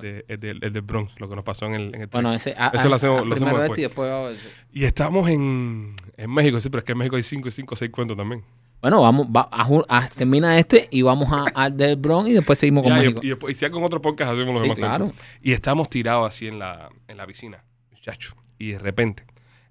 De, 0.00 0.24
es 0.28 0.40
del- 0.40 0.64
es 0.64 0.72
del 0.72 0.80
Bronx, 0.80 1.12
lo 1.20 1.28
que 1.28 1.36
nos 1.36 1.44
pasó 1.44 1.66
en 1.66 1.74
el, 1.74 1.94
en 1.94 2.00
el 2.02 2.06
Bueno, 2.06 2.32
ese. 2.32 2.54
a- 2.56 2.68
Eso 2.72 2.86
a- 2.86 2.88
lo 2.90 2.94
hacemos- 2.96 3.20
a 3.20 3.24
lo 3.26 3.34
hacemos 3.34 3.60
este 3.64 3.80
y 3.82 3.84
después 3.84 4.10
a. 4.10 4.30
Y 4.72 4.84
estamos 4.84 5.28
en, 5.28 5.94
en 6.16 6.30
México, 6.32 6.58
sí, 6.58 6.70
pero 6.70 6.78
es 6.78 6.84
que 6.84 6.92
en 6.92 6.98
México 6.98 7.16
hay 7.16 7.22
5 7.22 7.48
y 7.48 7.50
5, 7.50 7.76
6 7.76 7.90
cuentos 7.90 8.16
también. 8.16 8.42
Bueno, 8.84 9.00
vamos, 9.00 9.26
va, 9.28 9.48
a 9.50 9.64
ju- 9.66 9.86
a- 9.88 10.06
termina 10.08 10.58
este 10.58 10.88
y 10.90 11.00
vamos 11.00 11.32
a- 11.32 11.46
al 11.54 11.74
del 11.74 11.96
Bronx 11.96 12.28
y 12.28 12.34
después 12.34 12.58
seguimos 12.58 12.82
con 12.82 12.92
Ya, 12.92 12.98
y, 13.02 13.14
México. 13.14 13.46
y, 13.48 13.50
y 13.52 13.54
si 13.54 13.70
con 13.70 13.82
otro 13.82 14.02
podcast 14.02 14.32
hacemos 14.32 14.52
los 14.52 14.62
Sí, 14.62 14.68
demás 14.74 14.76
claro. 14.98 15.10
Y 15.40 15.52
estamos 15.52 15.88
tirados 15.88 16.28
así 16.28 16.48
en 16.48 16.58
la, 16.58 16.90
en 17.08 17.16
la 17.16 17.26
piscina, 17.26 17.64
muchachos. 17.92 18.34
Y 18.58 18.72
de 18.72 18.78
repente 18.78 19.24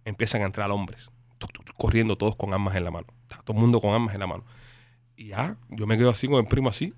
empiezan 0.04 0.42
a 0.42 0.46
entrar 0.46 0.72
hombres, 0.72 1.12
tuc, 1.38 1.54
tuc, 1.54 1.64
tuc, 1.64 1.76
corriendo 1.78 2.16
todos 2.16 2.36
con 2.36 2.56
armas 2.56 2.76
en 2.76 2.86
la 2.86 2.90
mano. 2.90 3.06
Está 3.30 3.38
todo 3.44 3.56
el 3.56 3.62
mundo 3.62 3.80
con 3.80 3.94
armas 3.94 4.16
en 4.16 4.20
la 4.20 4.26
mano. 4.26 4.46
Y 5.16 5.28
ya, 5.28 5.58
yo 5.70 5.86
me 5.86 5.96
quedo 5.96 6.10
así 6.10 6.28
con 6.28 6.38
el 6.40 6.46
primo 6.48 6.70
así. 6.70 6.92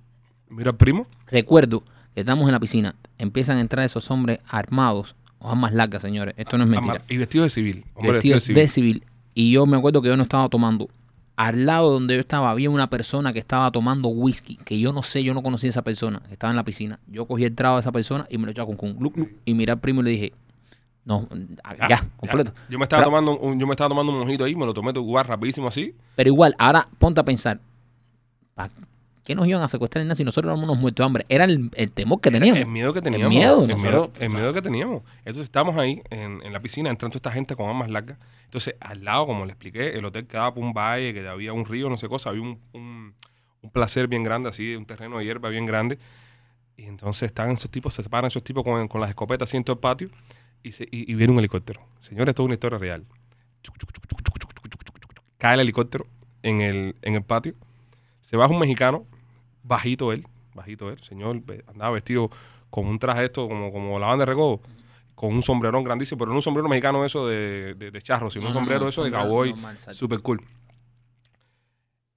Miro 0.48 0.70
al 0.70 0.78
primo. 0.78 1.08
Recuerdo 1.28 1.84
que 2.14 2.22
estamos 2.22 2.46
en 2.46 2.54
la 2.54 2.62
piscina, 2.62 2.96
empiezan 3.18 3.58
a 3.58 3.60
entrar 3.60 3.86
esos 3.86 4.10
hombres 4.10 4.40
armados, 4.48 5.18
o 5.40 5.52
armas 5.52 5.74
largas, 5.74 6.02
señores. 6.02 6.34
Esto 6.38 6.58
no 6.58 6.64
es 6.64 6.70
mentira. 6.70 7.02
Y 7.10 7.18
vestido 7.18 7.44
de 7.44 7.50
civil. 7.50 7.84
Hombre, 7.94 8.14
vestidos 8.14 8.38
vestido 8.38 8.60
de 8.62 8.68
civil. 8.70 9.06
Y 9.34 9.52
yo 9.52 9.66
me 9.66 9.76
acuerdo 9.76 10.02
que 10.02 10.08
yo 10.08 10.16
no 10.16 10.24
estaba 10.24 10.48
tomando. 10.48 10.88
Al 11.38 11.66
lado 11.66 11.92
donde 11.92 12.16
yo 12.16 12.22
estaba 12.22 12.50
había 12.50 12.70
una 12.70 12.90
persona 12.90 13.34
que 13.34 13.40
estaba 13.40 13.70
tomando 13.72 14.08
whisky, 14.08 14.56
que 14.58 14.80
yo 14.80 14.94
no 14.94 15.04
sé, 15.04 15.22
yo 15.24 15.34
no 15.34 15.44
conocía 15.44 15.68
a 15.68 15.72
esa 15.72 15.84
persona, 15.84 16.22
que 16.28 16.34
estaba 16.34 16.52
en 16.52 16.56
la 16.58 16.64
piscina. 16.64 17.00
Yo 17.08 17.26
cogí 17.26 17.44
el 17.44 17.54
trago 17.56 17.76
de 17.76 17.82
esa 17.82 17.92
persona 17.92 18.26
y 18.30 18.38
me 18.38 18.46
lo 18.46 18.52
echaba 18.52 18.74
con 18.76 18.96
gluc, 18.98 19.16
y 19.44 19.54
miré 19.54 19.74
al 19.74 19.80
primo 19.80 20.00
y 20.02 20.04
le 20.06 20.10
dije, 20.12 20.34
no, 21.04 21.28
ya, 21.78 21.88
Ya, 21.90 22.08
completo. 22.18 22.54
Yo 22.70 22.80
me 22.80 22.84
estaba 22.86 23.02
Pero- 23.04 23.12
tomando 23.12 23.38
un, 23.38 23.60
yo 23.60 23.68
me 23.68 23.74
estaba 23.74 23.90
tomando 23.90 24.14
un 24.14 24.20
mojito 24.20 24.46
ahí, 24.46 24.56
me 24.56 24.66
lo 24.66 24.74
tomé 24.74 24.94
de 24.94 25.00
jugar 25.02 25.28
rapidísimo 25.28 25.68
así. 25.68 25.94
Pero 26.16 26.30
igual, 26.30 26.56
ahora 26.58 26.88
ponte 27.00 27.20
a 27.20 27.26
pensar, 27.26 27.60
¿para 29.26 29.34
qué 29.34 29.36
nos 29.36 29.48
iban 29.48 29.64
a 29.64 29.68
secuestrar 29.68 30.04
ni 30.04 30.08
nada 30.08 30.16
si 30.16 30.24
nosotros 30.24 30.52
éramos 30.52 30.70
unos 30.70 30.80
muertos 30.80 31.04
de 31.04 31.06
hambre? 31.06 31.26
Era 31.30 31.46
el, 31.46 31.72
el 31.74 31.92
temor 31.92 32.22
que 32.22 32.30
teníamos. 32.30 32.60
El 32.60 32.68
miedo 32.68 32.94
que 32.94 33.02
teníamos. 33.02 33.30
miedo, 33.30 33.62
El 33.64 33.70
nosotros, 33.70 33.92
miedo, 33.92 34.12
el 34.20 34.30
miedo 34.30 34.54
que 34.54 34.62
teníamos. 34.62 35.04
Entonces 35.20 35.44
estamos 35.44 35.76
ahí 35.78 36.02
en, 36.12 36.42
en 36.44 36.54
la 36.54 36.60
piscina, 36.62 36.90
entrando 36.90 37.16
esta 37.18 37.32
gente 37.32 37.56
con 37.56 37.68
armas 37.68 37.90
largas. 37.90 38.18
Entonces, 38.44 38.76
al 38.80 39.04
lado, 39.04 39.26
como 39.26 39.46
le 39.46 39.52
expliqué, 39.52 39.98
el 39.98 40.06
hotel 40.06 40.28
quedaba 40.28 40.54
por 40.54 40.64
un 40.64 40.74
valle, 40.74 41.14
que 41.14 41.28
había 41.28 41.54
un 41.54 41.66
río, 41.66 41.90
no 41.90 41.98
sé 41.98 42.08
cosa, 42.08 42.30
había 42.30 42.44
un, 42.44 42.60
un, 42.74 43.16
un 43.62 43.70
placer 43.72 44.08
bien 44.08 44.24
grande, 44.24 44.50
así, 44.50 44.76
un 44.76 44.86
terreno 44.86 45.18
de 45.18 45.26
hierba 45.26 45.50
bien 45.50 45.66
grande. 45.66 45.98
Y 46.78 46.86
entonces 46.86 47.24
están 47.24 47.50
esos 47.52 47.72
tipos, 47.72 47.94
se 47.94 48.04
separan 48.04 48.28
esos 48.28 48.44
tipos 48.44 48.64
con, 48.64 48.88
con 48.88 49.02
las 49.02 49.10
escopetas 49.10 49.50
así 49.50 49.58
en 49.58 49.64
todo 49.64 49.74
el 49.76 49.80
patio 49.80 50.10
y, 50.62 50.72
se, 50.74 50.84
y, 50.84 51.12
y 51.12 51.16
viene 51.16 51.34
un 51.34 51.40
helicóptero. 51.40 51.82
Señores, 52.00 52.30
esto 52.30 52.44
es 52.44 52.46
una 52.46 52.54
historia 52.54 52.78
real. 52.78 53.06
Cae 55.38 55.56
el 55.56 55.62
helicóptero 55.62 56.06
en 56.44 56.62
el, 56.62 56.96
en 57.02 57.16
el 57.16 57.24
patio. 57.24 57.56
Se 58.22 58.38
baja 58.38 58.54
un 58.54 58.60
mexicano, 58.60 59.06
bajito 59.66 60.14
él, 60.14 60.26
bajito 60.54 60.90
él, 60.90 61.00
señor, 61.04 61.42
andaba 61.68 61.92
vestido 61.92 62.30
con 62.70 62.86
un 62.88 63.00
traje 63.00 63.26
esto, 63.26 63.48
como, 63.48 63.72
como 63.72 64.00
la 64.00 64.08
banda 64.08 64.24
de 64.26 64.32
recodo, 64.32 64.62
con 65.16 65.34
un 65.34 65.42
sombrerón 65.42 65.84
grandísimo, 65.84 66.20
pero 66.20 66.32
no 66.32 66.38
un 66.38 66.42
sombrero 66.42 66.68
mexicano 66.68 67.06
eso 67.06 67.28
de, 67.28 67.74
de, 67.76 67.92
de 67.92 68.02
charro, 68.02 68.30
sino 68.30 68.44
No, 68.44 68.50
un 68.50 68.54
sombrero 68.54 68.82
no, 68.82 68.90
eso 68.90 69.04
de 69.04 69.12
cowboy, 69.12 69.52
normal, 69.52 69.78
super 69.94 70.20
cool. 70.20 70.42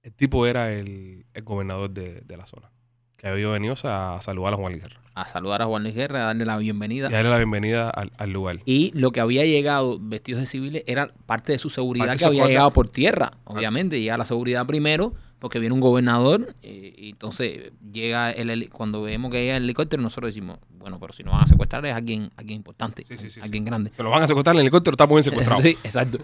El 0.01 0.13
tipo 0.13 0.45
era 0.45 0.71
el, 0.71 1.25
el 1.33 1.43
gobernador 1.43 1.89
de, 1.89 2.21
de 2.21 2.37
la 2.37 2.45
zona, 2.45 2.71
que 3.17 3.27
había 3.27 3.49
venido 3.49 3.75
a, 3.83 4.19
saludar 4.21 4.53
a 4.53 4.57
Juan 4.57 4.71
Luis 4.71 4.83
Guerra 4.83 5.01
A 5.13 5.27
saludar 5.27 5.61
a 5.61 5.65
Juan 5.65 5.83
Luis 5.83 5.95
Guerra, 5.95 6.21
a 6.21 6.25
darle 6.27 6.45
la 6.45 6.57
bienvenida. 6.57 7.09
y 7.09 7.13
a 7.13 7.17
darle 7.17 7.31
la 7.31 7.37
bienvenida 7.37 7.89
al, 7.89 8.11
al 8.17 8.31
lugar. 8.31 8.59
Y 8.65 8.91
lo 8.97 9.11
que 9.11 9.19
había 9.19 9.45
llegado 9.45 9.97
vestidos 9.99 10.39
de 10.41 10.45
civiles 10.45 10.83
era 10.87 11.09
parte 11.25 11.51
de 11.51 11.59
su 11.59 11.69
seguridad 11.69 12.05
Parte 12.07 12.19
que 12.19 12.25
había 12.25 12.47
llegado 12.47 12.71
por 12.71 12.89
tierra, 12.89 13.31
obviamente. 13.43 13.99
Llega 13.99 14.17
la 14.17 14.25
seguridad 14.25 14.65
primero, 14.65 15.13
porque 15.39 15.59
viene 15.59 15.73
un 15.73 15.79
gobernador, 15.81 16.53
eh, 16.63 16.93
y 16.97 17.09
entonces 17.11 17.71
llega 17.91 18.31
el, 18.31 18.69
cuando 18.69 19.01
vemos 19.01 19.31
que 19.31 19.41
llega 19.41 19.57
el 19.57 19.63
helicóptero, 19.63 20.01
nosotros 20.03 20.33
decimos, 20.33 20.59
bueno, 20.77 20.99
pero 20.99 21.13
si 21.13 21.23
nos 21.23 21.33
van 21.33 21.43
a 21.43 21.47
secuestrar 21.47 21.85
es 21.85 21.95
alguien, 21.95 22.29
alguien 22.37 22.57
importante, 22.57 23.05
Sí, 23.07 23.17
sí, 23.17 23.29
sí, 23.29 23.39
alguien 23.41 23.63
grande. 23.65 23.91
Se 23.95 24.03
lo 24.03 24.09
van 24.09 24.23
a 24.23 24.27
secuestrar 24.27 24.55
el 24.55 24.61
helicóptero, 24.61 24.93
estamos 24.95 25.15
bien 25.15 25.23
secuestrados. 25.23 25.63
Sí, 25.63 25.77
exacto. 25.83 26.17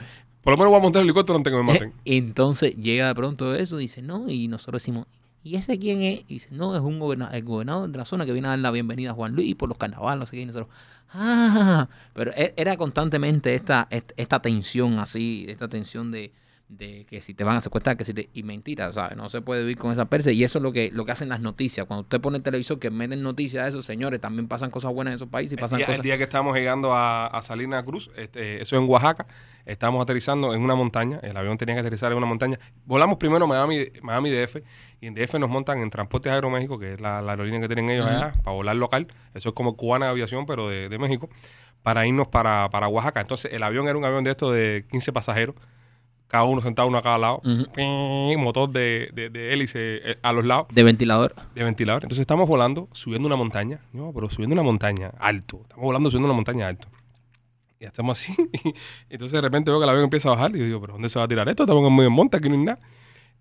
Por 0.44 0.52
lo 0.54 0.58
menos 0.58 0.72
voy 0.72 0.80
a 0.80 0.84
montar 0.84 1.02
el 1.02 1.08
helicóptero 1.08 1.38
antes 1.38 1.52
que 1.52 1.58
me 1.58 1.64
maten. 1.64 1.94
Entonces 2.06 2.76
llega 2.76 3.08
de 3.08 3.16
pronto 3.16 3.54
eso, 3.56 3.78
dice, 3.78 4.02
no, 4.02 4.30
y 4.30 4.48
nosotros 4.48 4.82
decimos, 4.82 5.08
¿y 5.44 5.56
ese 5.56 5.78
quién 5.80 6.02
es? 6.02 6.20
Y 6.28 6.34
dice, 6.36 6.50
no, 6.52 6.76
es 6.76 6.82
un 6.82 7.00
goberna- 7.00 7.30
el 7.34 7.44
gobernador 7.44 7.90
de 7.90 7.98
la 7.98 8.06
zona 8.06 8.26
que 8.26 8.32
viene 8.34 8.48
a 8.48 8.52
dar 8.52 8.60
la 8.60 8.72
bienvenida 8.72 9.12
a 9.12 9.14
Juan 9.14 9.34
Luis 9.34 9.56
por 9.56 9.70
los 9.70 9.78
carnavales, 9.78 10.20
no 10.20 10.26
sé 10.26 10.36
qué, 10.38 10.42
y 10.42 10.46
nosotros, 10.46 10.70
ah, 11.14 11.88
pero 12.14 12.32
e- 12.36 12.54
era 12.58 12.76
constantemente 12.78 13.54
esta, 13.56 13.88
esta, 13.90 14.14
esta 14.18 14.42
tensión 14.42 15.00
así, 15.00 15.46
esta 15.48 15.68
tensión 15.68 16.12
de, 16.12 16.32
de 16.68 17.06
que 17.06 17.22
si 17.22 17.34
te 17.34 17.44
van 17.44 17.58
a 17.58 17.62
secuestrar, 17.62 17.96
que 17.96 18.06
si 18.06 18.14
te... 18.14 18.30
Y 18.34 18.44
mentira, 18.44 18.92
¿sabes? 18.92 19.16
No 19.16 19.30
se 19.30 19.42
puede 19.42 19.62
vivir 19.62 19.78
con 19.78 19.92
esa 19.92 20.06
perse. 20.06 20.34
Y 20.34 20.44
eso 20.44 20.60
es 20.60 20.64
lo 20.64 20.72
que, 20.72 20.90
lo 20.92 21.06
que 21.06 21.12
hacen 21.12 21.30
las 21.30 21.40
noticias. 21.42 21.86
Cuando 21.86 22.02
usted 22.02 22.20
pone 22.20 22.38
el 22.38 22.44
televisor 22.44 22.80
que 22.80 22.90
meten 22.90 23.22
noticias 23.22 23.64
de 23.64 23.70
eso, 23.70 23.82
señores, 23.82 24.20
también 24.20 24.48
pasan 24.48 24.72
cosas 24.72 24.92
buenas 24.94 25.12
en 25.12 25.16
esos 25.18 25.30
países 25.30 25.54
y 25.54 25.56
El 25.56 25.62
pasan 25.62 25.78
día, 25.78 25.86
el 25.86 25.92
cosas... 25.94 26.04
día 26.04 26.18
que 26.18 26.24
estábamos 26.24 26.56
llegando 26.56 26.94
a, 26.94 27.28
a 27.28 27.42
Salina 27.42 27.84
Cruz, 27.86 28.10
este, 28.18 28.62
eso 28.62 28.78
en 28.78 28.90
Oaxaca, 28.90 29.28
estábamos 29.66 30.02
aterrizando 30.02 30.54
en 30.54 30.62
una 30.62 30.76
montaña, 30.76 31.20
el 31.22 31.38
avión 31.38 31.58
tenía 31.58 31.76
que 31.76 31.82
aterrizar 31.82 32.12
en 32.12 32.18
una 32.18 32.28
montaña. 32.28 32.60
Volamos 32.86 33.18
primero 33.18 33.46
a 33.46 33.48
Miami, 33.48 33.86
Miami 34.02 34.32
DF, 34.32 34.58
y 35.02 35.08
en 35.08 35.14
DF 35.14 35.36
nos 35.36 35.50
montan 35.50 35.80
en 35.80 35.90
Transportes 35.92 36.32
Aeroméxico, 36.32 36.80
que 36.80 36.94
es 36.94 37.02
la, 37.02 37.22
la 37.22 37.34
aerolínea 37.34 37.62
que 37.62 37.68
tienen 37.68 37.90
ellos 37.90 38.08
allá, 38.08 38.34
para 38.44 38.56
volar 38.56 38.76
local. 38.76 39.08
Eso 39.34 39.50
es 39.50 39.56
como 39.56 39.76
cubana 39.76 40.06
de 40.06 40.12
aviación, 40.12 40.46
pero 40.46 40.70
de, 40.70 40.90
de 40.90 40.98
México, 40.98 41.30
para 41.84 42.08
irnos 42.08 42.28
para, 42.28 42.70
para 42.72 42.88
Oaxaca. 42.88 43.22
Entonces, 43.22 43.54
el 43.54 43.62
avión 43.62 43.88
era 43.88 43.98
un 43.98 44.06
avión 44.06 44.24
de 44.24 44.32
estos 44.32 44.54
de 44.54 44.86
15 44.90 45.14
pasajeros, 45.14 45.56
cada 46.36 46.44
uno 46.46 46.62
sentado 46.62 46.88
uno 46.88 46.98
a 46.98 47.02
cada 47.02 47.18
lado, 47.18 47.42
Ujú. 47.44 47.66
Ping, 47.74 48.38
motor 48.38 48.70
de, 48.70 49.10
de, 49.14 49.30
de 49.30 49.54
hélice 49.54 49.80
eh, 50.12 50.18
a 50.22 50.32
los 50.34 50.46
lados 50.46 50.68
De 50.72 50.84
ventilador. 50.84 51.34
de 51.56 51.64
ventilador. 51.64 52.04
Entonces 52.04 52.22
estamos 52.22 52.48
volando, 52.48 52.88
subiendo 52.94 53.28
una 53.28 53.36
montaña. 53.36 53.80
No, 53.94 54.12
pero 54.14 54.30
subiendo 54.30 54.54
una 54.54 54.64
montaña 54.64 55.12
alto. 55.20 55.60
Estamos 55.64 55.84
volando 55.84 56.10
subiendo 56.10 56.28
una 56.28 56.36
montaña 56.36 56.68
alto. 56.68 56.88
Y 57.80 57.86
estamos 57.86 58.20
así. 58.20 58.34
Y 59.10 59.14
entonces 59.14 59.34
de 59.34 59.42
repente 59.42 59.70
veo 59.72 59.80
que 59.80 59.84
el 59.84 59.90
avión 59.90 60.04
empieza 60.06 60.30
a 60.30 60.32
bajar. 60.34 60.56
Y 60.56 60.60
yo 60.60 60.66
digo, 60.66 60.82
¿pero 60.82 60.94
dónde 60.94 61.10
se 61.10 61.20
va 61.20 61.26
a 61.26 61.28
tirar 61.28 61.48
esto? 61.50 61.64
Estamos 61.64 61.86
en 61.88 61.96
medio 61.96 62.10
monte, 62.12 62.38
aquí 62.38 62.48
no 62.50 62.56
hay 62.56 62.64
nada. 62.64 62.80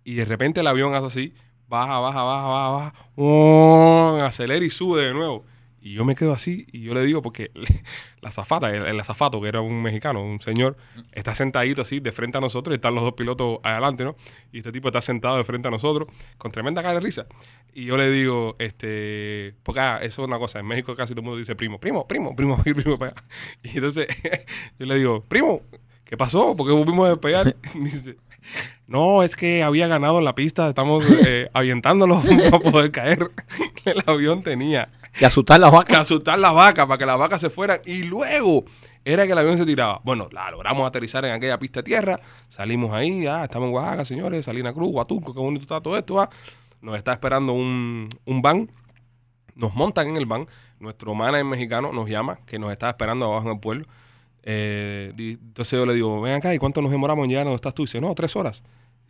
Y 0.04 0.14
de 0.14 0.24
repente 0.24 0.60
el 0.60 0.66
avión 0.66 0.94
hace 0.94 1.06
así. 1.06 1.34
Baja, 1.68 1.98
baja, 1.98 2.22
baja, 2.22 2.46
baja, 2.48 2.68
baja. 2.70 2.94
¡Oh! 3.16 4.18
acelera 4.22 4.64
y 4.64 4.70
sube 4.70 5.02
de 5.02 5.14
nuevo. 5.14 5.44
Y 5.84 5.92
yo 5.92 6.06
me 6.06 6.14
quedo 6.14 6.32
así 6.32 6.66
y 6.72 6.80
yo 6.80 6.94
le 6.94 7.04
digo, 7.04 7.20
porque 7.20 7.50
la 8.22 8.30
zafata, 8.30 8.74
el, 8.74 8.86
el 8.86 8.98
azafato, 8.98 9.38
que 9.42 9.48
era 9.48 9.60
un 9.60 9.82
mexicano, 9.82 10.24
un 10.24 10.40
señor, 10.40 10.78
está 11.12 11.34
sentadito 11.34 11.82
así 11.82 12.00
de 12.00 12.10
frente 12.10 12.38
a 12.38 12.40
nosotros 12.40 12.72
y 12.72 12.76
están 12.76 12.94
los 12.94 13.04
dos 13.04 13.12
pilotos 13.12 13.58
adelante, 13.62 14.02
¿no? 14.02 14.16
Y 14.50 14.58
este 14.58 14.72
tipo 14.72 14.88
está 14.88 15.02
sentado 15.02 15.36
de 15.36 15.44
frente 15.44 15.68
a 15.68 15.70
nosotros 15.70 16.08
con 16.38 16.50
tremenda 16.50 16.80
cara 16.80 16.94
de 16.94 17.00
risa. 17.00 17.26
Y 17.74 17.84
yo 17.84 17.98
le 17.98 18.10
digo, 18.10 18.56
este, 18.58 19.56
porque 19.62 19.80
ah, 19.80 19.98
eso 20.00 20.22
es 20.22 20.28
una 20.28 20.38
cosa, 20.38 20.58
en 20.58 20.64
México 20.64 20.96
casi 20.96 21.12
todo 21.12 21.20
el 21.20 21.26
mundo 21.26 21.38
dice 21.38 21.54
primo, 21.54 21.78
primo, 21.78 22.08
primo, 22.08 22.34
primo, 22.34 22.56
primo, 22.64 22.98
para 22.98 23.12
allá. 23.12 23.24
Y 23.62 23.76
entonces 23.76 24.08
yo 24.78 24.86
le 24.86 24.94
digo, 24.94 25.22
primo, 25.24 25.60
¿qué 26.06 26.16
pasó? 26.16 26.56
¿Por 26.56 26.66
qué 26.66 26.72
volvimos 26.72 27.08
a 27.08 27.10
despegar? 27.10 27.54
dice, 27.74 28.16
no, 28.86 29.22
es 29.22 29.36
que 29.36 29.62
había 29.62 29.86
ganado 29.86 30.18
en 30.18 30.24
la 30.24 30.34
pista, 30.34 30.66
estamos 30.66 31.04
eh, 31.26 31.50
avientándolo 31.52 32.22
para 32.50 32.58
poder 32.58 32.90
caer. 32.90 33.30
El 33.84 34.02
avión 34.06 34.42
tenía 34.42 34.88
Y 35.20 35.24
asustar 35.24 35.60
las 35.60 35.70
que 35.70 35.76
vacas. 35.76 35.98
asustar 36.00 36.38
las 36.38 36.52
vacas 36.52 36.86
para 36.86 36.98
que 36.98 37.06
las 37.06 37.18
vacas 37.18 37.40
se 37.40 37.50
fueran 37.50 37.80
y 37.84 38.02
luego 38.02 38.64
era 39.04 39.26
que 39.26 39.32
el 39.32 39.38
avión 39.38 39.58
se 39.58 39.66
tiraba. 39.66 40.00
Bueno, 40.02 40.28
la 40.32 40.50
logramos 40.50 40.86
aterrizar 40.86 41.24
en 41.24 41.32
aquella 41.32 41.58
pista 41.58 41.82
tierra, 41.82 42.18
salimos 42.48 42.92
ahí, 42.92 43.26
ah, 43.26 43.44
estamos 43.44 43.68
en 43.68 43.74
Oaxaca, 43.74 44.04
señores, 44.04 44.44
Salina 44.44 44.72
Cruz, 44.72 44.92
Huatulco, 44.92 45.34
qué 45.34 45.40
bonito 45.40 45.62
está 45.62 45.80
todo 45.80 45.96
esto, 45.96 46.20
ah. 46.20 46.28
Nos 46.80 46.96
está 46.96 47.12
esperando 47.12 47.52
un, 47.52 48.08
un 48.26 48.42
van, 48.42 48.70
nos 49.54 49.74
montan 49.74 50.08
en 50.08 50.16
el 50.16 50.26
van, 50.26 50.46
nuestro 50.80 51.14
manager 51.14 51.44
mexicano 51.44 51.92
nos 51.92 52.08
llama, 52.08 52.38
que 52.46 52.58
nos 52.58 52.72
está 52.72 52.90
esperando 52.90 53.26
abajo 53.26 53.48
en 53.48 53.54
el 53.54 53.60
pueblo. 53.60 53.86
Eh, 54.42 55.12
entonces 55.16 55.78
yo 55.78 55.86
le 55.86 55.94
digo, 55.94 56.20
ven 56.20 56.34
acá, 56.34 56.54
¿y 56.54 56.58
cuánto 56.58 56.82
nos 56.82 56.90
demoramos 56.90 57.24
en 57.24 57.30
llegar 57.30 57.42
a 57.42 57.44
donde 57.44 57.56
estás 57.56 57.74
tú? 57.74 57.82
Y 57.82 57.86
dice, 57.86 58.00
no, 58.00 58.14
tres 58.14 58.36
horas. 58.36 58.62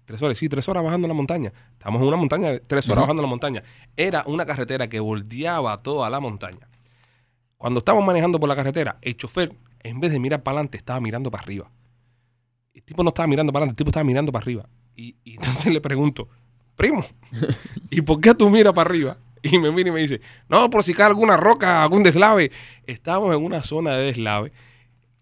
Tres 0.05 0.21
horas, 0.21 0.37
sí, 0.37 0.49
tres 0.49 0.69
horas 0.69 0.85
bajando 0.85 1.09
la 1.09 1.15
montaña. 1.15 1.53
Estamos 1.73 2.01
en 2.03 2.09
una 2.09 2.17
montaña, 2.17 2.59
tres 2.67 2.89
horas 2.89 3.03
bajando 3.03 3.23
la 3.23 3.29
montaña. 3.29 3.63
Era 3.97 4.23
una 4.27 4.45
carretera 4.45 4.89
que 4.89 5.01
bordeaba 5.01 5.83
toda 5.83 6.11
la 6.11 6.21
montaña. 6.21 6.69
Cuando 7.57 7.79
estábamos 7.79 8.07
manejando 8.07 8.39
por 8.39 8.49
la 8.49 8.57
carretera, 8.57 8.99
el 9.01 9.17
chofer, 9.17 9.55
en 9.81 10.01
vez 10.01 10.13
de 10.13 10.19
mirar 10.19 10.43
para 10.43 10.59
adelante, 10.59 10.77
estaba 10.77 11.01
mirando 11.01 11.31
para 11.31 11.43
arriba. 11.43 11.71
El 12.75 12.83
tipo 12.83 13.03
no 13.03 13.09
estaba 13.09 13.27
mirando 13.27 13.53
para 13.53 13.63
adelante, 13.63 13.81
el 13.81 13.85
tipo 13.85 13.91
estaba 13.91 14.05
mirando 14.05 14.31
para 14.31 14.43
arriba. 14.43 14.69
Y, 14.95 15.17
y 15.25 15.37
entonces 15.37 15.73
le 15.73 15.81
pregunto, 15.81 16.29
primo, 16.77 17.03
¿y 17.91 18.03
por 18.03 18.21
qué 18.21 18.35
tú 18.35 18.51
miras 18.51 18.75
para 18.75 18.91
arriba? 18.91 19.17
Y 19.43 19.59
me 19.59 19.71
mira 19.71 19.91
y 19.91 19.93
me 19.93 20.01
dice, 20.01 20.21
no, 20.49 20.69
por 20.71 20.83
si 20.83 20.95
cae 20.95 21.07
alguna 21.07 21.37
roca, 21.37 21.83
algún 21.83 22.03
deslave. 22.03 22.51
Estábamos 22.87 23.35
en 23.35 23.45
una 23.45 23.63
zona 23.63 23.93
de 23.93 24.07
deslave 24.07 24.53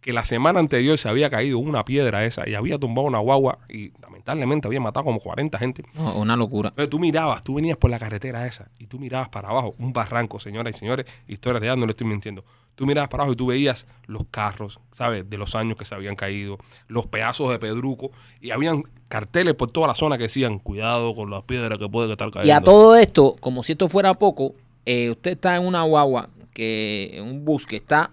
que 0.02 0.12
la 0.12 0.24
semana 0.24 0.58
anterior 0.58 0.98
se 0.98 1.08
había 1.08 1.30
caído 1.30 1.58
una 1.58 1.84
piedra 1.84 2.24
esa 2.24 2.46
y 2.48 2.54
había 2.54 2.76
tumbado 2.76 3.06
una 3.06 3.20
guagua 3.20 3.60
y 3.68 3.92
lamentablemente 4.02 4.66
había 4.66 4.80
matado 4.80 5.04
como 5.04 5.20
40 5.20 5.56
gente. 5.58 5.84
No, 5.94 6.16
una 6.16 6.36
locura. 6.36 6.72
Pero 6.74 6.88
tú 6.88 6.98
mirabas, 6.98 7.42
tú 7.42 7.54
venías 7.54 7.76
por 7.76 7.88
la 7.88 8.00
carretera 8.00 8.44
esa 8.46 8.68
y 8.80 8.88
tú 8.88 8.98
mirabas 8.98 9.28
para 9.28 9.48
abajo, 9.48 9.76
un 9.78 9.92
barranco, 9.92 10.40
señoras 10.40 10.74
y 10.74 10.78
señores, 10.80 11.06
historia 11.28 11.60
real, 11.60 11.78
no 11.78 11.86
le 11.86 11.92
estoy 11.92 12.08
mintiendo. 12.08 12.44
Tú 12.74 12.84
mirabas 12.84 13.10
para 13.10 13.22
abajo 13.22 13.34
y 13.34 13.36
tú 13.36 13.46
veías 13.46 13.86
los 14.06 14.24
carros, 14.28 14.80
¿sabes? 14.90 15.28
De 15.30 15.38
los 15.38 15.54
años 15.54 15.76
que 15.76 15.84
se 15.84 15.94
habían 15.94 16.16
caído, 16.16 16.58
los 16.88 17.06
pedazos 17.06 17.50
de 17.50 17.60
pedruco 17.60 18.10
y 18.40 18.50
habían 18.50 18.82
carteles 19.06 19.54
por 19.54 19.70
toda 19.70 19.86
la 19.86 19.94
zona 19.94 20.16
que 20.18 20.24
decían, 20.24 20.58
cuidado 20.58 21.14
con 21.14 21.30
las 21.30 21.44
piedras 21.44 21.78
que 21.78 21.88
pueden 21.88 22.10
estar 22.10 22.30
cayendo. 22.32 22.48
Y 22.48 22.50
a 22.50 22.60
todo 22.60 22.96
esto, 22.96 23.36
como 23.38 23.62
si 23.62 23.72
esto 23.72 23.88
fuera 23.88 24.14
poco, 24.14 24.54
eh, 24.84 25.10
usted 25.10 25.32
está 25.32 25.54
en 25.54 25.64
una 25.64 25.82
guagua, 25.82 26.28
que 26.52 27.12
en 27.14 27.24
un 27.24 27.44
bus 27.44 27.66
que 27.66 27.76
está 27.76 28.10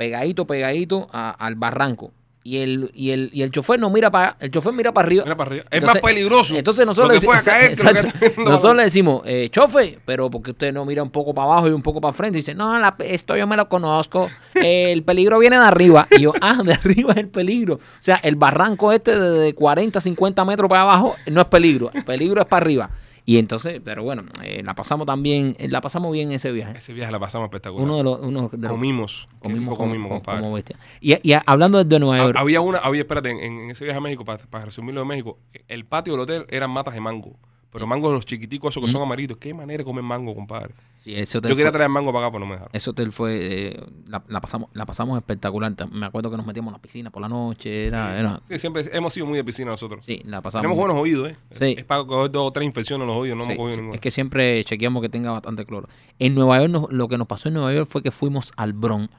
pegadito, 0.00 0.46
pegadito 0.46 1.08
a- 1.12 1.30
al 1.30 1.56
barranco. 1.56 2.10
Y 2.42 2.56
el, 2.62 2.90
y, 2.94 3.10
el, 3.10 3.28
y 3.34 3.42
el 3.42 3.50
chofer 3.50 3.78
no 3.78 3.90
mira 3.90 4.10
para 4.10 4.34
el 4.40 4.50
chofer 4.50 4.72
mira 4.72 4.92
para 4.94 5.06
arriba. 5.06 5.24
Mira 5.24 5.36
para 5.36 5.50
arriba. 5.50 5.64
Es 5.70 5.82
más 5.84 5.98
peligroso. 5.98 6.56
Entonces 6.56 6.86
nosotros 6.86 7.22
le 7.22 7.28
caer 7.44 7.76
que 7.76 8.42
nosotros 8.42 8.76
le 8.76 8.84
decimos, 8.84 9.20
eh, 9.26 9.48
chofe, 9.50 9.98
pero 10.06 10.30
porque 10.30 10.52
usted 10.52 10.72
no 10.72 10.86
mira 10.86 11.02
un 11.02 11.10
poco 11.10 11.34
para 11.34 11.48
abajo 11.52 11.68
y 11.68 11.72
un 11.72 11.82
poco 11.82 12.00
para 12.00 12.14
frente. 12.14 12.38
Y 12.38 12.40
dice, 12.40 12.54
no, 12.54 12.78
la- 12.78 12.96
esto 13.00 13.36
yo 13.36 13.46
me 13.46 13.58
lo 13.58 13.68
conozco. 13.68 14.30
El 14.54 15.02
peligro 15.04 15.38
viene 15.38 15.58
de 15.58 15.64
arriba. 15.66 16.08
Y 16.12 16.22
yo, 16.22 16.32
ah, 16.40 16.62
de 16.64 16.72
arriba 16.72 17.12
es 17.12 17.18
el 17.18 17.28
peligro. 17.28 17.74
O 17.74 17.78
sea, 18.02 18.16
el 18.22 18.36
barranco 18.36 18.90
este 18.90 19.18
de 19.18 19.54
40, 19.54 20.00
50 20.00 20.42
metros 20.46 20.66
para 20.70 20.80
abajo 20.80 21.16
no 21.26 21.42
es 21.42 21.46
peligro. 21.48 21.90
El 21.92 22.04
peligro 22.06 22.40
es 22.40 22.46
para 22.46 22.64
arriba. 22.64 22.90
Y 23.30 23.38
entonces, 23.38 23.80
pero 23.84 24.02
bueno, 24.02 24.24
eh, 24.42 24.60
la 24.64 24.74
pasamos 24.74 25.06
también, 25.06 25.54
eh, 25.60 25.68
la 25.68 25.80
pasamos 25.80 26.10
bien 26.10 26.30
en 26.30 26.34
ese 26.34 26.50
viaje. 26.50 26.76
Ese 26.76 26.92
viaje 26.92 27.12
la 27.12 27.20
pasamos 27.20 27.46
espectacular. 27.46 27.84
Uno 27.84 27.96
de 27.98 28.02
los, 28.02 28.18
uno 28.20 28.48
de 28.50 28.58
los- 28.58 28.70
comimos. 28.72 29.28
Comimos 29.38 29.76
como, 29.76 29.88
comimos, 29.88 30.08
compadre. 30.10 30.40
como 30.40 30.54
bestia. 30.54 30.76
Y, 31.00 31.14
y 31.30 31.36
hablando 31.46 31.84
de 31.84 31.98
Nueva 32.00 32.24
York, 32.24 32.36
Había 32.36 32.60
una, 32.60 32.78
había, 32.78 33.02
espérate, 33.02 33.30
en, 33.30 33.38
en 33.38 33.70
ese 33.70 33.84
viaje 33.84 33.98
a 33.98 34.00
México, 34.00 34.24
para, 34.24 34.38
para 34.46 34.64
resumirlo 34.64 35.02
de 35.02 35.06
México, 35.06 35.38
el 35.68 35.84
patio 35.86 36.14
del 36.14 36.22
hotel 36.22 36.44
eran 36.48 36.70
matas 36.72 36.92
de 36.94 37.00
mango. 37.00 37.36
Pero 37.72 37.86
mangos 37.86 38.12
los 38.12 38.26
chiquiticos, 38.26 38.72
esos 38.72 38.84
que 38.84 38.90
son 38.90 39.00
amarillos. 39.02 39.38
Qué 39.38 39.54
manera 39.54 39.78
de 39.78 39.84
comer 39.84 40.02
mango, 40.02 40.34
compadre. 40.34 40.74
sí, 41.04 41.14
Yo 41.14 41.40
quería 41.40 41.70
traer 41.70 41.88
mango 41.88 42.12
para 42.12 42.26
acá, 42.26 42.32
pero 42.32 42.40
no 42.40 42.46
me 42.46 42.52
dejaron. 42.54 42.70
Ese 42.74 42.90
hotel 42.90 43.12
fue, 43.12 43.38
eh, 43.68 43.80
la, 44.08 44.22
la 44.26 44.40
pasamos, 44.40 44.70
la 44.74 44.86
pasamos 44.86 45.16
espectacular. 45.18 45.72
Ta- 45.76 45.86
Me 45.86 46.06
acuerdo 46.06 46.30
que 46.32 46.36
nos 46.36 46.44
metíamos 46.46 46.70
en 46.70 46.72
la 46.72 46.82
piscina 46.82 47.10
por 47.10 47.22
la 47.22 47.28
noche. 47.28 47.86
Era, 47.86 48.18
era- 48.18 48.42
Sí, 48.48 48.58
siempre 48.58 48.84
hemos 48.92 49.12
sido 49.12 49.26
muy 49.26 49.36
de 49.36 49.44
piscina 49.44 49.70
nosotros. 49.70 50.04
sí, 50.04 50.20
la 50.24 50.40
pasamos. 50.42 50.62
Tenemos 50.64 50.78
buenos 50.78 50.96
oídos, 51.00 51.30
¿eh? 51.30 51.36
Sí. 51.52 51.74
Es 51.78 51.84
para 51.84 52.02
coger 52.04 52.32
dos 52.32 52.48
o 52.48 52.52
tres 52.52 52.66
infecciones 52.66 53.02
en 53.04 53.08
los 53.08 53.16
oídos, 53.16 53.38
no 53.38 53.44
hemos 53.44 53.56
cogido 53.56 53.76
ninguna. 53.76 53.94
Es 53.94 54.00
que 54.00 54.10
siempre 54.10 54.64
chequeamos 54.64 55.00
que 55.00 55.08
tenga 55.08 55.30
bastante 55.30 55.64
cloro. 55.64 55.88
En 56.18 56.34
Nueva 56.34 56.58
York, 56.58 56.70
nos- 56.72 56.90
lo 56.92 57.06
que 57.06 57.18
nos 57.18 57.28
pasó 57.28 57.48
en 57.48 57.54
Nueva 57.54 57.72
York 57.72 57.88
fue 57.88 58.02
que 58.02 58.10
fuimos 58.10 58.50
al 58.56 58.72
Bronx. 58.72 59.10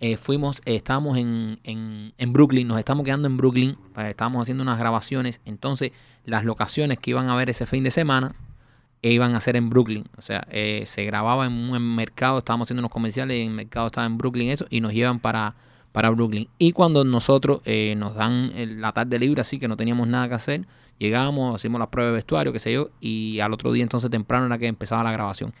Eh, 0.00 0.16
fuimos, 0.16 0.62
eh, 0.64 0.74
estábamos 0.76 1.18
en, 1.18 1.58
en, 1.64 2.14
en 2.16 2.32
Brooklyn, 2.32 2.66
nos 2.66 2.78
estamos 2.78 3.04
quedando 3.04 3.26
en 3.26 3.36
Brooklyn, 3.36 3.76
eh, 3.98 4.08
estábamos 4.08 4.40
haciendo 4.40 4.62
unas 4.62 4.78
grabaciones, 4.78 5.42
entonces 5.44 5.92
las 6.24 6.44
locaciones 6.44 6.98
que 6.98 7.10
iban 7.10 7.28
a 7.28 7.36
ver 7.36 7.50
ese 7.50 7.66
fin 7.66 7.84
de 7.84 7.90
semana 7.90 8.32
e 9.02 9.12
iban 9.12 9.34
a 9.34 9.40
ser 9.40 9.56
en 9.56 9.70
Brooklyn, 9.70 10.04
o 10.18 10.22
sea, 10.22 10.46
eh, 10.50 10.82
se 10.84 11.04
grababa 11.04 11.46
en 11.46 11.52
un 11.52 11.94
mercado, 11.96 12.38
estábamos 12.38 12.66
haciendo 12.66 12.80
unos 12.82 12.90
comerciales, 12.90 13.38
y 13.38 13.42
el 13.46 13.50
mercado 13.50 13.86
estaba 13.86 14.06
en 14.06 14.18
Brooklyn, 14.18 14.50
eso, 14.50 14.66
y 14.68 14.82
nos 14.82 14.92
llevan 14.92 15.20
para, 15.20 15.54
para 15.92 16.10
Brooklyn. 16.10 16.48
Y 16.58 16.72
cuando 16.72 17.02
nosotros 17.04 17.62
eh, 17.64 17.94
nos 17.96 18.14
dan 18.14 18.52
el- 18.54 18.80
la 18.82 18.92
tarde 18.92 19.18
libre, 19.18 19.40
así 19.40 19.58
que 19.58 19.68
no 19.68 19.76
teníamos 19.78 20.06
nada 20.06 20.28
que 20.28 20.34
hacer, 20.34 20.66
llegamos, 20.98 21.58
hicimos 21.58 21.78
las 21.78 21.88
pruebas 21.88 22.10
de 22.12 22.16
vestuario, 22.16 22.52
qué 22.52 22.58
sé 22.58 22.72
yo, 22.74 22.90
y 23.00 23.40
al 23.40 23.54
otro 23.54 23.72
día 23.72 23.82
entonces 23.82 24.10
temprano 24.10 24.44
era 24.46 24.58
que 24.58 24.66
empezaba 24.66 25.02
la 25.02 25.12
grabación. 25.12 25.54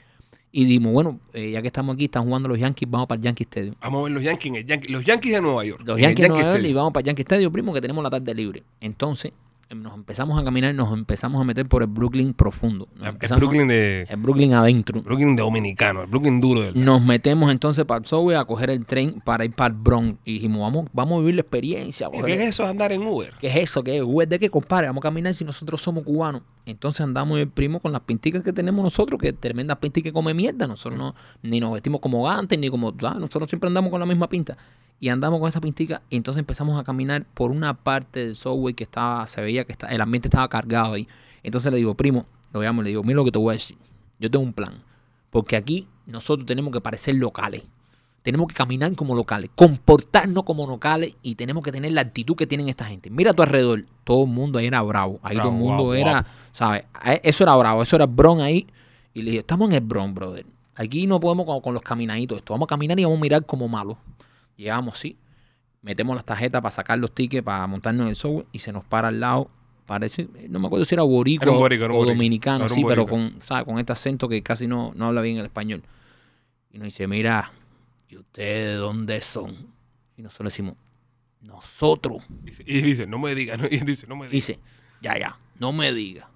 Y 0.52 0.64
dijimos, 0.66 0.92
bueno, 0.92 1.18
eh, 1.32 1.52
ya 1.52 1.62
que 1.62 1.68
estamos 1.68 1.94
aquí, 1.94 2.04
están 2.06 2.24
jugando 2.24 2.48
los 2.50 2.58
Yankees, 2.58 2.90
vamos 2.90 3.06
para 3.06 3.18
el 3.20 3.22
Yankee 3.24 3.44
Stadium. 3.44 3.74
Vamos 3.80 4.00
a 4.00 4.04
ver 4.04 4.12
los 4.12 4.22
Yankees, 4.22 4.46
en 4.50 4.56
el 4.56 4.66
Yankee- 4.66 4.88
los 4.92 5.04
Yankees 5.04 5.32
de 5.32 5.40
Nueva 5.40 5.64
York. 5.64 5.80
Los 5.86 5.96
el 5.96 6.02
Yankees 6.02 6.22
de 6.24 6.28
Nueva 6.28 6.42
York 6.42 6.52
Stadium. 6.56 6.70
y 6.70 6.74
vamos 6.74 6.92
para 6.92 7.04
Yankee 7.06 7.22
Stadium, 7.22 7.52
primo, 7.52 7.72
que 7.72 7.80
tenemos 7.80 8.02
la 8.04 8.10
tarde 8.10 8.34
libre. 8.34 8.62
Entonces, 8.80 9.32
nos 9.74 9.94
empezamos 9.94 10.38
a 10.38 10.42
caminar, 10.44 10.74
nos 10.74 10.92
empezamos 10.92 11.40
a 11.40 11.44
meter 11.44 11.66
por 11.68 11.82
el 11.82 11.88
Brooklyn 11.88 12.34
profundo. 12.34 12.88
El 13.00 13.12
Brooklyn 13.36 13.68
de 13.68 14.04
el 14.08 14.16
Brooklyn 14.16 14.52
adentro. 14.54 15.00
Brooklyn 15.02 15.36
dominicano, 15.36 16.02
el 16.02 16.08
Brooklyn 16.08 16.40
duro 16.40 16.62
del 16.62 16.84
Nos 16.84 17.02
metemos 17.02 17.52
entonces 17.52 17.84
para 17.84 17.98
el 17.98 18.04
subway 18.04 18.36
a 18.36 18.44
coger 18.44 18.70
el 18.70 18.84
tren 18.84 19.20
para 19.24 19.44
ir 19.44 19.52
para 19.52 19.72
el 19.72 19.80
Bronx. 19.80 20.18
Y 20.24 20.34
dijimos, 20.34 20.60
vamos, 20.60 20.90
vamos 20.92 21.18
a 21.18 21.20
vivir 21.20 21.36
la 21.36 21.42
experiencia. 21.42 22.08
¿Qué 22.24 22.34
es 22.34 22.40
eso 22.40 22.64
de 22.64 22.70
andar 22.70 22.90
en 22.90 23.02
Uber? 23.06 23.32
¿Qué 23.40 23.46
es 23.46 23.56
eso? 23.56 23.84
¿Qué 23.84 23.98
es? 23.98 24.02
Uy, 24.04 24.26
¿De 24.26 24.40
qué, 24.40 24.50
compadre? 24.50 24.88
Vamos 24.88 25.02
a 25.02 25.06
caminar 25.08 25.34
si 25.34 25.44
nosotros 25.44 25.80
somos 25.80 26.02
cubanos. 26.02 26.42
Entonces 26.66 27.00
andamos 27.02 27.38
el 27.38 27.48
primo 27.48 27.78
con 27.78 27.92
las 27.92 28.00
pinticas 28.02 28.42
que 28.42 28.52
tenemos 28.52 28.82
nosotros, 28.82 29.20
que 29.20 29.32
tremendas 29.32 29.78
pinticas 29.78 30.10
que 30.10 30.12
come 30.12 30.34
mierda. 30.34 30.66
Nosotros 30.66 30.98
no, 30.98 31.14
ni 31.42 31.60
nos 31.60 31.72
vestimos 31.72 32.00
como 32.00 32.24
gantes, 32.24 32.58
ni 32.58 32.68
como... 32.68 32.92
ah, 33.02 33.16
Nosotros 33.18 33.48
siempre 33.48 33.68
andamos 33.68 33.90
con 33.90 34.00
la 34.00 34.06
misma 34.06 34.28
pinta. 34.28 34.56
Y 35.00 35.08
andamos 35.08 35.40
con 35.40 35.48
esa 35.48 35.62
pintica 35.62 36.02
y 36.10 36.16
entonces 36.16 36.38
empezamos 36.40 36.78
a 36.78 36.84
caminar 36.84 37.24
por 37.32 37.50
una 37.50 37.72
parte 37.72 38.20
del 38.20 38.36
subway 38.36 38.74
que 38.74 38.84
estaba, 38.84 39.26
se 39.26 39.40
veía 39.40 39.64
que 39.64 39.72
está, 39.72 39.88
el 39.88 40.00
ambiente 40.02 40.28
estaba 40.28 40.46
cargado 40.48 40.92
ahí. 40.92 41.08
Entonces 41.42 41.72
le 41.72 41.78
digo, 41.78 41.94
primo, 41.94 42.26
lo 42.52 42.60
llamo 42.60 42.82
y 42.82 42.84
le 42.84 42.90
digo, 42.90 43.02
mira 43.02 43.16
lo 43.16 43.24
que 43.24 43.32
te 43.32 43.38
voy 43.38 43.52
a 43.52 43.54
decir. 43.54 43.78
Yo 44.18 44.30
tengo 44.30 44.44
un 44.44 44.52
plan. 44.52 44.84
Porque 45.30 45.56
aquí 45.56 45.88
nosotros 46.06 46.44
tenemos 46.46 46.70
que 46.72 46.82
parecer 46.82 47.14
locales. 47.14 47.62
Tenemos 48.22 48.48
que 48.48 48.54
caminar 48.54 48.94
como 48.94 49.14
locales, 49.14 49.50
comportarnos 49.54 50.44
como 50.44 50.66
locales 50.66 51.14
y 51.22 51.36
tenemos 51.36 51.62
que 51.62 51.72
tener 51.72 51.92
la 51.92 52.02
actitud 52.02 52.36
que 52.36 52.46
tienen 52.46 52.68
esta 52.68 52.84
gente. 52.84 53.08
Mira 53.08 53.30
a 53.30 53.34
tu 53.34 53.42
alrededor, 53.42 53.86
todo 54.04 54.24
el 54.24 54.30
mundo 54.30 54.58
ahí 54.58 54.66
era 54.66 54.82
bravo. 54.82 55.18
Ahí 55.22 55.36
Bravo, 55.36 55.48
todo 55.48 55.58
el 55.58 55.64
mundo 55.64 55.94
era, 55.94 56.10
guapo. 56.12 56.28
¿sabes? 56.52 56.84
Eh, 57.06 57.20
Eso 57.24 57.44
era 57.44 57.56
bravo, 57.56 57.82
eso 57.82 57.96
era 57.96 58.04
Bron 58.04 58.42
ahí. 58.42 58.66
Y 59.14 59.22
le 59.22 59.30
dije, 59.30 59.38
estamos 59.40 59.70
en 59.70 59.76
el 59.76 59.80
Bron, 59.80 60.14
brother. 60.14 60.44
Aquí 60.74 61.06
no 61.06 61.18
podemos 61.18 61.46
con, 61.46 61.62
con 61.62 61.72
los 61.72 61.82
caminaditos. 61.82 62.36
Esto 62.36 62.52
vamos 62.52 62.66
a 62.66 62.68
caminar 62.68 63.00
y 63.00 63.04
vamos 63.04 63.18
a 63.18 63.22
mirar 63.22 63.46
como 63.46 63.66
malos. 63.68 63.96
Llegamos, 64.60 64.98
sí. 64.98 65.16
Metemos 65.80 66.14
las 66.14 66.26
tarjetas 66.26 66.60
para 66.60 66.70
sacar 66.70 66.98
los 66.98 67.14
tickets, 67.14 67.42
para 67.42 67.66
montarnos 67.66 68.02
en 68.04 68.08
el 68.10 68.14
software 68.14 68.46
y 68.52 68.58
se 68.58 68.72
nos 68.72 68.84
para 68.84 69.08
al 69.08 69.18
lado. 69.18 69.50
Parece, 69.86 70.28
no 70.50 70.58
me 70.58 70.66
acuerdo 70.66 70.84
si 70.84 70.94
era 70.94 71.02
boricua 71.02 71.66
Era 71.66 71.86
era 71.86 71.94
o 71.94 72.04
dominicano, 72.04 72.66
Era 72.66 72.74
sí, 72.74 72.84
pero 72.86 73.06
con, 73.06 73.36
¿sabes? 73.40 73.64
con 73.64 73.78
este 73.78 73.94
acento 73.94 74.28
que 74.28 74.42
casi 74.42 74.66
no, 74.66 74.92
no 74.94 75.06
habla 75.06 75.22
bien 75.22 75.38
el 75.38 75.46
español. 75.46 75.82
Y 76.70 76.76
nos 76.76 76.84
dice, 76.84 77.06
mira, 77.06 77.52
¿y 78.06 78.18
ustedes 78.18 78.74
de 78.74 78.74
dónde 78.74 79.22
son? 79.22 79.56
Y 80.18 80.20
nosotros 80.20 80.52
decimos, 80.52 80.74
nosotros. 81.40 82.18
Y 82.66 82.82
dice, 82.82 83.06
no 83.06 83.18
me 83.18 83.34
digas, 83.34 83.58
no, 83.58 83.64
y 83.64 83.78
dice, 83.78 84.06
no 84.06 84.14
me 84.14 84.28
digas. 84.28 84.32
Dice, 84.32 84.60
ya, 85.00 85.18
ya, 85.18 85.38
no 85.58 85.72
me 85.72 85.90
diga. 85.94 86.28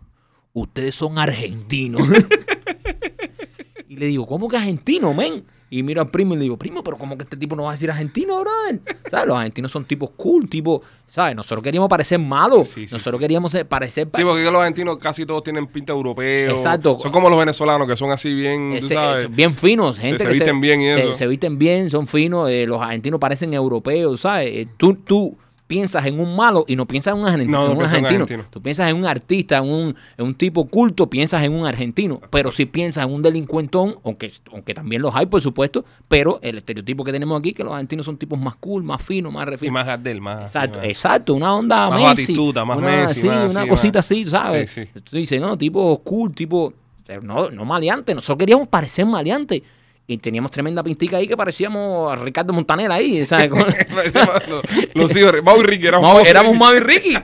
Ustedes 0.54 0.94
son 0.94 1.18
argentinos. 1.18 2.08
y 3.88 3.96
le 3.96 4.06
digo, 4.06 4.26
¿cómo 4.26 4.48
que 4.48 4.56
argentino, 4.56 5.12
men? 5.12 5.44
Y 5.70 5.82
miro 5.82 6.00
al 6.02 6.10
primo 6.10 6.34
y 6.34 6.36
le 6.36 6.42
digo, 6.44 6.56
primo, 6.56 6.84
pero 6.84 6.96
¿cómo 6.96 7.16
que 7.16 7.24
este 7.24 7.36
tipo 7.36 7.56
no 7.56 7.64
va 7.64 7.70
a 7.70 7.72
decir 7.72 7.90
argentino, 7.90 8.38
brother? 8.40 8.80
¿Sabes? 9.10 9.26
Los 9.26 9.36
argentinos 9.36 9.72
son 9.72 9.84
tipos 9.84 10.10
cool, 10.16 10.48
tipo, 10.48 10.82
¿sabes? 11.06 11.34
Nosotros 11.34 11.62
queríamos 11.64 11.88
parecer 11.88 12.18
malos. 12.20 12.68
Sí, 12.68 12.86
sí, 12.86 12.92
Nosotros 12.92 13.18
queríamos 13.20 13.50
ser- 13.50 13.66
parecer... 13.66 14.08
pa- 14.08 14.18
Sí, 14.18 14.24
porque 14.24 14.42
los 14.44 14.56
argentinos 14.56 14.98
casi 14.98 15.26
todos 15.26 15.42
tienen 15.42 15.66
pinta 15.66 15.92
europeo. 15.92 16.52
Exacto. 16.52 16.96
Son 17.00 17.10
como 17.10 17.28
los 17.28 17.38
venezolanos 17.38 17.88
que 17.88 17.96
son 17.96 18.10
así 18.12 18.32
bien, 18.34 18.70
tú 18.72 18.76
Ese- 18.86 18.94
sabes. 18.94 19.18
ese- 19.20 19.28
bien 19.28 19.54
finos, 19.54 19.98
gente 19.98 20.18
se 20.18 20.24
que 20.24 20.30
visten 20.34 20.60
bien 20.60 20.80
y 20.82 20.90
se, 20.90 21.00
eso. 21.00 21.14
se 21.14 21.26
visten 21.26 21.58
bien, 21.58 21.90
son 21.90 22.06
finos, 22.06 22.48
eh, 22.50 22.66
los 22.66 22.80
argentinos 22.80 23.18
parecen 23.18 23.52
europeos, 23.54 24.20
¿sabes? 24.20 24.48
Eh, 24.52 24.68
Tú, 24.76 24.94
tú 24.94 25.36
piensas 25.66 26.04
en 26.06 26.20
un 26.20 26.36
malo 26.36 26.64
y 26.68 26.76
no 26.76 26.86
piensas 26.86 27.14
en 27.14 27.20
un, 27.20 27.26
argen- 27.26 27.46
No, 27.46 27.60
no 27.60 27.64
en 27.66 27.70
un 27.72 27.78
en 27.78 27.84
argentino. 27.86 28.22
argentino. 28.24 28.44
Tú 28.50 28.60
piensas 28.62 28.90
en 28.90 28.96
un 28.96 29.06
artista, 29.06 29.56
en 29.58 29.64
un, 29.64 29.96
en 30.18 30.24
un 30.26 30.34
tipo 30.34 30.66
culto, 30.66 31.08
piensas 31.08 31.42
en 31.42 31.52
un 31.52 31.66
argentino. 31.66 32.20
Pero 32.30 32.52
si 32.52 32.66
piensas 32.66 33.04
en 33.06 33.12
un 33.12 33.22
delincuentón, 33.22 33.96
aunque, 34.04 34.30
aunque 34.52 34.74
también 34.74 35.00
los 35.00 35.14
hay, 35.14 35.26
por 35.26 35.40
supuesto, 35.40 35.84
pero 36.06 36.38
el 36.42 36.58
estereotipo 36.58 37.02
que 37.02 37.12
tenemos 37.12 37.38
aquí, 37.38 37.52
que 37.54 37.64
los 37.64 37.72
argentinos 37.72 38.04
son 38.04 38.16
tipos 38.18 38.38
más 38.38 38.56
cool, 38.56 38.82
más 38.84 39.02
finos, 39.02 39.32
más 39.32 39.44
Y 39.46 39.50
refinados. 39.50 39.72
más 39.74 39.86
Gardel, 39.86 40.20
más. 40.20 40.42
Exacto, 40.42 40.78
más- 40.80 40.88
exacto, 40.88 41.34
una 41.34 41.54
onda 41.54 41.88
Más 41.90 41.98
Messi, 41.98 42.06
Batistuta, 42.08 42.64
más 42.64 42.78
una, 42.78 42.86
Messi, 42.88 43.20
sí, 43.22 43.26
más 43.26 43.50
una 43.54 43.66
cosita 43.66 43.98
más- 44.00 44.06
así, 44.10 44.26
¿sabes? 44.26 44.70
Sí, 44.70 44.84
sí. 44.92 45.00
Tú 45.00 45.16
dices, 45.16 45.40
no, 45.40 45.56
tipo 45.56 45.98
cool, 46.04 46.34
tipo, 46.34 46.74
no, 47.22 47.50
no 47.50 47.64
maleante, 47.64 48.14
nosotros 48.14 48.38
queríamos 48.38 48.68
parecer 48.68 49.06
maleante. 49.06 49.62
Y 50.06 50.18
teníamos 50.18 50.50
tremenda 50.50 50.82
pintica 50.82 51.16
ahí 51.16 51.26
que 51.26 51.36
parecíamos 51.36 52.12
a 52.12 52.16
Ricardo 52.16 52.52
Montaner 52.52 52.92
ahí, 52.92 53.24
¿sabes? 53.24 53.50
Los, 54.48 54.62
los 54.94 55.16
hijos, 55.16 55.32
Mau 55.42 55.60
y 55.60 55.64
Ricky 55.64 55.86
éramos 55.86 56.10
Mau- 56.14 56.26
éramos 56.26 56.52
Ricky. 56.52 56.58
Mau 56.58 56.74
y 56.74 56.80
Ricky. 56.80 57.14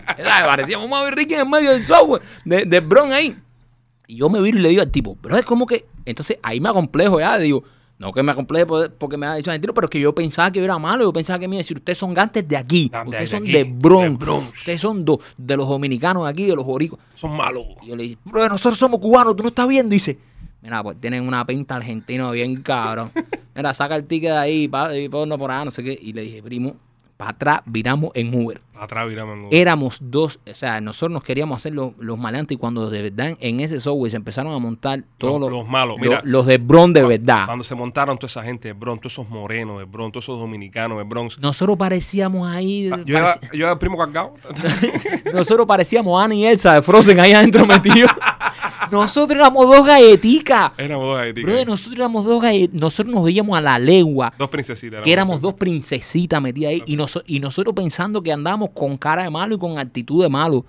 Parecíamos 0.46 0.88
Mau 0.88 1.06
y 1.06 1.10
Ricky 1.10 1.34
en 1.34 1.40
el 1.40 1.48
medio 1.48 1.72
del 1.72 1.84
software, 1.84 2.22
de, 2.44 2.64
de 2.64 2.80
Bron 2.80 3.12
ahí. 3.12 3.36
Y 4.06 4.16
yo 4.16 4.28
me 4.30 4.40
viro 4.40 4.58
y 4.58 4.62
le 4.62 4.70
digo 4.70 4.82
al 4.82 4.90
tipo, 4.90 5.16
pero 5.20 5.36
es 5.36 5.44
como 5.44 5.66
que. 5.66 5.84
Entonces 6.06 6.38
ahí 6.42 6.58
me 6.60 6.70
acomplejo 6.70 7.20
ya, 7.20 7.36
digo, 7.38 7.62
no 7.98 8.12
que 8.12 8.22
me 8.22 8.32
acompleje 8.32 8.64
por- 8.64 8.90
porque 8.94 9.16
me 9.18 9.26
ha 9.26 9.34
dicho 9.34 9.50
argentino, 9.50 9.74
pero 9.74 9.84
es 9.86 9.90
que 9.90 10.00
yo 10.00 10.14
pensaba 10.14 10.50
que 10.50 10.58
yo 10.58 10.64
era 10.64 10.78
malo, 10.78 11.04
yo 11.04 11.12
pensaba 11.12 11.38
que 11.38 11.46
me 11.46 11.56
iba 11.56 11.60
a 11.60 11.64
decir, 11.64 11.76
ustedes 11.76 11.98
son 11.98 12.14
gantes 12.14 12.48
de 12.48 12.56
aquí, 12.56 12.88
de- 12.90 12.98
ustedes 13.04 13.20
de 13.30 13.36
son 13.36 13.42
aquí, 13.42 13.52
de 13.52 13.64
Bron, 13.64 14.02
de 14.18 14.24
Bronx. 14.24 14.58
ustedes 14.58 14.80
son 14.80 15.04
do- 15.04 15.20
de 15.36 15.56
los 15.56 15.68
dominicanos 15.68 16.24
de 16.24 16.30
aquí, 16.30 16.46
de 16.46 16.56
los 16.56 16.64
boricuas. 16.64 17.00
Son 17.14 17.36
malos. 17.36 17.64
Y 17.82 17.88
yo 17.88 17.96
le 17.96 18.04
dije, 18.04 18.16
bro, 18.24 18.48
nosotros 18.48 18.78
somos 18.78 18.98
cubanos, 19.00 19.36
tú 19.36 19.42
no 19.42 19.50
estás 19.50 19.68
viendo. 19.68 19.92
Dice, 19.92 20.18
Mira, 20.62 20.83
pues 20.83 21.01
tienen 21.01 21.27
una 21.27 21.44
pinta 21.46 21.77
argentina 21.77 22.31
bien 22.31 22.56
cabrón. 22.63 23.11
Mira, 23.54 23.73
saca 23.75 23.96
el 23.96 24.04
ticket 24.04 24.31
de 24.33 24.37
ahí, 24.38 24.69
pa, 24.69 24.94
y 24.96 25.08
ponlo 25.08 25.37
por 25.38 25.50
allá, 25.50 25.65
no 25.65 25.71
sé 25.71 25.83
qué. 25.83 25.98
Y 26.00 26.13
le 26.13 26.23
dije, 26.23 26.42
primo, 26.42 26.77
para 27.17 27.31
atrás 27.33 27.61
viramos 27.67 28.11
en 28.15 28.35
Uber. 28.35 28.61
Atrás 28.75 29.06
viramos 29.08 29.35
en 29.37 29.40
Uber. 29.46 29.54
Éramos 29.54 29.98
dos, 30.00 30.38
o 30.50 30.54
sea, 30.54 30.81
nosotros 30.81 31.13
nos 31.13 31.23
queríamos 31.23 31.56
hacer 31.56 31.75
los, 31.75 31.92
los 31.98 32.17
maleantes 32.19 32.54
y 32.54 32.58
cuando 32.58 32.88
de 32.88 33.02
verdad 33.11 33.37
en 33.40 33.61
ese 33.61 33.79
software 33.81 34.11
se 34.11 34.17
empezaron 34.17 34.54
a 34.54 34.58
montar 34.58 35.02
todos 35.19 35.38
Los- 35.38 35.50
los, 35.50 35.61
los 35.61 35.69
malos, 35.69 35.98
los- 35.98 36.08
mira. 36.08 36.23
los 36.25 36.46
de 36.46 36.56
Bron 36.56 36.92
de 36.94 37.02
verdad. 37.04 37.44
Cuando 37.44 37.63
se 37.65 37.75
montaron 37.75 38.17
toda 38.17 38.29
esa 38.29 38.42
gente 38.42 38.69
de 38.69 38.73
Bronx, 38.75 39.02
todos 39.02 39.13
esos 39.13 39.29
morenos 39.29 39.79
de 39.79 39.85
Bronx, 39.85 40.13
todos 40.13 40.25
esos 40.25 40.38
dominicanos 40.38 40.96
de 40.96 41.04
Bronx. 41.04 41.38
Nosotros 41.38 41.77
parecíamos 41.77 42.50
ahí, 42.50 42.88
Ah, 42.90 43.00
Yo 43.04 43.19
era, 43.19 43.35
pareci- 43.35 43.52
yo 43.56 43.65
era 43.67 43.73
el 43.73 43.79
primo 43.79 43.98
cargado. 43.98 44.33
nosotros 45.35 45.67
parecíamos 45.67 46.23
Annie 46.25 46.40
y 46.40 46.46
Elsa 46.46 46.75
de 46.75 46.83
Frozen 46.83 47.21
ahí 47.21 47.33
adentro 47.33 47.67
metidos. 47.67 48.11
nosotros 48.90 49.37
éramos 49.38 49.66
dos 49.66 49.87
galleticas. 49.87 50.72
Éramos 50.78 51.04
dos 51.06 51.18
haitianos. 51.18 51.50
Brother, 51.50 51.66
nosotros 51.68 51.96
éramos 51.96 52.24
dos 52.24 52.42
galleticas. 52.42 52.81
Nosotros 52.81 53.14
nos 53.14 53.24
veíamos 53.24 53.56
a 53.58 53.60
la 53.60 53.78
legua. 53.78 54.33
Dos 54.38 54.48
princesitas. 54.50 55.02
que 55.02 55.12
éramos 55.12 55.40
dos 55.40 55.54
princesitas 55.54 56.40
metidas 56.42 56.70
ahí 56.72 56.83
y, 56.87 56.96
noso- 56.96 57.22
y 57.26 57.40
nosotros 57.40 57.74
pensando 57.74 58.22
que 58.22 58.33
andábamos 58.33 58.70
con 58.70 58.96
cara 58.96 59.22
de 59.24 59.31
malo 59.31 59.54
y 59.54 59.58
con 59.58 59.78
actitud 59.78 60.22
de 60.22 60.28
malo. 60.28 60.64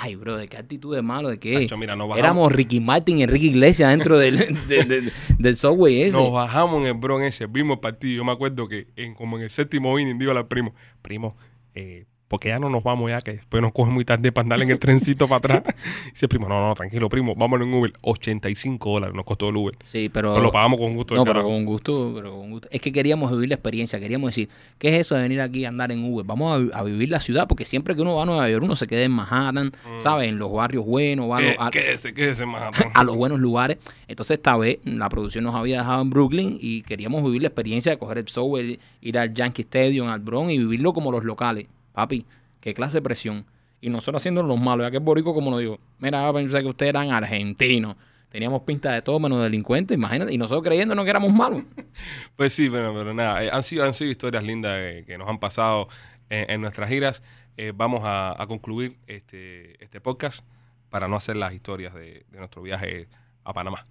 Ay, 0.00 0.14
bro, 0.14 0.36
¿de 0.36 0.46
qué 0.46 0.56
actitud 0.56 0.94
de 0.94 1.02
malo? 1.02 1.28
¿De 1.28 1.40
qué? 1.40 1.66
Mira, 1.76 1.96
nos 1.96 2.06
bajamos. 2.08 2.18
Éramos 2.18 2.52
Ricky 2.52 2.78
Martin 2.78 3.18
y 3.18 3.24
Enrique 3.24 3.46
Iglesias 3.46 3.90
dentro 3.90 4.16
del, 4.16 4.36
de- 4.68 4.84
de- 4.84 5.12
del 5.38 5.56
software 5.56 6.06
ese. 6.06 6.16
Nos 6.16 6.32
bajamos 6.32 6.82
en 6.82 6.86
el 6.86 6.94
Bronx 6.94 7.26
ese, 7.26 7.46
vimos 7.46 7.74
el 7.78 7.80
partido. 7.80 8.14
Yo 8.18 8.24
me 8.24 8.30
acuerdo 8.30 8.68
que 8.68 8.86
en, 8.94 9.14
como 9.14 9.36
en 9.38 9.42
el 9.42 9.50
séptimo 9.50 9.98
inning 9.98 10.16
digo 10.16 10.30
al 10.30 10.46
primo, 10.46 10.72
primo, 11.02 11.36
eh, 11.74 12.04
porque 12.28 12.48
ya 12.48 12.58
no 12.58 12.68
nos 12.70 12.82
vamos 12.82 13.10
ya, 13.10 13.20
que 13.20 13.32
después 13.32 13.62
nos 13.62 13.72
coge 13.72 13.90
muy 13.90 14.04
tarde 14.04 14.30
para 14.32 14.44
andar 14.44 14.62
en 14.62 14.70
el 14.70 14.78
trencito 14.78 15.26
para 15.28 15.38
atrás. 15.58 15.62
Dice 16.12 16.26
el 16.26 16.28
primo, 16.28 16.48
no, 16.48 16.68
no, 16.68 16.74
tranquilo, 16.74 17.08
primo, 17.08 17.34
vámonos 17.34 17.66
en 17.66 17.74
Uber. 17.74 17.92
85 18.02 18.90
dólares 18.90 19.14
nos 19.14 19.24
costó 19.24 19.48
el 19.48 19.56
Uber. 19.56 19.74
Sí, 19.84 20.08
pero... 20.12 20.32
Pues 20.32 20.42
lo 20.42 20.52
pagamos 20.52 20.78
con 20.78 20.94
gusto. 20.94 21.14
No, 21.14 21.22
pero 21.24 21.34
carajo. 21.40 21.48
con 21.48 21.64
gusto, 21.64 22.12
pero 22.14 22.36
con 22.36 22.50
gusto. 22.50 22.68
Es 22.70 22.80
que 22.80 22.92
queríamos 22.92 23.30
vivir 23.32 23.48
la 23.48 23.54
experiencia, 23.54 23.98
queríamos 23.98 24.30
decir, 24.30 24.48
¿qué 24.78 24.88
es 24.88 25.00
eso 25.00 25.14
de 25.14 25.22
venir 25.22 25.40
aquí 25.40 25.64
a 25.64 25.68
andar 25.68 25.90
en 25.92 26.04
Uber? 26.04 26.24
Vamos 26.26 26.54
a, 26.54 26.58
vi- 26.58 26.70
a 26.74 26.82
vivir 26.82 27.10
la 27.10 27.20
ciudad, 27.20 27.48
porque 27.48 27.64
siempre 27.64 27.94
que 27.96 28.02
uno 28.02 28.16
va 28.16 28.22
a 28.24 28.26
Nueva 28.26 28.50
York, 28.50 28.62
uno 28.64 28.76
se 28.76 28.86
queda 28.86 29.02
en 29.02 29.12
Manhattan, 29.12 29.72
¿sabes? 29.96 30.28
En 30.28 30.38
los 30.38 30.52
barrios 30.52 30.84
buenos, 30.84 31.30
va 31.30 31.38
a, 31.38 31.40
los- 31.40 31.48
Mm. 31.52 31.54
¿Qué- 31.56 31.64
a- 31.64 31.70
Quédese, 31.70 32.12
quédese 32.12 32.44
más 32.46 32.62
atrás. 32.62 32.92
a 32.94 33.04
los 33.04 33.16
buenos 33.16 33.38
lugares. 33.40 33.78
Entonces 34.06 34.36
esta 34.36 34.56
vez 34.56 34.78
la 34.84 35.08
producción 35.08 35.44
nos 35.44 35.54
había 35.54 35.78
dejado 35.78 36.02
en 36.02 36.10
Brooklyn 36.10 36.58
y 36.60 36.82
queríamos 36.82 37.24
vivir 37.24 37.42
la 37.42 37.48
experiencia 37.48 37.90
de 37.92 37.98
coger 37.98 38.18
el 38.18 38.28
software, 38.28 38.78
ir 39.00 39.18
al 39.18 39.32
Yankee 39.32 39.62
Stadium, 39.62 40.08
al 40.08 40.20
Bronx 40.20 40.52
y 40.52 40.58
vivirlo 40.58 40.92
como 40.92 41.10
los 41.10 41.24
locales. 41.24 41.66
Papi, 41.98 42.24
qué 42.60 42.74
clase 42.74 42.98
de 42.98 43.02
presión. 43.02 43.44
Y 43.80 43.90
nosotros 43.90 44.22
haciendo 44.22 44.44
los 44.44 44.56
malos, 44.56 44.86
ya 44.86 44.90
que 44.92 44.98
el 44.98 45.02
borico 45.02 45.34
como 45.34 45.50
nos 45.50 45.58
digo, 45.58 45.80
mira, 45.98 46.32
pensé 46.32 46.62
que 46.62 46.68
ustedes 46.68 46.90
eran 46.90 47.10
argentinos. 47.10 47.96
Teníamos 48.28 48.62
pinta 48.62 48.92
de 48.92 49.02
todo 49.02 49.18
menos 49.18 49.42
delincuentes, 49.42 49.96
imagínate. 49.96 50.32
Y 50.32 50.38
nosotros 50.38 50.62
creyéndonos 50.62 51.04
que 51.04 51.10
éramos 51.10 51.32
malos. 51.32 51.64
Pues 52.36 52.52
sí, 52.52 52.70
pero, 52.70 52.94
pero 52.94 53.12
nada, 53.14 53.42
eh, 53.42 53.50
han, 53.52 53.64
sido, 53.64 53.84
han 53.84 53.94
sido 53.94 54.12
historias 54.12 54.44
lindas 54.44 54.78
eh, 54.78 55.02
que 55.08 55.18
nos 55.18 55.28
han 55.28 55.40
pasado 55.40 55.88
en, 56.28 56.48
en 56.52 56.60
nuestras 56.60 56.88
giras. 56.88 57.20
Eh, 57.56 57.72
vamos 57.74 58.04
a, 58.04 58.40
a 58.40 58.46
concluir 58.46 58.96
este, 59.08 59.82
este 59.82 60.00
podcast 60.00 60.44
para 60.90 61.08
no 61.08 61.16
hacer 61.16 61.34
las 61.34 61.52
historias 61.52 61.94
de, 61.94 62.24
de 62.30 62.38
nuestro 62.38 62.62
viaje 62.62 63.08
a 63.42 63.52
Panamá. 63.52 63.88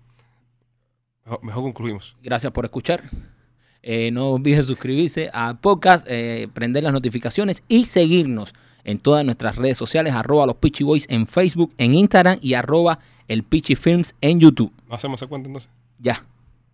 Mejor, 1.26 1.44
mejor 1.44 1.64
concluimos. 1.64 2.16
Gracias 2.24 2.54
por 2.54 2.64
escuchar. 2.64 3.04
Eh, 3.90 4.12
no 4.12 4.32
olvides 4.32 4.66
suscribirse 4.66 5.30
al 5.32 5.60
podcast, 5.60 6.06
eh, 6.10 6.50
prender 6.54 6.84
las 6.84 6.92
notificaciones 6.92 7.64
y 7.70 7.86
seguirnos 7.86 8.54
en 8.84 8.98
todas 8.98 9.24
nuestras 9.24 9.56
redes 9.56 9.78
sociales, 9.78 10.14
arroba 10.14 10.46
los 10.46 10.58
Pitchy 10.58 10.84
Boys 10.84 11.06
en 11.10 11.26
Facebook, 11.26 11.72
en 11.78 11.94
Instagram 11.94 12.38
y 12.42 12.56
arroba 12.56 13.00
el 13.30 13.44
Pitchy 13.44 13.78
Films 13.78 14.14
en 14.20 14.42
YouTube. 14.42 14.74
¿No 14.90 14.96
hacemos 14.96 15.22
esa 15.22 15.28
cuenta 15.28 15.48
entonces? 15.48 15.72
Ya. 16.00 16.22